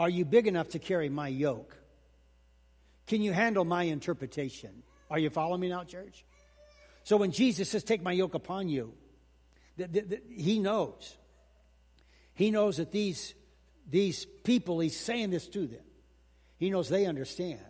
Are 0.00 0.08
you 0.08 0.24
big 0.24 0.46
enough 0.46 0.70
to 0.70 0.78
carry 0.78 1.10
my 1.10 1.28
yoke? 1.28 1.76
Can 3.06 3.20
you 3.20 3.34
handle 3.34 3.66
my 3.66 3.82
interpretation? 3.82 4.82
Are 5.10 5.18
you 5.18 5.28
following 5.28 5.60
me 5.60 5.68
now, 5.68 5.84
church? 5.84 6.24
So 7.04 7.18
when 7.18 7.32
Jesus 7.32 7.68
says, 7.68 7.84
Take 7.84 8.02
my 8.02 8.12
yoke 8.12 8.32
upon 8.32 8.70
you, 8.70 8.94
th- 9.76 9.92
th- 9.92 10.08
th- 10.08 10.22
he 10.34 10.58
knows. 10.58 11.18
He 12.32 12.50
knows 12.50 12.78
that 12.78 12.92
these, 12.92 13.34
these 13.90 14.24
people, 14.42 14.80
he's 14.80 14.98
saying 14.98 15.28
this 15.28 15.46
to 15.48 15.66
them. 15.66 15.84
He 16.56 16.70
knows 16.70 16.88
they 16.88 17.04
understand 17.04 17.60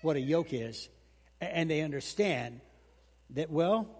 what 0.00 0.16
a 0.16 0.20
yoke 0.20 0.54
is, 0.54 0.88
and 1.38 1.68
they 1.68 1.82
understand 1.82 2.62
that, 3.34 3.50
well, 3.50 3.90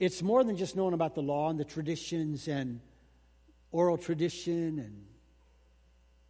it's 0.00 0.20
more 0.20 0.42
than 0.42 0.56
just 0.56 0.74
knowing 0.74 0.94
about 0.94 1.14
the 1.14 1.22
law 1.22 1.48
and 1.48 1.60
the 1.60 1.64
traditions 1.64 2.48
and 2.48 2.80
oral 3.70 3.98
tradition 3.98 4.80
and 4.80 5.04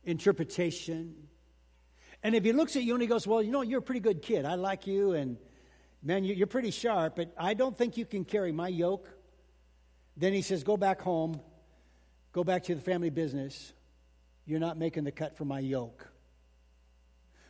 interpretation. 0.05 1.15
And 2.23 2.35
if 2.35 2.45
he 2.45 2.53
looks 2.53 2.77
at 2.77 2.83
you 2.83 2.95
and 2.95 3.03
he 3.03 3.09
goes, 3.09 3.27
Well, 3.27 3.43
you 3.43 3.51
know, 3.51 3.63
you're 3.63 3.81
a 3.81 3.83
pretty 3.83 4.01
good 4.01 4.23
kid. 4.23 4.45
I 4.45 4.55
like 4.55 4.87
you, 4.87 5.13
and 5.13 5.37
man, 6.03 6.25
you're 6.25 6.47
pretty 6.47 6.71
sharp, 6.71 7.17
but 7.17 7.33
I 7.37 7.55
don't 7.55 7.77
think 7.77 7.97
you 7.97 8.05
can 8.05 8.25
carry 8.25 8.53
my 8.53 8.69
yoke. 8.69 9.09
Then 10.17 10.33
he 10.33 10.43
says, 10.43 10.63
Go 10.63 10.77
back 10.77 11.01
home, 11.01 11.41
go 12.33 12.45
back 12.45 12.65
to 12.65 12.75
the 12.75 12.81
family 12.81 13.11
business. 13.11 13.73
You're 14.45 14.61
not 14.61 14.77
making 14.77 15.05
the 15.05 15.13
cut 15.13 15.37
for 15.37 15.45
my 15.45 15.61
yoke. 15.61 16.09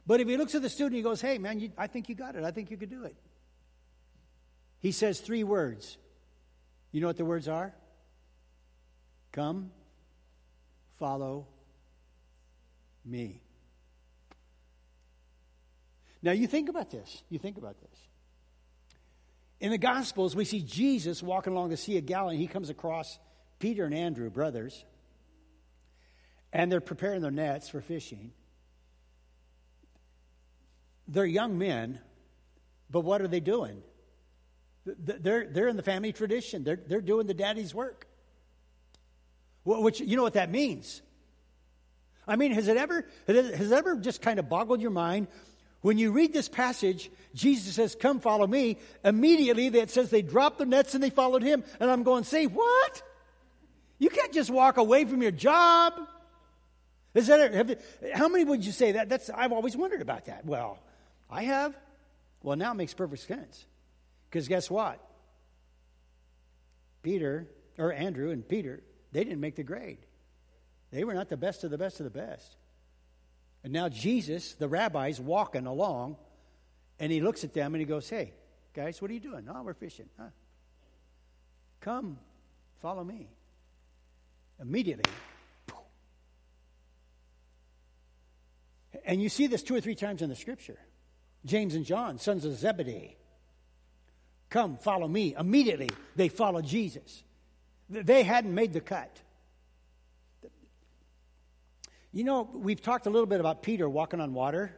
But 0.06 0.20
if 0.20 0.28
he 0.28 0.36
looks 0.36 0.54
at 0.54 0.62
the 0.62 0.68
student, 0.68 0.96
he 0.96 1.02
goes, 1.02 1.20
Hey, 1.20 1.38
man, 1.38 1.60
you, 1.60 1.70
I 1.76 1.86
think 1.86 2.08
you 2.08 2.14
got 2.14 2.36
it. 2.36 2.44
I 2.44 2.50
think 2.50 2.70
you 2.70 2.76
could 2.76 2.90
do 2.90 3.04
it. 3.04 3.16
He 4.80 4.92
says 4.92 5.20
three 5.20 5.44
words. 5.44 5.96
You 6.90 7.00
know 7.00 7.06
what 7.06 7.16
the 7.16 7.24
words 7.24 7.48
are? 7.48 7.74
Come, 9.32 9.70
follow 10.98 11.46
me. 13.04 13.42
Now, 16.22 16.32
you 16.32 16.46
think 16.46 16.68
about 16.68 16.90
this. 16.90 17.22
You 17.28 17.38
think 17.38 17.58
about 17.58 17.80
this. 17.80 17.98
In 19.60 19.70
the 19.70 19.78
Gospels, 19.78 20.34
we 20.34 20.44
see 20.44 20.60
Jesus 20.60 21.22
walking 21.22 21.52
along 21.52 21.70
the 21.70 21.76
Sea 21.76 21.98
of 21.98 22.06
Galilee. 22.06 22.36
He 22.36 22.46
comes 22.46 22.70
across 22.70 23.18
Peter 23.58 23.84
and 23.84 23.94
Andrew, 23.94 24.28
brothers, 24.30 24.84
and 26.52 26.70
they're 26.70 26.80
preparing 26.80 27.22
their 27.22 27.30
nets 27.30 27.68
for 27.68 27.80
fishing. 27.80 28.32
They're 31.08 31.24
young 31.24 31.58
men, 31.58 32.00
but 32.90 33.00
what 33.00 33.22
are 33.22 33.28
they 33.28 33.40
doing? 33.40 33.82
They're, 34.84 35.46
they're 35.46 35.68
in 35.68 35.76
the 35.76 35.82
family 35.82 36.12
tradition, 36.12 36.64
they're, 36.64 36.80
they're 36.84 37.00
doing 37.00 37.26
the 37.26 37.34
daddy's 37.34 37.72
work. 37.72 38.08
Which, 39.64 40.00
you 40.00 40.16
know 40.16 40.24
what 40.24 40.34
that 40.34 40.50
means? 40.50 41.02
I 42.26 42.36
mean, 42.36 42.52
has 42.52 42.68
it 42.68 42.76
ever, 42.76 43.04
has 43.26 43.70
it 43.70 43.72
ever 43.72 43.96
just 43.96 44.22
kind 44.22 44.38
of 44.38 44.48
boggled 44.48 44.80
your 44.80 44.90
mind? 44.90 45.26
When 45.80 45.98
you 45.98 46.12
read 46.12 46.32
this 46.32 46.48
passage, 46.48 47.10
Jesus 47.34 47.74
says, 47.74 47.96
Come 47.96 48.20
follow 48.20 48.46
me. 48.46 48.78
Immediately, 49.04 49.66
it 49.66 49.90
says 49.90 50.10
they 50.10 50.22
dropped 50.22 50.58
the 50.58 50.66
nets 50.66 50.94
and 50.94 51.02
they 51.02 51.10
followed 51.10 51.42
him. 51.42 51.64
And 51.80 51.90
I'm 51.90 52.04
going, 52.04 52.24
Say, 52.24 52.46
what? 52.46 53.02
You 53.98 54.08
can't 54.08 54.32
just 54.32 54.50
walk 54.50 54.76
away 54.76 55.04
from 55.04 55.22
your 55.22 55.32
job. 55.32 55.94
Is 57.14 57.26
that, 57.26 57.52
have, 57.52 57.80
how 58.14 58.28
many 58.28 58.44
would 58.44 58.64
you 58.64 58.72
say 58.72 58.92
that? 58.92 59.08
That's, 59.08 59.28
I've 59.28 59.52
always 59.52 59.76
wondered 59.76 60.00
about 60.00 60.26
that. 60.26 60.46
Well, 60.46 60.78
I 61.28 61.42
have. 61.42 61.76
Well, 62.42 62.56
now 62.56 62.72
it 62.72 62.76
makes 62.76 62.94
perfect 62.94 63.22
sense. 63.22 63.66
Because 64.30 64.48
guess 64.48 64.70
what? 64.70 65.00
Peter, 67.02 67.48
or 67.76 67.92
Andrew 67.92 68.30
and 68.30 68.48
Peter, 68.48 68.82
they 69.12 69.24
didn't 69.24 69.40
make 69.40 69.56
the 69.56 69.62
grade. 69.62 69.98
They 70.92 71.04
were 71.04 71.14
not 71.14 71.28
the 71.28 71.36
best 71.36 71.64
of 71.64 71.70
the 71.70 71.78
best 71.78 72.00
of 72.00 72.04
the 72.04 72.10
best. 72.10 72.54
And 73.64 73.72
now 73.72 73.88
Jesus, 73.88 74.54
the 74.54 74.68
rabbi's 74.68 75.18
walking 75.18 75.66
along, 75.66 76.16
and 77.00 77.10
he 77.10 77.20
looks 77.20 77.44
at 77.44 77.54
them 77.54 77.74
and 77.74 77.80
he 77.80 77.86
goes, 77.86 78.08
Hey, 78.08 78.32
guys, 78.74 79.00
what 79.00 79.10
are 79.10 79.14
you 79.14 79.20
doing? 79.20 79.48
Oh, 79.52 79.62
we're 79.62 79.74
fishing. 79.74 80.08
Huh? 80.18 80.28
Come, 81.80 82.18
follow 82.80 83.02
me. 83.02 83.28
Immediately. 84.60 85.10
And 89.04 89.22
you 89.22 89.28
see 89.28 89.46
this 89.46 89.62
two 89.62 89.74
or 89.74 89.80
three 89.80 89.94
times 89.94 90.22
in 90.22 90.28
the 90.28 90.36
scripture. 90.36 90.78
James 91.44 91.74
and 91.74 91.84
John, 91.84 92.18
sons 92.18 92.44
of 92.44 92.54
Zebedee. 92.54 93.16
Come, 94.48 94.76
follow 94.76 95.08
me. 95.08 95.34
Immediately, 95.36 95.88
they 96.14 96.28
followed 96.28 96.66
Jesus. 96.66 97.24
They 97.88 98.22
hadn't 98.22 98.54
made 98.54 98.72
the 98.74 98.80
cut. 98.80 99.21
You 102.12 102.24
know, 102.24 102.48
we've 102.52 102.80
talked 102.80 103.06
a 103.06 103.10
little 103.10 103.26
bit 103.26 103.40
about 103.40 103.62
Peter 103.62 103.88
walking 103.88 104.20
on 104.20 104.34
water. 104.34 104.74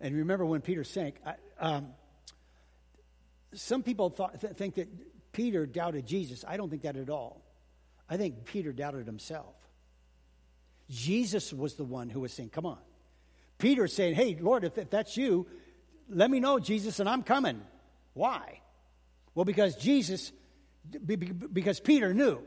And 0.00 0.16
remember 0.16 0.44
when 0.46 0.62
Peter 0.62 0.84
sank? 0.84 1.16
I, 1.24 1.34
um, 1.58 1.88
some 3.54 3.82
people 3.82 4.10
thought, 4.10 4.40
th- 4.40 4.54
think 4.54 4.76
that 4.76 4.88
Peter 5.32 5.66
doubted 5.66 6.06
Jesus. 6.06 6.44
I 6.46 6.56
don't 6.56 6.70
think 6.70 6.82
that 6.82 6.96
at 6.96 7.10
all. 7.10 7.42
I 8.08 8.16
think 8.16 8.44
Peter 8.46 8.72
doubted 8.72 9.06
himself. 9.06 9.54
Jesus 10.88 11.52
was 11.52 11.74
the 11.74 11.84
one 11.84 12.08
who 12.08 12.20
was 12.20 12.32
saying, 12.32 12.50
Come 12.50 12.66
on. 12.66 12.78
Peter 13.58 13.86
saying, 13.88 14.14
Hey, 14.14 14.36
Lord, 14.40 14.64
if, 14.64 14.78
if 14.78 14.90
that's 14.90 15.16
you, 15.16 15.46
let 16.08 16.30
me 16.30 16.40
know, 16.40 16.58
Jesus, 16.58 17.00
and 17.00 17.08
I'm 17.08 17.22
coming. 17.22 17.60
Why? 18.14 18.60
Well, 19.34 19.44
because 19.44 19.76
Jesus, 19.76 20.32
because 21.04 21.80
Peter 21.80 22.14
knew 22.14 22.38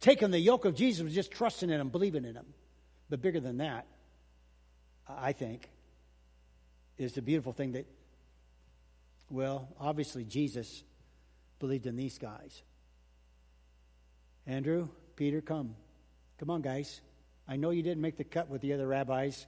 taking 0.00 0.30
the 0.30 0.38
yoke 0.38 0.64
of 0.64 0.74
Jesus 0.74 1.02
was 1.02 1.14
just 1.14 1.30
trusting 1.30 1.70
in 1.70 1.80
him, 1.80 1.88
believing 1.88 2.24
in 2.24 2.34
him. 2.34 2.46
But 3.10 3.20
bigger 3.20 3.40
than 3.40 3.58
that, 3.58 3.86
I 5.08 5.32
think, 5.32 5.68
is 6.96 7.12
the 7.12 7.22
beautiful 7.22 7.52
thing 7.52 7.72
that, 7.72 7.86
well, 9.28 9.68
obviously 9.80 10.24
Jesus 10.24 10.84
believed 11.58 11.86
in 11.86 11.96
these 11.96 12.18
guys. 12.18 12.62
Andrew, 14.46 14.88
Peter, 15.16 15.40
come. 15.40 15.74
Come 16.38 16.50
on, 16.50 16.62
guys. 16.62 17.00
I 17.48 17.56
know 17.56 17.70
you 17.70 17.82
didn't 17.82 18.00
make 18.00 18.16
the 18.16 18.24
cut 18.24 18.48
with 18.48 18.60
the 18.62 18.72
other 18.72 18.86
rabbis. 18.86 19.44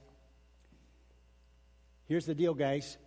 Here's 2.05 2.25
the 2.25 2.35
deal, 2.35 2.53
guys. 2.53 2.97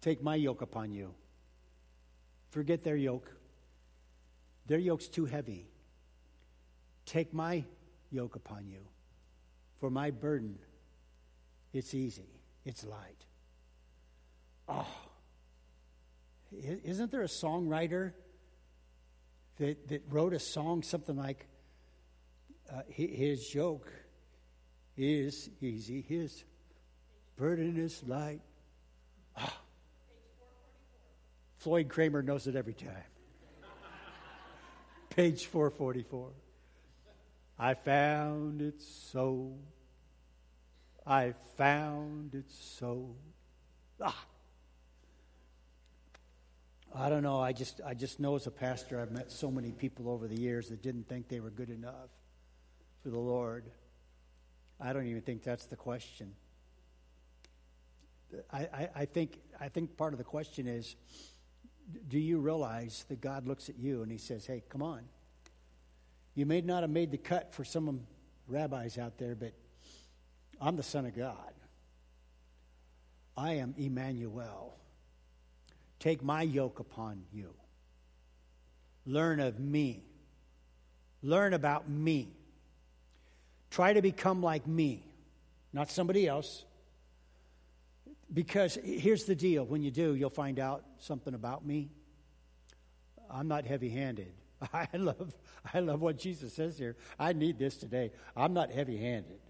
Take 0.00 0.22
my 0.22 0.36
yoke 0.36 0.62
upon 0.62 0.92
you. 0.92 1.12
Forget 2.50 2.84
their 2.84 2.96
yoke. 2.96 3.30
Their 4.66 4.78
yoke's 4.78 5.08
too 5.08 5.24
heavy. 5.24 5.66
Take 7.08 7.32
my 7.32 7.64
yoke 8.10 8.36
upon 8.36 8.68
you. 8.68 8.80
For 9.80 9.88
my 9.88 10.10
burden, 10.10 10.58
it's 11.72 11.94
easy, 11.94 12.28
it's 12.66 12.84
light. 12.84 13.24
Oh, 14.68 14.86
isn't 16.52 17.10
there 17.10 17.22
a 17.22 17.28
songwriter 17.28 18.12
that, 19.56 19.88
that 19.88 20.02
wrote 20.10 20.34
a 20.34 20.38
song 20.38 20.82
something 20.82 21.16
like, 21.16 21.46
uh, 22.70 22.82
His 22.88 23.54
yoke 23.54 23.90
is 24.94 25.48
easy, 25.62 26.02
His 26.02 26.44
burden 27.36 27.78
is 27.78 28.02
light. 28.06 28.42
Oh. 29.40 29.56
Floyd 31.56 31.88
Cramer 31.88 32.20
knows 32.20 32.46
it 32.46 32.54
every 32.54 32.74
time. 32.74 32.92
Page 35.08 35.46
444. 35.46 36.32
I 37.58 37.74
found 37.74 38.62
it 38.62 38.80
so. 38.80 39.52
I 41.06 41.34
found 41.56 42.34
it 42.34 42.50
so. 42.50 43.16
Ah. 44.00 44.24
I 46.94 47.08
don't 47.08 47.22
know. 47.22 47.40
I 47.40 47.52
just, 47.52 47.80
I 47.84 47.94
just 47.94 48.20
know 48.20 48.36
as 48.36 48.46
a 48.46 48.50
pastor, 48.50 49.00
I've 49.00 49.10
met 49.10 49.30
so 49.30 49.50
many 49.50 49.72
people 49.72 50.08
over 50.08 50.26
the 50.26 50.38
years 50.38 50.68
that 50.68 50.82
didn't 50.82 51.08
think 51.08 51.28
they 51.28 51.40
were 51.40 51.50
good 51.50 51.70
enough 51.70 52.10
for 53.02 53.10
the 53.10 53.18
Lord. 53.18 53.64
I 54.80 54.92
don't 54.92 55.06
even 55.06 55.22
think 55.22 55.42
that's 55.42 55.66
the 55.66 55.76
question. 55.76 56.32
I, 58.52 58.58
I, 58.58 58.88
I 58.94 59.04
think, 59.04 59.38
I 59.60 59.68
think 59.68 59.96
part 59.96 60.12
of 60.12 60.18
the 60.18 60.24
question 60.24 60.66
is 60.66 60.96
do 62.08 62.18
you 62.18 62.38
realize 62.38 63.04
that 63.08 63.20
God 63.20 63.46
looks 63.46 63.68
at 63.68 63.78
you 63.78 64.02
and 64.02 64.12
He 64.12 64.18
says, 64.18 64.46
hey, 64.46 64.62
come 64.68 64.82
on. 64.82 65.02
You 66.38 66.46
may 66.46 66.60
not 66.60 66.84
have 66.84 66.90
made 66.90 67.10
the 67.10 67.18
cut 67.18 67.52
for 67.52 67.64
some 67.64 67.88
of 67.88 67.96
rabbis 68.46 68.96
out 68.96 69.18
there, 69.18 69.34
but 69.34 69.54
I'm 70.60 70.76
the 70.76 70.84
Son 70.84 71.04
of 71.04 71.16
God. 71.16 71.52
I 73.36 73.54
am 73.54 73.74
Emmanuel. 73.76 74.76
Take 75.98 76.22
my 76.22 76.42
yoke 76.42 76.78
upon 76.78 77.24
you. 77.32 77.52
Learn 79.04 79.40
of 79.40 79.58
me. 79.58 80.04
Learn 81.24 81.54
about 81.54 81.88
me. 81.88 82.28
Try 83.72 83.94
to 83.94 84.00
become 84.00 84.40
like 84.40 84.64
me, 84.64 85.02
not 85.72 85.90
somebody 85.90 86.28
else. 86.28 86.64
Because 88.32 88.78
here's 88.84 89.24
the 89.24 89.34
deal 89.34 89.64
when 89.64 89.82
you 89.82 89.90
do, 89.90 90.14
you'll 90.14 90.30
find 90.30 90.60
out 90.60 90.84
something 91.00 91.34
about 91.34 91.66
me. 91.66 91.90
I'm 93.28 93.48
not 93.48 93.64
heavy 93.64 93.88
handed. 93.88 94.32
I 94.72 94.86
love, 94.94 95.34
I 95.74 95.80
love 95.80 96.00
what 96.00 96.18
Jesus 96.18 96.54
says 96.54 96.78
here. 96.78 96.96
I 97.18 97.32
need 97.32 97.58
this 97.58 97.76
today. 97.76 98.12
I'm 98.36 98.52
not 98.52 98.70
heavy 98.70 98.96
handed. 98.96 99.40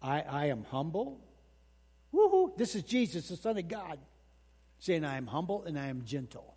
I, 0.00 0.20
I 0.20 0.46
am 0.46 0.64
humble. 0.64 1.20
Woohoo! 2.12 2.56
This 2.56 2.74
is 2.74 2.82
Jesus, 2.82 3.28
the 3.28 3.36
Son 3.36 3.56
of 3.56 3.68
God 3.68 3.98
saying, 4.78 5.04
I 5.04 5.16
am 5.16 5.26
humble 5.26 5.64
and 5.64 5.78
I 5.78 5.86
am 5.86 6.04
gentle. 6.04 6.56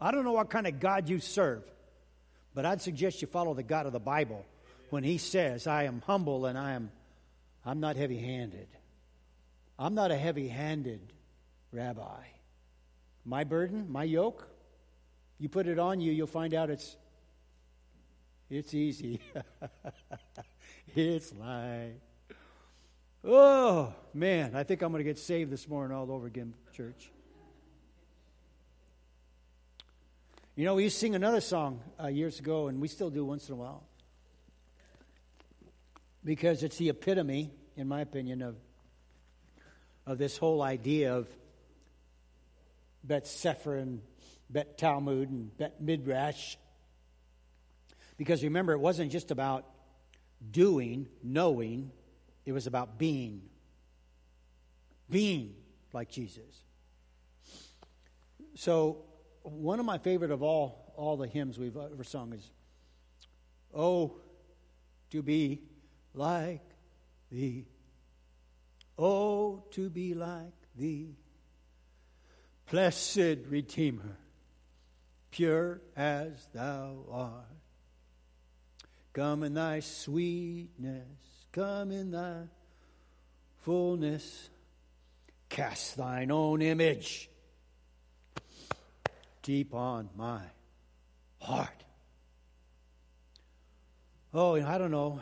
I 0.00 0.10
don't 0.10 0.24
know 0.24 0.32
what 0.32 0.50
kind 0.50 0.66
of 0.66 0.80
God 0.80 1.08
you 1.08 1.20
serve, 1.20 1.62
but 2.54 2.66
I'd 2.66 2.82
suggest 2.82 3.22
you 3.22 3.28
follow 3.28 3.54
the 3.54 3.62
God 3.62 3.86
of 3.86 3.92
the 3.92 4.00
Bible 4.00 4.44
when 4.90 5.04
he 5.04 5.18
says, 5.18 5.66
I 5.66 5.84
am 5.84 6.02
humble 6.04 6.46
and 6.46 6.58
I 6.58 6.72
am 6.72 6.90
I'm 7.64 7.80
not 7.80 7.96
heavy 7.96 8.18
handed. 8.18 8.68
I'm 9.78 9.94
not 9.94 10.10
a 10.10 10.16
heavy 10.16 10.48
handed 10.48 11.00
rabbi. 11.72 12.24
My 13.24 13.44
burden, 13.44 13.90
my 13.90 14.04
yoke, 14.04 14.46
you 15.44 15.50
put 15.50 15.66
it 15.66 15.78
on 15.78 16.00
you, 16.00 16.10
you'll 16.10 16.26
find 16.26 16.54
out 16.54 16.70
it's 16.70 16.96
it's 18.48 18.72
easy. 18.72 19.20
it's 20.96 21.34
light. 21.34 21.96
Oh, 23.22 23.92
man, 24.14 24.56
I 24.56 24.62
think 24.62 24.80
I'm 24.80 24.90
going 24.90 25.00
to 25.00 25.04
get 25.04 25.18
saved 25.18 25.50
this 25.50 25.68
morning 25.68 25.94
all 25.94 26.10
over 26.10 26.26
again, 26.26 26.54
church. 26.74 27.10
You 30.56 30.64
know, 30.64 30.76
we 30.76 30.84
used 30.84 30.96
to 30.96 31.00
sing 31.00 31.14
another 31.14 31.42
song 31.42 31.82
uh, 32.02 32.06
years 32.06 32.40
ago, 32.40 32.68
and 32.68 32.80
we 32.80 32.88
still 32.88 33.10
do 33.10 33.22
once 33.22 33.46
in 33.46 33.52
a 33.52 33.58
while. 33.58 33.82
Because 36.24 36.62
it's 36.62 36.78
the 36.78 36.88
epitome, 36.88 37.50
in 37.76 37.86
my 37.86 38.00
opinion, 38.00 38.40
of, 38.40 38.56
of 40.06 40.16
this 40.16 40.38
whole 40.38 40.62
idea 40.62 41.14
of 41.14 41.28
Bet 43.02 43.26
Sefer 43.26 43.76
and 43.76 44.00
Bet 44.50 44.78
Talmud 44.78 45.30
and 45.30 45.56
Bet 45.56 45.80
Midrash. 45.80 46.56
Because 48.16 48.42
remember, 48.42 48.72
it 48.72 48.78
wasn't 48.78 49.10
just 49.10 49.30
about 49.30 49.66
doing, 50.50 51.08
knowing, 51.22 51.90
it 52.44 52.52
was 52.52 52.66
about 52.66 52.98
being. 52.98 53.42
Being 55.10 55.54
like 55.92 56.10
Jesus. 56.10 56.64
So, 58.54 59.04
one 59.42 59.80
of 59.80 59.86
my 59.86 59.98
favorite 59.98 60.30
of 60.30 60.42
all, 60.42 60.92
all 60.96 61.16
the 61.16 61.26
hymns 61.26 61.58
we've 61.58 61.76
ever 61.76 62.04
sung 62.04 62.32
is, 62.32 62.50
Oh, 63.74 64.20
to 65.10 65.22
be 65.22 65.62
like 66.14 66.62
thee. 67.30 67.66
Oh, 68.96 69.64
to 69.72 69.90
be 69.90 70.14
like 70.14 70.54
thee. 70.76 71.16
Blessed 72.70 73.38
Redeemer, 73.48 74.16
pure 75.34 75.80
as 75.96 76.32
thou 76.54 77.04
art. 77.10 77.44
Come 79.12 79.42
in 79.42 79.54
thy 79.54 79.80
sweetness 79.80 81.24
Come 81.54 81.92
in 81.92 82.10
thy 82.10 82.48
fullness, 83.62 84.50
cast 85.48 85.96
thine 85.96 86.32
own 86.32 86.60
image 86.60 87.30
deep 89.44 89.72
on 89.72 90.08
my 90.16 90.40
heart. 91.40 91.84
Oh, 94.32 94.60
I 94.60 94.78
don't 94.78 94.90
know. 94.90 95.20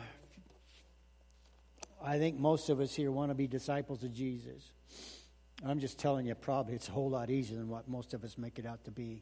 I 2.03 2.17
think 2.17 2.39
most 2.39 2.69
of 2.69 2.79
us 2.79 2.95
here 2.95 3.11
want 3.11 3.29
to 3.29 3.35
be 3.35 3.45
disciples 3.45 4.03
of 4.03 4.11
Jesus. 4.11 4.71
I'm 5.63 5.79
just 5.79 5.99
telling 5.99 6.25
you, 6.25 6.33
probably 6.33 6.73
it's 6.73 6.89
a 6.89 6.91
whole 6.91 7.11
lot 7.11 7.29
easier 7.29 7.59
than 7.59 7.69
what 7.69 7.87
most 7.87 8.15
of 8.15 8.23
us 8.23 8.39
make 8.39 8.57
it 8.57 8.65
out 8.65 8.85
to 8.85 8.91
be. 8.91 9.21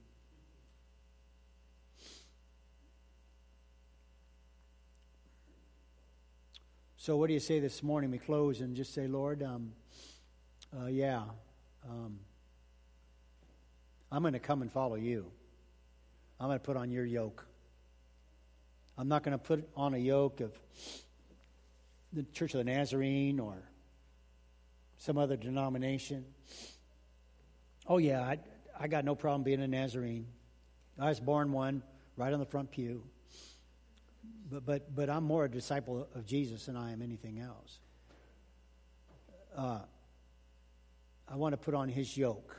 So, 7.03 7.17
what 7.17 7.29
do 7.29 7.33
you 7.33 7.39
say 7.39 7.59
this 7.59 7.81
morning? 7.81 8.11
We 8.11 8.19
close 8.19 8.61
and 8.61 8.75
just 8.75 8.93
say, 8.93 9.07
Lord, 9.07 9.41
um, 9.41 9.71
uh, 10.79 10.85
yeah, 10.85 11.23
um, 11.89 12.19
I'm 14.11 14.21
going 14.21 14.33
to 14.33 14.39
come 14.39 14.61
and 14.61 14.71
follow 14.71 14.97
you. 14.97 15.25
I'm 16.39 16.45
going 16.45 16.59
to 16.59 16.63
put 16.63 16.77
on 16.77 16.91
your 16.91 17.03
yoke. 17.03 17.43
I'm 18.99 19.07
not 19.07 19.23
going 19.23 19.31
to 19.31 19.43
put 19.43 19.67
on 19.75 19.95
a 19.95 19.97
yoke 19.97 20.41
of 20.41 20.51
the 22.13 22.21
Church 22.21 22.53
of 22.53 22.59
the 22.59 22.71
Nazarene 22.71 23.39
or 23.39 23.57
some 24.99 25.17
other 25.17 25.37
denomination. 25.37 26.23
Oh, 27.87 27.97
yeah, 27.97 28.21
I, 28.21 28.37
I 28.79 28.87
got 28.87 29.05
no 29.05 29.15
problem 29.15 29.41
being 29.41 29.63
a 29.63 29.67
Nazarene. 29.67 30.27
I 30.99 31.09
was 31.09 31.19
born 31.19 31.51
one 31.51 31.81
right 32.15 32.31
on 32.31 32.39
the 32.39 32.45
front 32.45 32.69
pew 32.69 33.01
but, 34.49 34.65
but, 34.65 34.95
but 34.95 35.09
I'm 35.09 35.23
more 35.23 35.45
a 35.45 35.49
disciple 35.49 36.07
of 36.13 36.25
Jesus 36.25 36.65
than 36.65 36.75
I 36.75 36.91
am 36.91 37.01
anything 37.01 37.39
else. 37.39 37.79
Uh, 39.55 39.79
I 41.27 41.35
want 41.35 41.53
to 41.53 41.57
put 41.57 41.73
on 41.73 41.89
his 41.89 42.15
yoke. 42.17 42.55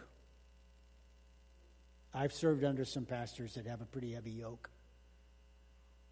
I've 2.15 2.33
served 2.33 2.65
under 2.65 2.85
some 2.85 3.05
pastors 3.05 3.55
that 3.55 3.67
have 3.67 3.81
a 3.81 3.87
pretty 3.87 4.13
heavy 4.13 4.33
yoke. 4.33 4.71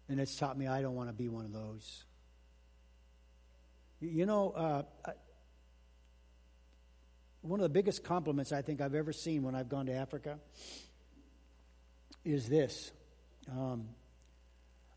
And 0.09 0.19
it's 0.19 0.35
taught 0.35 0.57
me 0.57 0.67
I 0.67 0.81
don't 0.81 0.95
want 0.95 1.09
to 1.09 1.13
be 1.13 1.29
one 1.29 1.45
of 1.45 1.53
those. 1.53 2.03
You 3.99 4.25
know, 4.25 4.51
uh, 4.51 4.83
one 7.41 7.59
of 7.59 7.63
the 7.63 7.69
biggest 7.69 8.03
compliments 8.03 8.51
I 8.51 8.61
think 8.61 8.81
I've 8.81 8.95
ever 8.95 9.13
seen 9.13 9.43
when 9.43 9.55
I've 9.55 9.69
gone 9.69 9.87
to 9.87 9.93
Africa 9.93 10.39
is 12.23 12.47
this. 12.47 12.91
Um, 13.51 13.89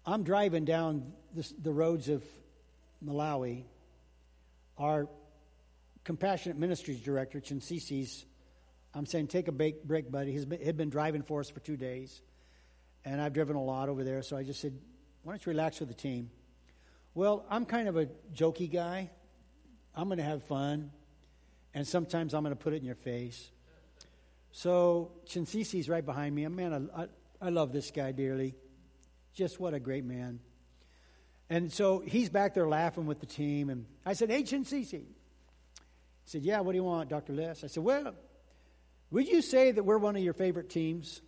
I'm 0.06 0.22
driving 0.22 0.64
down 0.64 1.12
this, 1.34 1.50
the 1.50 1.72
roads 1.72 2.08
of 2.08 2.22
Malawi. 3.04 3.64
Our 4.76 5.08
compassionate 6.04 6.58
ministries 6.58 7.00
director, 7.00 7.40
Chinsisi's, 7.40 8.26
I'm 8.94 9.06
saying, 9.06 9.28
take 9.28 9.48
a 9.48 9.52
break, 9.52 10.10
buddy. 10.10 10.32
He's 10.32 10.44
been, 10.44 10.60
had 10.60 10.76
been 10.76 10.90
driving 10.90 11.22
for 11.22 11.40
us 11.40 11.48
for 11.48 11.60
two 11.60 11.76
days. 11.76 12.20
and 13.04 13.20
I've 13.20 13.32
driven 13.32 13.56
a 13.56 13.62
lot 13.62 13.88
over 13.88 14.04
there, 14.04 14.22
so 14.22 14.36
I 14.36 14.44
just 14.44 14.60
said, 14.60 14.78
why 15.22 15.32
don't 15.32 15.44
you 15.44 15.50
relax 15.50 15.80
with 15.80 15.88
the 15.88 15.94
team? 15.94 16.30
Well, 17.14 17.44
I'm 17.48 17.64
kind 17.64 17.88
of 17.88 17.96
a 17.96 18.06
jokey 18.34 18.70
guy. 18.70 19.10
I'm 19.94 20.08
going 20.08 20.18
to 20.18 20.24
have 20.24 20.42
fun, 20.44 20.90
and 21.72 21.86
sometimes 21.86 22.34
I'm 22.34 22.42
going 22.42 22.54
to 22.54 22.62
put 22.62 22.72
it 22.72 22.76
in 22.76 22.84
your 22.84 22.94
face. 22.94 23.50
So 24.52 25.12
Chinsisi's 25.26 25.88
right 25.88 26.04
behind 26.04 26.34
me. 26.34 26.46
Man, 26.48 26.90
I, 26.94 27.02
I, 27.02 27.06
I 27.40 27.48
love 27.50 27.72
this 27.72 27.90
guy 27.90 28.12
dearly. 28.12 28.54
Just 29.34 29.60
what 29.60 29.74
a 29.74 29.80
great 29.80 30.04
man. 30.04 30.40
And 31.50 31.72
so 31.72 32.00
he's 32.00 32.30
back 32.30 32.54
there 32.54 32.68
laughing 32.68 33.06
with 33.06 33.20
the 33.20 33.26
team, 33.26 33.68
and 33.68 33.86
I 34.06 34.14
said, 34.14 34.30
"Hey, 34.30 34.42
Chinsisi." 34.42 34.92
He 34.92 35.06
said, 36.24 36.42
"Yeah, 36.42 36.60
what 36.60 36.72
do 36.72 36.76
you 36.76 36.84
want, 36.84 37.10
Dr. 37.10 37.34
Les?" 37.34 37.62
I 37.62 37.66
said, 37.66 37.82
"Well, 37.82 38.14
would 39.10 39.28
you 39.28 39.42
say 39.42 39.72
that 39.72 39.82
we're 39.82 39.98
one 39.98 40.16
of 40.16 40.22
your 40.22 40.32
favorite 40.32 40.70
teams?" 40.70 41.20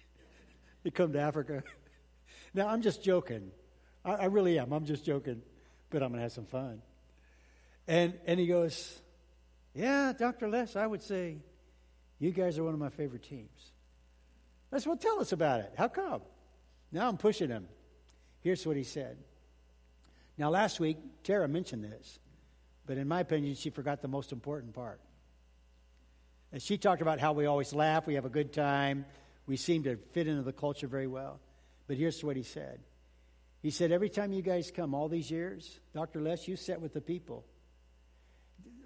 to 0.84 0.90
come 0.90 1.12
to 1.12 1.20
Africa. 1.20 1.62
now, 2.54 2.68
I'm 2.68 2.82
just 2.82 3.02
joking. 3.02 3.50
I, 4.04 4.12
I 4.12 4.24
really 4.26 4.58
am. 4.58 4.72
I'm 4.72 4.86
just 4.86 5.04
joking, 5.04 5.42
but 5.90 6.02
I'm 6.02 6.08
going 6.08 6.18
to 6.18 6.22
have 6.22 6.32
some 6.32 6.46
fun. 6.46 6.82
And, 7.86 8.14
and 8.26 8.38
he 8.38 8.46
goes, 8.46 9.00
Yeah, 9.74 10.12
Dr. 10.12 10.48
Les, 10.48 10.76
I 10.76 10.86
would 10.86 11.02
say 11.02 11.38
you 12.18 12.30
guys 12.32 12.58
are 12.58 12.64
one 12.64 12.74
of 12.74 12.80
my 12.80 12.90
favorite 12.90 13.22
teams. 13.22 13.72
I 14.72 14.78
said, 14.78 14.88
Well, 14.88 14.96
tell 14.96 15.20
us 15.20 15.32
about 15.32 15.60
it. 15.60 15.72
How 15.76 15.88
come? 15.88 16.22
Now 16.92 17.08
I'm 17.08 17.16
pushing 17.16 17.50
him. 17.50 17.68
Here's 18.40 18.66
what 18.66 18.76
he 18.76 18.84
said. 18.84 19.18
Now, 20.38 20.50
last 20.50 20.78
week, 20.78 20.98
Tara 21.24 21.48
mentioned 21.48 21.82
this, 21.82 22.20
but 22.86 22.96
in 22.96 23.08
my 23.08 23.20
opinion, 23.20 23.56
she 23.56 23.70
forgot 23.70 24.00
the 24.00 24.08
most 24.08 24.30
important 24.30 24.72
part. 24.72 25.00
And 26.52 26.62
she 26.62 26.78
talked 26.78 27.02
about 27.02 27.18
how 27.18 27.32
we 27.32 27.46
always 27.46 27.74
laugh, 27.74 28.06
we 28.06 28.14
have 28.14 28.24
a 28.24 28.30
good 28.30 28.52
time, 28.52 29.04
we 29.46 29.56
seem 29.56 29.82
to 29.84 29.96
fit 30.12 30.28
into 30.28 30.42
the 30.42 30.52
culture 30.52 30.86
very 30.86 31.08
well. 31.08 31.40
But 31.88 31.96
here's 31.96 32.22
what 32.22 32.36
he 32.36 32.42
said 32.42 32.80
He 33.62 33.70
said, 33.70 33.90
Every 33.90 34.08
time 34.08 34.32
you 34.32 34.42
guys 34.42 34.70
come, 34.70 34.94
all 34.94 35.08
these 35.08 35.30
years, 35.30 35.80
Dr. 35.92 36.20
Les, 36.20 36.46
you 36.46 36.56
sit 36.56 36.80
with 36.80 36.94
the 36.94 37.00
people. 37.00 37.44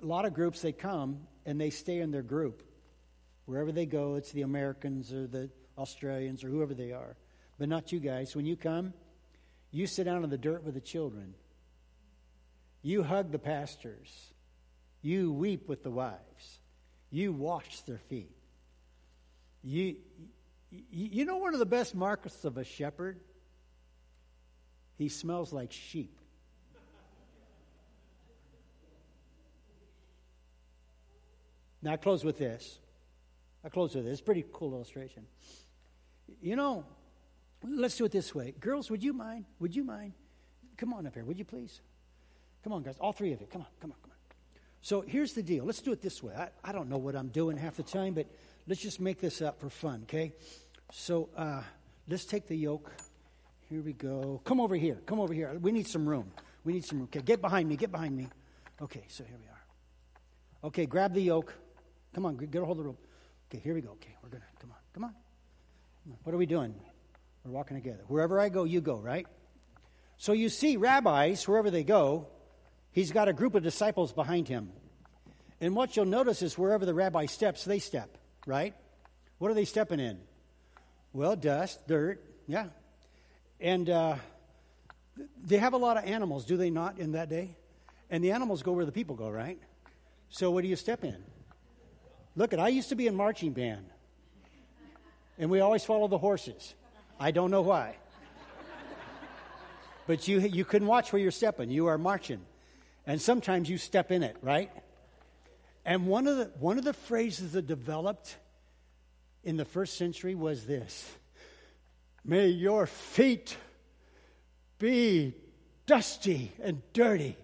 A 0.03 0.07
lot 0.07 0.25
of 0.25 0.35
groups, 0.35 0.63
they 0.63 0.73
come 0.73 1.29
and 1.45 1.61
they 1.61 1.71
stay 1.71 2.01
in 2.01 2.11
their 2.11 2.23
group. 2.23 2.63
Wherever 3.45 3.73
they 3.73 3.87
go, 3.87 4.15
it's 4.15 4.33
the 4.33 4.43
Americans 4.43 5.13
or 5.13 5.27
the 5.27 5.51
Australians 5.77 6.43
or 6.43 6.49
whoever 6.49 6.75
they 6.75 6.93
are. 6.93 7.17
But 7.63 7.69
not 7.69 7.93
you 7.93 8.01
guys. 8.01 8.35
When 8.35 8.45
you 8.45 8.57
come, 8.57 8.93
you 9.71 9.87
sit 9.87 10.03
down 10.03 10.25
in 10.25 10.31
the 10.31 10.37
dirt 10.37 10.65
with 10.65 10.75
the 10.75 10.81
children. 10.81 11.35
You 12.83 13.05
hug 13.05 13.31
the 13.31 13.39
pastors. 13.39 14.35
You 15.01 15.33
weep 15.33 15.69
with 15.69 15.85
the 15.85 15.91
wives. 15.93 16.59
You 17.13 17.33
wash 17.33 17.83
their 17.83 17.99
feet. 17.99 18.35
You, 19.63 19.95
you 20.91 21.25
know 21.25 21.37
one 21.37 21.53
of 21.53 21.61
the 21.61 21.65
best 21.65 21.95
marks 21.95 22.45
of 22.45 22.57
a 22.57 22.65
shepherd? 22.65 23.21
He 24.99 25.09
smells 25.09 25.53
like 25.53 25.71
sheep. 25.71 26.19
Now, 31.81 31.93
I 31.93 31.97
close 31.97 32.25
with 32.25 32.39
this. 32.39 32.81
I 33.65 33.69
close 33.69 33.95
with 33.95 34.05
this. 34.05 34.15
It's 34.15 34.21
a 34.21 34.25
pretty 34.25 34.47
cool 34.53 34.75
illustration. 34.75 35.27
You 36.41 36.57
know, 36.57 36.85
let's 37.65 37.97
do 37.97 38.05
it 38.05 38.13
this 38.13 38.35
way. 38.35 38.55
Girls, 38.61 38.91
would 38.91 39.03
you 39.03 39.13
mind? 39.13 39.45
Would 39.61 39.75
you 39.75 39.85
mind? 39.85 40.13
Come 40.77 40.93
on 40.93 41.07
up 41.07 41.15
here, 41.15 41.25
would 41.25 41.39
you 41.39 41.45
please? 41.45 41.81
Come 42.65 42.73
on, 42.73 42.83
guys. 42.83 42.97
All 43.01 43.13
three 43.13 43.33
of 43.33 43.41
you. 43.41 43.47
Come 43.47 43.63
on, 43.63 43.69
come 43.81 43.91
on, 43.91 43.97
come 44.03 44.11
on. 44.11 44.17
So 44.81 45.01
here's 45.01 45.33
the 45.33 45.43
deal. 45.43 45.65
Let's 45.65 45.81
do 45.81 45.93
it 45.93 46.03
this 46.03 46.23
way. 46.23 46.35
I, 46.35 46.49
I 46.65 46.73
don't 46.73 46.89
know 46.89 46.99
what 46.99 47.15
I'm 47.15 47.29
doing 47.29 47.57
half 47.57 47.77
the 47.77 47.83
time, 47.83 48.15
but 48.15 48.27
let's 48.67 48.81
just 48.81 49.01
make 49.01 49.21
this 49.21 49.43
up 49.43 49.61
for 49.61 49.71
fun, 49.71 50.03
okay? 50.05 50.33
So 50.93 51.29
uh, 51.37 51.63
let's 52.09 52.25
take 52.25 52.49
the 52.49 52.57
yoke. 52.57 52.93
Here 53.71 53.81
we 53.81 53.93
go. 53.93 54.41
Come 54.45 54.61
over 54.61 54.75
here. 54.75 54.99
Come 55.07 55.21
over 55.21 55.33
here. 55.33 55.57
We 55.61 55.73
need 55.73 55.87
some 55.87 56.09
room. 56.09 56.31
We 56.65 56.73
need 56.73 56.85
some 56.85 56.99
room. 56.99 57.09
Okay, 57.15 57.23
get 57.23 57.41
behind 57.41 57.69
me. 57.69 57.77
Get 57.77 57.91
behind 57.91 58.17
me. 58.17 58.29
Okay, 58.81 59.05
so 59.09 59.25
here 59.25 59.37
we 59.39 59.47
are. 59.47 60.69
Okay, 60.69 60.87
grab 60.87 61.15
the 61.15 61.23
yoke. 61.23 61.55
Come 62.15 62.27
on, 62.27 62.37
get 62.37 62.63
a 62.63 62.65
hold 62.65 62.79
of 62.79 62.85
the 62.85 62.89
rope. 62.91 63.07
Okay, 63.51 63.61
here 63.63 63.75
we 63.75 63.81
go. 63.81 63.91
Okay, 63.93 64.15
we're 64.23 64.29
gonna 64.29 64.45
come 64.61 64.71
on. 64.71 64.77
Come 64.93 65.05
on. 65.05 65.15
What 66.25 66.35
are 66.35 66.39
we 66.39 66.47
doing? 66.47 66.75
We're 67.45 67.53
walking 67.53 67.76
together. 67.76 68.05
Wherever 68.09 68.38
I 68.38 68.49
go, 68.49 68.64
you 68.64 68.80
go, 68.80 68.97
right? 68.97 69.26
So 70.16 70.32
you 70.32 70.49
see, 70.49 70.76
rabbis, 70.76 71.49
wherever 71.49 71.70
they 71.70 71.82
go, 71.82 72.28
he's 72.93 73.11
got 73.11 73.28
a 73.28 73.32
group 73.32 73.55
of 73.55 73.62
disciples 73.62 74.12
behind 74.12 74.49
him. 74.49 74.70
And 75.61 75.74
what 75.74 75.97
you'll 75.97 76.07
notice 76.07 76.43
is 76.43 76.57
wherever 76.57 76.86
the 76.86 76.95
rabbi 76.95 77.26
steps, 77.26 77.64
they 77.64 77.78
step, 77.78 78.16
right? 78.47 78.74
What 79.38 79.51
are 79.51 79.55
they 79.55 79.64
stepping 79.64 80.01
in? 80.01 80.18
Well, 81.12 81.36
dust, 81.36 81.86
dirt, 81.88 82.22
yeah. 82.47 82.66
And 83.61 83.90
uh, 83.90 84.16
they 85.45 85.59
have 85.59 85.72
a 85.72 85.78
lot 85.78 85.97
of 85.97 86.05
animals, 86.05 86.45
do 86.45 86.57
they 86.57 86.70
not, 86.70 86.99
in 86.99 87.12
that 87.12 87.28
day? 87.28 87.57
And 88.11 88.22
the 88.22 88.32
animals 88.32 88.62
go 88.62 88.72
where 88.72 88.84
the 88.84 88.93
people 88.93 89.16
go, 89.16 89.30
right? 89.30 89.59
So 90.30 90.51
what 90.51 90.62
do 90.62 90.68
you 90.68 90.76
step 90.76 91.05
in? 91.05 91.16
Look, 92.34 92.53
at 92.53 92.61
I 92.61 92.68
used 92.68 92.88
to 92.88 92.95
be 92.95 93.07
in 93.07 93.14
marching 93.14 93.53
band, 93.53 93.86
and 95.38 95.51
we 95.51 95.61
always 95.61 95.84
follow 95.84 96.09
the 96.09 96.18
horses. 96.18 96.74
I 97.23 97.31
don't 97.31 97.53
know 97.53 97.62
why. 97.62 97.95
But 100.09 100.27
you, 100.27 100.41
you 100.41 100.64
couldn't 100.64 100.89
watch 100.89 101.12
where 101.12 101.23
you're 101.23 101.31
stepping. 101.31 101.70
You 101.70 101.87
are 101.87 101.97
marching. 101.97 102.41
And 103.07 103.23
sometimes 103.23 103.70
you 103.70 103.79
step 103.79 104.11
in 104.11 104.25
it, 104.25 104.37
right? 104.43 104.73
And 105.85 106.09
one 106.09 106.27
of 106.27 106.37
the, 106.37 106.45
one 106.59 106.79
of 106.79 106.85
the 106.85 106.93
phrases 106.93 107.53
that 107.53 107.68
developed 107.68 108.37
in 109.45 109.57
the 109.57 109.64
first 109.64 109.97
century 109.97 110.35
was 110.35 110.66
this 110.66 111.09
May 112.25 112.49
your 112.49 112.87
feet 112.87 113.57
be 114.81 115.37
dusty 115.87 116.51
and 116.61 116.83
dirty 116.93 117.37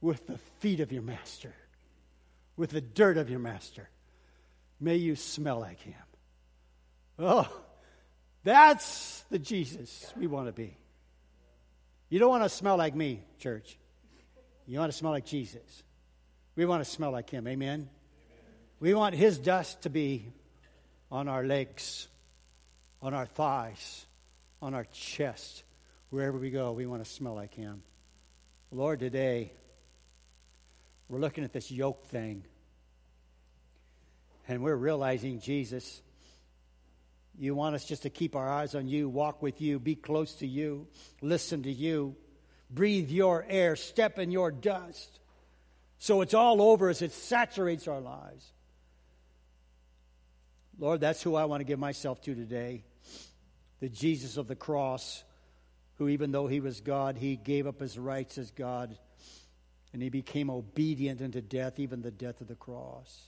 with 0.00 0.26
the 0.26 0.38
feet 0.58 0.80
of 0.80 0.90
your 0.90 1.02
master, 1.02 1.54
with 2.56 2.70
the 2.70 2.80
dirt 2.80 3.16
of 3.16 3.30
your 3.30 3.38
master. 3.38 3.88
May 4.80 4.96
you 4.96 5.14
smell 5.14 5.60
like 5.60 5.80
him. 5.80 5.94
Oh, 7.20 7.48
that's 8.44 9.22
the 9.30 9.38
Jesus 9.38 10.12
we 10.16 10.26
want 10.26 10.46
to 10.46 10.52
be. 10.52 10.76
You 12.08 12.18
don't 12.18 12.30
want 12.30 12.42
to 12.42 12.48
smell 12.48 12.76
like 12.76 12.94
me, 12.94 13.22
church. 13.38 13.78
You 14.66 14.78
want 14.78 14.92
to 14.92 14.96
smell 14.98 15.12
like 15.12 15.26
Jesus. 15.26 15.82
We 16.56 16.66
want 16.66 16.84
to 16.84 16.90
smell 16.90 17.10
like 17.10 17.30
him. 17.30 17.46
Amen? 17.46 17.70
Amen. 17.70 17.88
We 18.80 18.94
want 18.94 19.14
his 19.14 19.38
dust 19.38 19.82
to 19.82 19.90
be 19.90 20.32
on 21.12 21.28
our 21.28 21.44
legs, 21.44 22.08
on 23.02 23.12
our 23.12 23.26
thighs, 23.26 24.06
on 24.62 24.72
our 24.72 24.86
chest. 24.92 25.62
Wherever 26.08 26.38
we 26.38 26.50
go, 26.50 26.72
we 26.72 26.86
want 26.86 27.04
to 27.04 27.10
smell 27.10 27.34
like 27.34 27.54
Him. 27.54 27.82
Lord, 28.70 29.00
today, 29.00 29.52
we're 31.08 31.18
looking 31.18 31.44
at 31.44 31.52
this 31.52 31.70
yoke 31.70 32.06
thing. 32.06 32.44
And 34.48 34.62
we're 34.62 34.76
realizing, 34.76 35.40
Jesus, 35.40 36.02
you 37.38 37.54
want 37.54 37.74
us 37.74 37.84
just 37.84 38.02
to 38.02 38.10
keep 38.10 38.36
our 38.36 38.48
eyes 38.48 38.74
on 38.74 38.88
you, 38.88 39.08
walk 39.08 39.42
with 39.42 39.60
you, 39.60 39.78
be 39.78 39.94
close 39.94 40.34
to 40.36 40.46
you, 40.46 40.86
listen 41.20 41.62
to 41.62 41.72
you, 41.72 42.14
breathe 42.70 43.10
your 43.10 43.44
air, 43.48 43.76
step 43.76 44.18
in 44.18 44.30
your 44.30 44.50
dust. 44.50 45.20
So 45.98 46.20
it's 46.20 46.34
all 46.34 46.60
over 46.60 46.90
us, 46.90 47.02
it 47.02 47.12
saturates 47.12 47.88
our 47.88 48.00
lives. 48.00 48.52
Lord, 50.78 51.00
that's 51.00 51.22
who 51.22 51.34
I 51.34 51.44
want 51.44 51.60
to 51.60 51.64
give 51.64 51.78
myself 51.78 52.20
to 52.22 52.34
today. 52.34 52.84
The 53.80 53.88
Jesus 53.88 54.36
of 54.36 54.48
the 54.48 54.56
cross, 54.56 55.22
who, 55.96 56.08
even 56.08 56.32
though 56.32 56.46
he 56.46 56.60
was 56.60 56.80
God, 56.80 57.16
he 57.16 57.36
gave 57.36 57.66
up 57.66 57.80
his 57.80 57.98
rights 57.98 58.38
as 58.38 58.50
God 58.50 58.96
and 59.92 60.02
he 60.02 60.08
became 60.08 60.50
obedient 60.50 61.20
unto 61.20 61.40
death, 61.40 61.78
even 61.78 62.02
the 62.02 62.10
death 62.10 62.40
of 62.40 62.48
the 62.48 62.54
cross. 62.54 63.26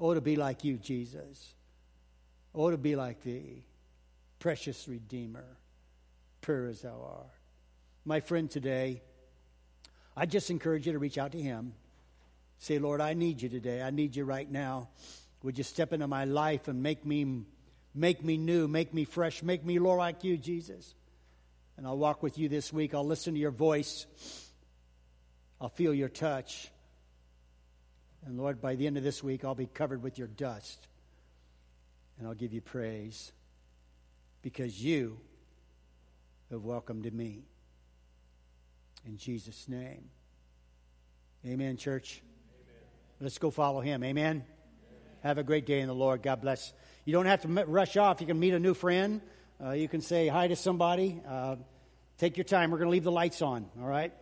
Oh, 0.00 0.14
to 0.14 0.20
be 0.20 0.36
like 0.36 0.64
you, 0.64 0.76
Jesus. 0.76 1.54
Oh, 2.54 2.70
to 2.70 2.76
be 2.76 2.96
like 2.96 3.22
thee, 3.22 3.64
precious 4.38 4.86
Redeemer, 4.86 5.46
pure 6.40 6.66
as 6.66 6.82
thou 6.82 7.00
art. 7.02 7.30
My 8.04 8.20
friend, 8.20 8.50
today, 8.50 9.00
I 10.16 10.26
just 10.26 10.50
encourage 10.50 10.86
you 10.86 10.92
to 10.92 10.98
reach 10.98 11.16
out 11.16 11.32
to 11.32 11.40
him. 11.40 11.72
Say, 12.58 12.78
Lord, 12.78 13.00
I 13.00 13.14
need 13.14 13.40
you 13.40 13.48
today. 13.48 13.80
I 13.80 13.90
need 13.90 14.14
you 14.14 14.24
right 14.24 14.50
now. 14.50 14.88
Would 15.42 15.58
you 15.58 15.64
step 15.64 15.92
into 15.92 16.06
my 16.06 16.24
life 16.24 16.68
and 16.68 16.82
make 16.82 17.04
me, 17.06 17.44
make 17.94 18.22
me 18.22 18.36
new, 18.36 18.68
make 18.68 18.92
me 18.92 19.04
fresh, 19.04 19.42
make 19.42 19.64
me 19.64 19.78
more 19.78 19.96
like 19.96 20.22
you, 20.22 20.36
Jesus? 20.36 20.94
And 21.76 21.86
I'll 21.86 21.98
walk 21.98 22.22
with 22.22 22.38
you 22.38 22.48
this 22.48 22.72
week. 22.72 22.94
I'll 22.94 23.06
listen 23.06 23.34
to 23.34 23.40
your 23.40 23.50
voice. 23.50 24.06
I'll 25.60 25.70
feel 25.70 25.94
your 25.94 26.08
touch. 26.08 26.70
And 28.26 28.38
Lord, 28.38 28.60
by 28.60 28.76
the 28.76 28.86
end 28.86 28.96
of 28.96 29.02
this 29.02 29.22
week, 29.22 29.44
I'll 29.44 29.54
be 29.54 29.66
covered 29.66 30.02
with 30.02 30.18
your 30.18 30.28
dust. 30.28 30.86
And 32.18 32.28
I'll 32.28 32.34
give 32.34 32.52
you 32.52 32.60
praise 32.60 33.32
because 34.42 34.82
you 34.82 35.18
have 36.50 36.62
welcomed 36.62 37.12
me. 37.12 37.44
In 39.06 39.16
Jesus' 39.16 39.68
name. 39.68 40.10
Amen, 41.44 41.76
church. 41.76 42.22
Amen. 42.62 42.82
Let's 43.20 43.38
go 43.38 43.50
follow 43.50 43.80
him. 43.80 44.04
Amen. 44.04 44.44
Have 45.22 45.38
a 45.38 45.42
great 45.42 45.66
day 45.66 45.80
in 45.80 45.86
the 45.88 45.94
Lord. 45.94 46.22
God 46.22 46.40
bless. 46.40 46.72
You 47.04 47.12
don't 47.12 47.26
have 47.26 47.42
to 47.42 47.48
rush 47.48 47.96
off. 47.96 48.20
You 48.20 48.26
can 48.26 48.38
meet 48.38 48.54
a 48.54 48.58
new 48.58 48.74
friend. 48.74 49.20
Uh, 49.62 49.70
you 49.70 49.88
can 49.88 50.00
say 50.00 50.28
hi 50.28 50.48
to 50.48 50.56
somebody. 50.56 51.20
Uh, 51.26 51.56
take 52.18 52.36
your 52.36 52.44
time. 52.44 52.70
We're 52.70 52.78
going 52.78 52.88
to 52.88 52.92
leave 52.92 53.04
the 53.04 53.12
lights 53.12 53.42
on, 53.42 53.66
all 53.80 53.86
right? 53.86 54.12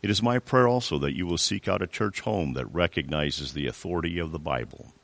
It 0.00 0.10
is 0.10 0.22
my 0.22 0.38
prayer 0.38 0.68
also 0.68 0.98
that 0.98 1.16
you 1.16 1.26
will 1.26 1.38
seek 1.38 1.68
out 1.68 1.80
a 1.80 1.86
church 1.86 2.20
home 2.20 2.52
that 2.52 2.66
recognizes 2.66 3.54
the 3.54 3.66
authority 3.66 4.18
of 4.18 4.30
the 4.30 4.38
Bible. 4.38 4.92